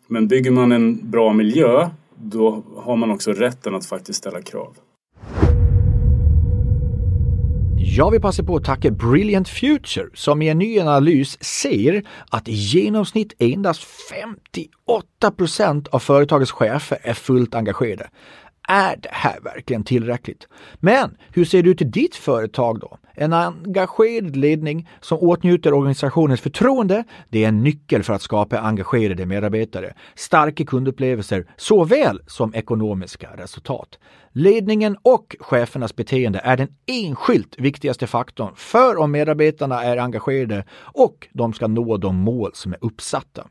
Men 0.09 0.29
bygger 0.29 0.51
man 0.51 0.73
en 0.73 1.11
bra 1.11 1.33
miljö 1.33 1.91
då 2.19 2.63
har 2.77 2.97
man 2.97 3.11
också 3.11 3.33
rätten 3.33 3.75
att 3.75 3.87
faktiskt 3.87 4.19
ställa 4.19 4.43
krav. 4.43 4.77
Jag 7.79 8.11
vill 8.11 8.21
passa 8.21 8.43
på 8.43 8.57
att 8.57 8.65
tacka 8.65 8.91
Brilliant 8.91 9.49
Future 9.49 10.09
som 10.15 10.43
i 10.43 10.49
en 10.49 10.59
ny 10.59 10.81
analys 10.81 11.45
ser 11.45 12.03
att 12.31 12.49
i 12.49 12.53
genomsnitt 12.53 13.33
endast 13.39 13.85
58 14.11 15.31
procent 15.37 15.89
av 15.89 15.99
företagets 15.99 16.53
chefer 16.53 16.99
är 17.03 17.15
fullt 17.15 17.55
engagerade. 17.55 18.09
Är 18.69 18.97
det 18.97 19.09
här 19.13 19.41
verkligen 19.41 19.85
tillräckligt? 19.85 20.49
Men 20.75 21.17
hur 21.33 21.45
ser 21.45 21.63
det 21.63 21.71
ut 21.71 21.83
i 21.83 21.85
ditt 21.85 22.15
företag 22.15 22.81
då? 22.81 22.99
En 23.15 23.33
engagerad 23.33 24.37
ledning 24.37 24.89
som 25.01 25.19
åtnjuter 25.19 25.75
organisationens 25.75 26.41
förtroende, 26.41 27.05
det 27.29 27.45
är 27.45 27.49
en 27.49 27.63
nyckel 27.63 28.03
för 28.03 28.13
att 28.13 28.23
skapa 28.23 28.59
engagerade 28.59 29.27
medarbetare, 29.27 29.95
starka 30.15 30.65
kundupplevelser 30.65 31.47
såväl 31.57 32.21
som 32.27 32.55
ekonomiska 32.55 33.29
resultat. 33.37 33.99
Ledningen 34.33 34.97
och 35.03 35.37
chefernas 35.41 35.97
beteende 35.97 36.39
är 36.39 36.57
den 36.57 36.69
enskilt 36.87 37.55
viktigaste 37.59 38.07
faktorn 38.07 38.53
för 38.57 38.97
om 38.97 39.11
medarbetarna 39.11 39.83
är 39.83 39.97
engagerade 39.97 40.65
och 40.79 41.29
de 41.33 41.53
ska 41.53 41.67
nå 41.67 41.97
de 41.97 42.17
mål 42.17 42.51
som 42.55 42.73
är 42.73 42.79
uppsatta. 42.81 43.47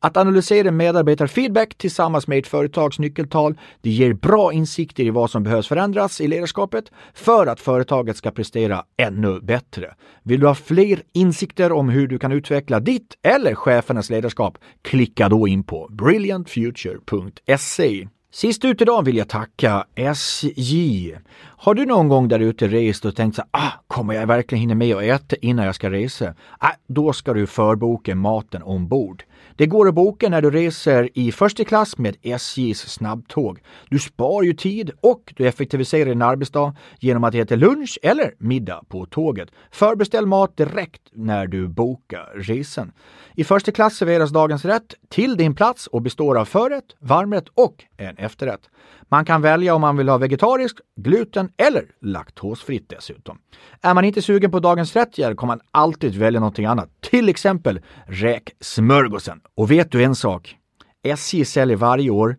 Att 0.00 0.16
analysera 0.16 0.70
medarbetarfeedback 0.70 1.74
tillsammans 1.74 2.26
med 2.26 2.38
ett 2.38 2.46
företags 2.46 2.98
nyckeltal, 2.98 3.58
det 3.80 3.90
ger 3.90 4.12
bra 4.12 4.52
insikter 4.52 5.04
i 5.04 5.10
vad 5.10 5.30
som 5.30 5.42
behövs 5.42 5.68
förändras 5.68 6.20
i 6.20 6.28
ledarskapet 6.28 6.84
för 7.14 7.46
att 7.46 7.60
företaget 7.60 8.16
ska 8.16 8.30
prestera 8.30 8.84
ännu 8.96 9.40
bättre. 9.40 9.94
Vill 10.22 10.40
du 10.40 10.46
ha 10.46 10.54
fler 10.54 11.02
insikter 11.12 11.72
om 11.72 11.88
hur 11.88 12.08
du 12.08 12.18
kan 12.18 12.32
utveckla 12.32 12.80
ditt 12.80 13.14
eller 13.22 13.54
chefernas 13.54 14.10
ledarskap? 14.10 14.58
Klicka 14.82 15.28
då 15.28 15.48
in 15.48 15.64
på 15.64 15.88
brilliantfuture.se. 15.90 18.08
Sist 18.32 18.64
ut 18.64 18.82
idag 18.82 19.04
vill 19.04 19.16
jag 19.16 19.28
tacka 19.28 19.86
SJ. 19.94 21.16
Har 21.40 21.74
du 21.74 21.86
någon 21.86 22.08
gång 22.08 22.28
där 22.28 22.38
ute 22.38 22.68
rest 22.68 23.04
och 23.04 23.16
tänkt 23.16 23.36
så 23.36 23.42
ah, 23.50 23.70
kommer 23.86 24.14
jag 24.14 24.26
verkligen 24.26 24.60
hinna 24.60 24.74
med 24.74 24.96
att 24.96 25.02
äta 25.02 25.36
innan 25.36 25.66
jag 25.66 25.74
ska 25.74 25.90
resa? 25.90 26.34
Ah, 26.58 26.72
då 26.86 27.12
ska 27.12 27.34
du 27.34 27.46
förboka 27.46 28.14
maten 28.14 28.62
ombord. 28.62 29.24
Det 29.58 29.66
går 29.66 29.88
att 29.88 29.94
boka 29.94 30.28
när 30.28 30.42
du 30.42 30.50
reser 30.50 31.08
i 31.14 31.32
första 31.32 31.64
klass 31.64 31.98
med 31.98 32.16
SJs 32.22 32.78
snabbtåg. 32.88 33.58
Du 33.88 33.98
spar 33.98 34.42
ju 34.42 34.52
tid 34.52 34.90
och 35.00 35.32
du 35.36 35.48
effektiviserar 35.48 36.08
din 36.08 36.22
arbetsdag 36.22 36.76
genom 37.00 37.24
att 37.24 37.34
äta 37.34 37.56
lunch 37.56 37.98
eller 38.02 38.34
middag 38.38 38.84
på 38.88 39.06
tåget. 39.06 39.48
Förbeställ 39.70 40.26
mat 40.26 40.56
direkt 40.56 41.02
när 41.12 41.46
du 41.46 41.68
bokar 41.68 42.32
resan. 42.34 42.92
I 43.34 43.44
första 43.44 43.72
klass 43.72 43.96
serveras 43.96 44.30
dagens 44.30 44.64
rätt 44.64 44.94
till 45.08 45.36
din 45.36 45.54
plats 45.54 45.86
och 45.86 46.02
består 46.02 46.38
av 46.38 46.44
förrätt, 46.44 46.96
varmrätt 47.00 47.48
och 47.54 47.84
en 47.98 48.16
efterrätt. 48.16 48.60
Man 49.08 49.24
kan 49.24 49.42
välja 49.42 49.74
om 49.74 49.80
man 49.80 49.96
vill 49.96 50.08
ha 50.08 50.18
vegetariskt, 50.18 50.80
gluten 50.96 51.50
eller 51.56 51.84
laktosfritt 52.00 52.88
dessutom. 52.88 53.38
Är 53.82 53.94
man 53.94 54.04
inte 54.04 54.22
sugen 54.22 54.50
på 54.50 54.60
dagens 54.60 54.96
rätt 54.96 55.16
kan 55.38 55.46
man 55.46 55.60
alltid 55.70 56.16
välja 56.16 56.40
någonting 56.40 56.66
annat, 56.66 56.88
till 57.00 57.28
exempel 57.28 57.80
räksmörgåsen. 58.06 59.40
Och 59.56 59.70
vet 59.70 59.92
du 59.92 60.04
en 60.04 60.14
sak? 60.14 60.56
SJ 61.02 61.44
säljer 61.44 61.76
varje 61.76 62.10
år 62.10 62.36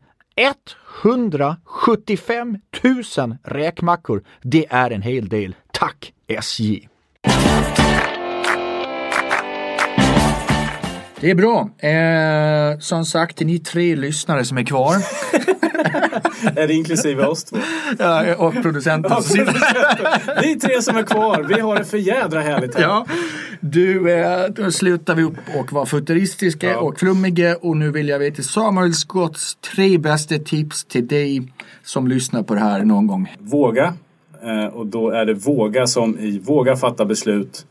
175 1.03 2.57
000 3.17 3.37
räkmackor. 3.43 4.23
Det 4.41 4.65
är 4.69 4.91
en 4.91 5.01
hel 5.01 5.29
del. 5.29 5.55
Tack 5.71 6.13
SJ! 6.27 6.87
Det 11.21 11.29
är 11.29 11.35
bra. 11.35 11.69
Eh, 11.89 12.79
som 12.79 13.05
sagt, 13.05 13.37
det 13.37 13.43
är 13.43 13.45
ni 13.45 13.59
tre 13.59 13.95
lyssnare 13.95 14.45
som 14.45 14.57
är 14.57 14.63
kvar. 14.63 14.95
är 16.55 16.67
det 16.67 16.73
inklusive 16.73 17.25
oss 17.25 17.43
två? 17.43 17.57
Ja, 17.99 18.35
och 18.35 18.53
producenten. 18.53 19.11
Ja, 19.11 19.21
Vi 20.41 20.51
är 20.51 20.59
tre 20.59 20.81
som 20.81 20.97
är 20.97 21.03
kvar. 21.03 21.43
Vi 21.43 21.59
har 21.59 21.77
det 21.77 21.85
för 21.85 21.97
jädra 21.97 22.41
härligt 22.41 22.75
här. 22.75 22.83
Ja. 22.83 23.05
Du, 23.59 24.11
eh, 24.11 24.47
då 24.49 24.71
slutar 24.71 25.15
vi 25.15 25.23
upp 25.23 25.37
och 25.59 25.73
var 25.73 25.85
futuristiska 25.85 26.69
ja. 26.69 26.77
och 26.77 26.99
flummiga 26.99 27.55
och 27.55 27.77
nu 27.77 27.91
vill 27.91 28.09
jag 28.09 28.19
veta 28.19 28.43
Samuel 28.43 28.93
Scotts 28.93 29.55
tre 29.55 29.97
bästa 29.97 30.37
tips 30.37 30.85
till 30.85 31.07
dig 31.07 31.53
som 31.83 32.07
lyssnar 32.07 32.43
på 32.43 32.53
det 32.53 32.59
här 32.59 32.83
någon 32.83 33.07
gång. 33.07 33.35
Våga. 33.39 33.93
Eh, 34.43 34.65
och 34.65 34.87
då 34.87 35.09
är 35.09 35.25
det 35.25 35.33
våga 35.33 35.87
som 35.87 36.19
i 36.19 36.39
våga 36.39 36.75
fatta 36.75 37.05
beslut. 37.05 37.65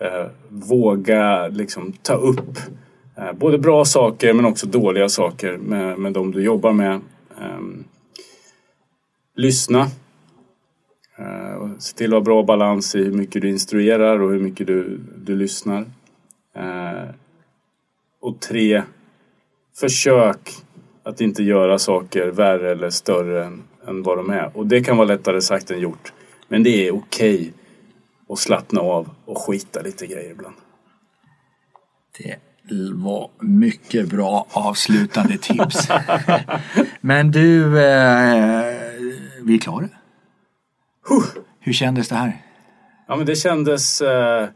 Eh, 0.00 0.30
våga 0.48 1.48
liksom 1.48 1.92
ta 2.02 2.14
upp 2.14 2.58
både 3.34 3.58
bra 3.58 3.84
saker 3.84 4.32
men 4.32 4.44
också 4.44 4.66
dåliga 4.66 5.08
saker 5.08 5.56
med, 5.56 5.98
med 5.98 6.12
de 6.12 6.32
du 6.32 6.42
jobbar 6.42 6.72
med. 6.72 7.00
Ehm, 7.40 7.84
lyssna. 9.34 9.86
Eh, 11.18 11.54
och 11.54 11.82
se 11.82 11.96
till 11.96 12.12
att 12.12 12.16
ha 12.16 12.20
bra 12.20 12.42
balans 12.42 12.94
i 12.94 13.04
hur 13.04 13.12
mycket 13.12 13.42
du 13.42 13.48
instruerar 13.48 14.18
och 14.18 14.30
hur 14.30 14.40
mycket 14.40 14.66
du, 14.66 15.00
du 15.16 15.36
lyssnar. 15.36 15.84
Eh, 16.54 17.08
och 18.20 18.40
tre, 18.40 18.82
försök 19.76 20.50
att 21.02 21.20
inte 21.20 21.42
göra 21.42 21.78
saker 21.78 22.28
värre 22.28 22.72
eller 22.72 22.90
större 22.90 23.44
än, 23.44 23.62
än 23.86 24.02
vad 24.02 24.18
de 24.18 24.30
är. 24.30 24.56
Och 24.56 24.66
det 24.66 24.80
kan 24.80 24.96
vara 24.96 25.08
lättare 25.08 25.40
sagt 25.40 25.70
än 25.70 25.80
gjort. 25.80 26.12
Men 26.48 26.62
det 26.62 26.88
är 26.88 26.94
okej 26.94 27.34
okay 27.34 27.52
att 28.28 28.38
slappna 28.38 28.80
av 28.80 29.10
och 29.24 29.38
skita 29.38 29.82
lite 29.82 30.06
grejer 30.06 30.30
ibland. 30.30 30.56
Det 32.18 32.38
var 32.94 33.30
mycket 33.40 34.08
bra 34.08 34.46
avslutande 34.50 35.38
tips. 35.38 35.88
Men 37.00 37.30
du, 37.30 37.64
eh, 37.64 38.64
vi 39.42 39.54
är 39.54 39.58
klara. 39.60 39.88
Huh. 41.08 41.24
Hur 41.60 41.72
kändes 41.72 42.08
det 42.08 42.14
här? 42.14 42.42
Ja 43.08 43.16
men 43.16 43.26
det 43.26 43.36
kändes 43.36 44.00
eh, 44.00 44.48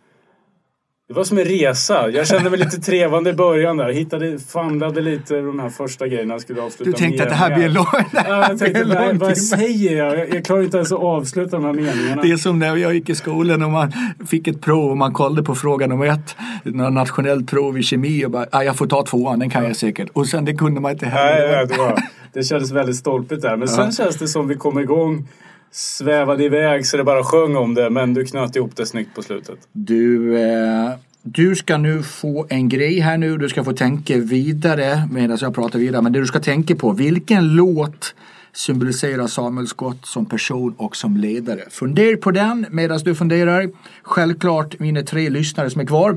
det 1.12 1.16
var 1.16 1.24
som 1.24 1.38
en 1.38 1.44
resa. 1.44 2.10
Jag 2.10 2.26
kände 2.26 2.50
mig 2.50 2.58
lite 2.58 2.80
trevande 2.80 3.30
i 3.30 3.32
början 3.32 3.76
där. 3.76 3.92
Hittade, 3.92 4.38
famlade 4.38 5.00
lite 5.00 5.34
de 5.34 5.58
här 5.58 5.68
första 5.68 6.08
grejerna 6.08 6.34
jag 6.34 6.40
skulle 6.40 6.62
avsluta 6.62 6.90
Du 6.90 6.96
tänkte 6.96 7.22
att 7.22 7.28
det 7.28 7.34
här 7.34 7.54
blir 7.54 7.66
en 7.66 7.72
lång 7.72 7.86
ja, 8.12 8.48
jag 8.48 8.58
tänkte, 8.58 8.84
vad, 8.84 9.16
vad 9.16 9.38
säger 9.38 9.96
jag? 9.96 10.34
Jag 10.34 10.44
klarar 10.44 10.62
inte 10.62 10.76
ens 10.76 10.92
att 10.92 10.98
avsluta 10.98 11.56
de 11.56 11.64
här 11.64 11.72
meningarna. 11.72 12.22
Det 12.22 12.30
är 12.30 12.36
som 12.36 12.58
när 12.58 12.76
jag 12.76 12.94
gick 12.94 13.08
i 13.08 13.14
skolan 13.14 13.62
och 13.62 13.70
man 13.70 13.92
fick 14.26 14.48
ett 14.48 14.60
prov 14.60 14.90
och 14.90 14.96
man 14.96 15.12
kollade 15.12 15.42
på 15.42 15.54
fråga 15.54 15.86
nummer 15.86 16.06
ett. 16.06 16.36
Några 16.64 16.90
nationellt 16.90 17.50
prov 17.50 17.78
i 17.78 17.82
kemi 17.82 18.24
och 18.24 18.30
bara, 18.30 18.46
ah, 18.50 18.62
jag 18.62 18.76
får 18.76 18.86
ta 18.86 19.02
tvåan, 19.02 19.38
den 19.38 19.50
kan 19.50 19.64
jag 19.64 19.76
säkert. 19.76 20.08
Och 20.12 20.26
sen 20.26 20.44
det 20.44 20.54
kunde 20.54 20.80
man 20.80 20.92
inte 20.92 21.06
heller. 21.06 21.56
Nej, 21.56 21.66
det, 21.66 21.78
var, 21.78 22.02
det 22.32 22.42
kändes 22.42 22.70
väldigt 22.70 22.96
stolpigt 22.96 23.42
där. 23.42 23.56
Men 23.56 23.68
ja. 23.68 23.74
sen 23.76 23.92
känns 23.92 24.16
det 24.16 24.28
som 24.28 24.48
vi 24.48 24.54
kom 24.54 24.78
igång 24.78 25.28
svävade 25.72 26.44
iväg 26.44 26.86
så 26.86 26.96
det 26.96 27.04
bara 27.04 27.24
sjöng 27.24 27.56
om 27.56 27.74
det 27.74 27.90
men 27.90 28.14
du 28.14 28.24
knöt 28.24 28.56
ihop 28.56 28.76
det 28.76 28.86
snyggt 28.86 29.14
på 29.14 29.22
slutet. 29.22 29.58
Du, 29.72 30.38
eh, 30.38 30.90
du 31.22 31.56
ska 31.56 31.76
nu 31.76 32.02
få 32.02 32.46
en 32.48 32.68
grej 32.68 33.00
här 33.00 33.18
nu. 33.18 33.38
Du 33.38 33.48
ska 33.48 33.64
få 33.64 33.72
tänka 33.72 34.16
vidare 34.16 35.08
medan 35.10 35.38
jag 35.40 35.54
pratar 35.54 35.78
vidare. 35.78 36.02
Men 36.02 36.12
det 36.12 36.20
du 36.20 36.26
ska 36.26 36.40
tänka 36.40 36.74
på, 36.74 36.92
vilken 36.92 37.54
låt 37.54 38.14
symboliserar 38.52 39.26
Samuel 39.26 39.66
Scott 39.66 40.06
som 40.06 40.26
person 40.26 40.74
och 40.78 40.96
som 40.96 41.16
ledare? 41.16 41.60
Fundera 41.70 42.16
på 42.16 42.30
den 42.30 42.66
medan 42.70 42.98
du 42.98 43.14
funderar. 43.14 43.70
Självklart 44.02 44.78
mina 44.78 45.02
tre 45.02 45.30
lyssnare 45.30 45.70
som 45.70 45.80
är 45.80 45.86
kvar 45.86 46.16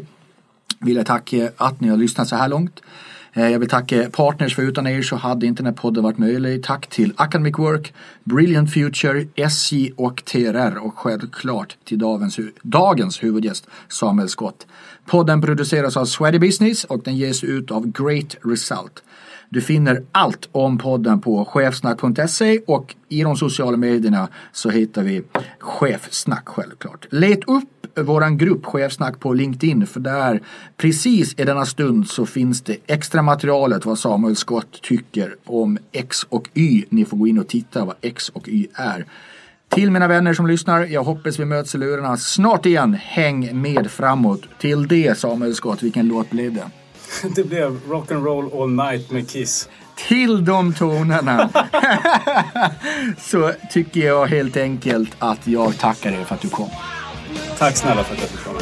vill 0.79 0.95
jag 0.95 1.05
tacka 1.05 1.49
att 1.57 1.81
ni 1.81 1.87
har 1.87 1.97
lyssnat 1.97 2.27
så 2.27 2.35
här 2.35 2.49
långt. 2.49 2.81
Eh, 3.37 3.49
jag 3.49 3.59
vill 3.59 3.69
tacka 3.69 4.09
partners 4.09 4.55
för 4.55 4.61
utan 4.61 4.87
er 4.87 5.01
så 5.01 5.15
hade 5.15 5.45
inte 5.45 5.63
den 5.63 5.73
här 5.73 5.81
podden 5.81 6.03
varit 6.03 6.17
möjlig. 6.17 6.63
Tack 6.63 6.87
till 6.87 7.13
Academic 7.15 7.57
Work, 7.57 7.93
Brilliant 8.23 8.73
Future, 8.73 9.25
SJ 9.35 9.91
och 9.95 10.25
TRR 10.25 10.77
och 10.77 10.97
självklart 10.97 11.77
till 11.83 11.99
dagens, 11.99 12.39
dagens 12.61 13.23
huvudgäst 13.23 13.67
Samuel 13.89 14.29
Scott. 14.29 14.67
Podden 15.05 15.41
produceras 15.41 15.97
av 15.97 16.05
Sweaty 16.05 16.39
Business 16.39 16.83
och 16.83 17.01
den 17.03 17.17
ges 17.17 17.43
ut 17.43 17.71
av 17.71 17.91
Great 17.91 18.35
Result. 18.43 19.03
Du 19.55 19.61
finner 19.61 20.03
allt 20.11 20.49
om 20.51 20.77
podden 20.77 21.21
på 21.21 21.45
chefsnack.se 21.45 22.59
och 22.67 22.95
i 23.09 23.23
de 23.23 23.37
sociala 23.37 23.77
medierna 23.77 24.27
så 24.51 24.69
hittar 24.69 25.03
vi 25.03 25.23
chefsnack 25.59 26.49
självklart. 26.49 27.07
Let 27.09 27.39
upp 27.47 27.97
våran 27.97 28.37
grupp 28.37 28.65
Chefsnack 28.65 29.19
på 29.19 29.33
LinkedIn 29.33 29.87
för 29.87 29.99
där 29.99 30.41
precis 30.77 31.39
i 31.39 31.43
denna 31.43 31.65
stund 31.65 32.07
så 32.07 32.25
finns 32.25 32.61
det 32.61 32.77
extra 32.87 33.21
materialet 33.21 33.85
vad 33.85 33.99
Samuel 33.99 34.35
Scott 34.35 34.81
tycker 34.81 35.35
om 35.45 35.77
X 35.91 36.25
och 36.29 36.49
Y. 36.53 36.83
Ni 36.89 37.05
får 37.05 37.17
gå 37.17 37.27
in 37.27 37.39
och 37.39 37.47
titta 37.47 37.85
vad 37.85 37.95
X 38.01 38.29
och 38.29 38.49
Y 38.49 38.67
är. 38.73 39.05
Till 39.69 39.91
mina 39.91 40.07
vänner 40.07 40.33
som 40.33 40.47
lyssnar, 40.47 40.85
jag 40.85 41.03
hoppas 41.03 41.39
vi 41.39 41.45
möts 41.45 41.75
i 41.75 41.77
lurarna 41.77 42.17
snart 42.17 42.65
igen. 42.65 42.93
Häng 42.93 43.61
med 43.61 43.91
framåt. 43.91 44.41
Till 44.59 44.87
det 44.87 45.17
Samuel 45.17 45.55
Scott, 45.55 45.83
vilken 45.83 46.07
låt 46.07 46.29
blev 46.29 46.53
det? 46.53 46.65
Det 47.35 47.43
blev 47.43 47.79
Rock'n'Roll 47.89 48.61
All 48.61 48.69
Night 48.69 49.11
med 49.11 49.29
Kiss. 49.29 49.69
Till 50.07 50.45
de 50.45 50.73
tonerna 50.73 51.49
så 53.19 53.51
tycker 53.71 53.99
jag 53.99 54.27
helt 54.27 54.57
enkelt 54.57 55.11
att 55.19 55.47
jag 55.47 55.77
tackar 55.77 56.11
er 56.11 56.23
för 56.23 56.35
att 56.35 56.41
du 56.41 56.49
kom. 56.49 56.69
Tack 57.57 57.77
snälla 57.77 58.03
för 58.03 58.15
att 58.15 58.21
jag 58.21 58.29
fick 58.29 58.43
komma. 58.43 58.54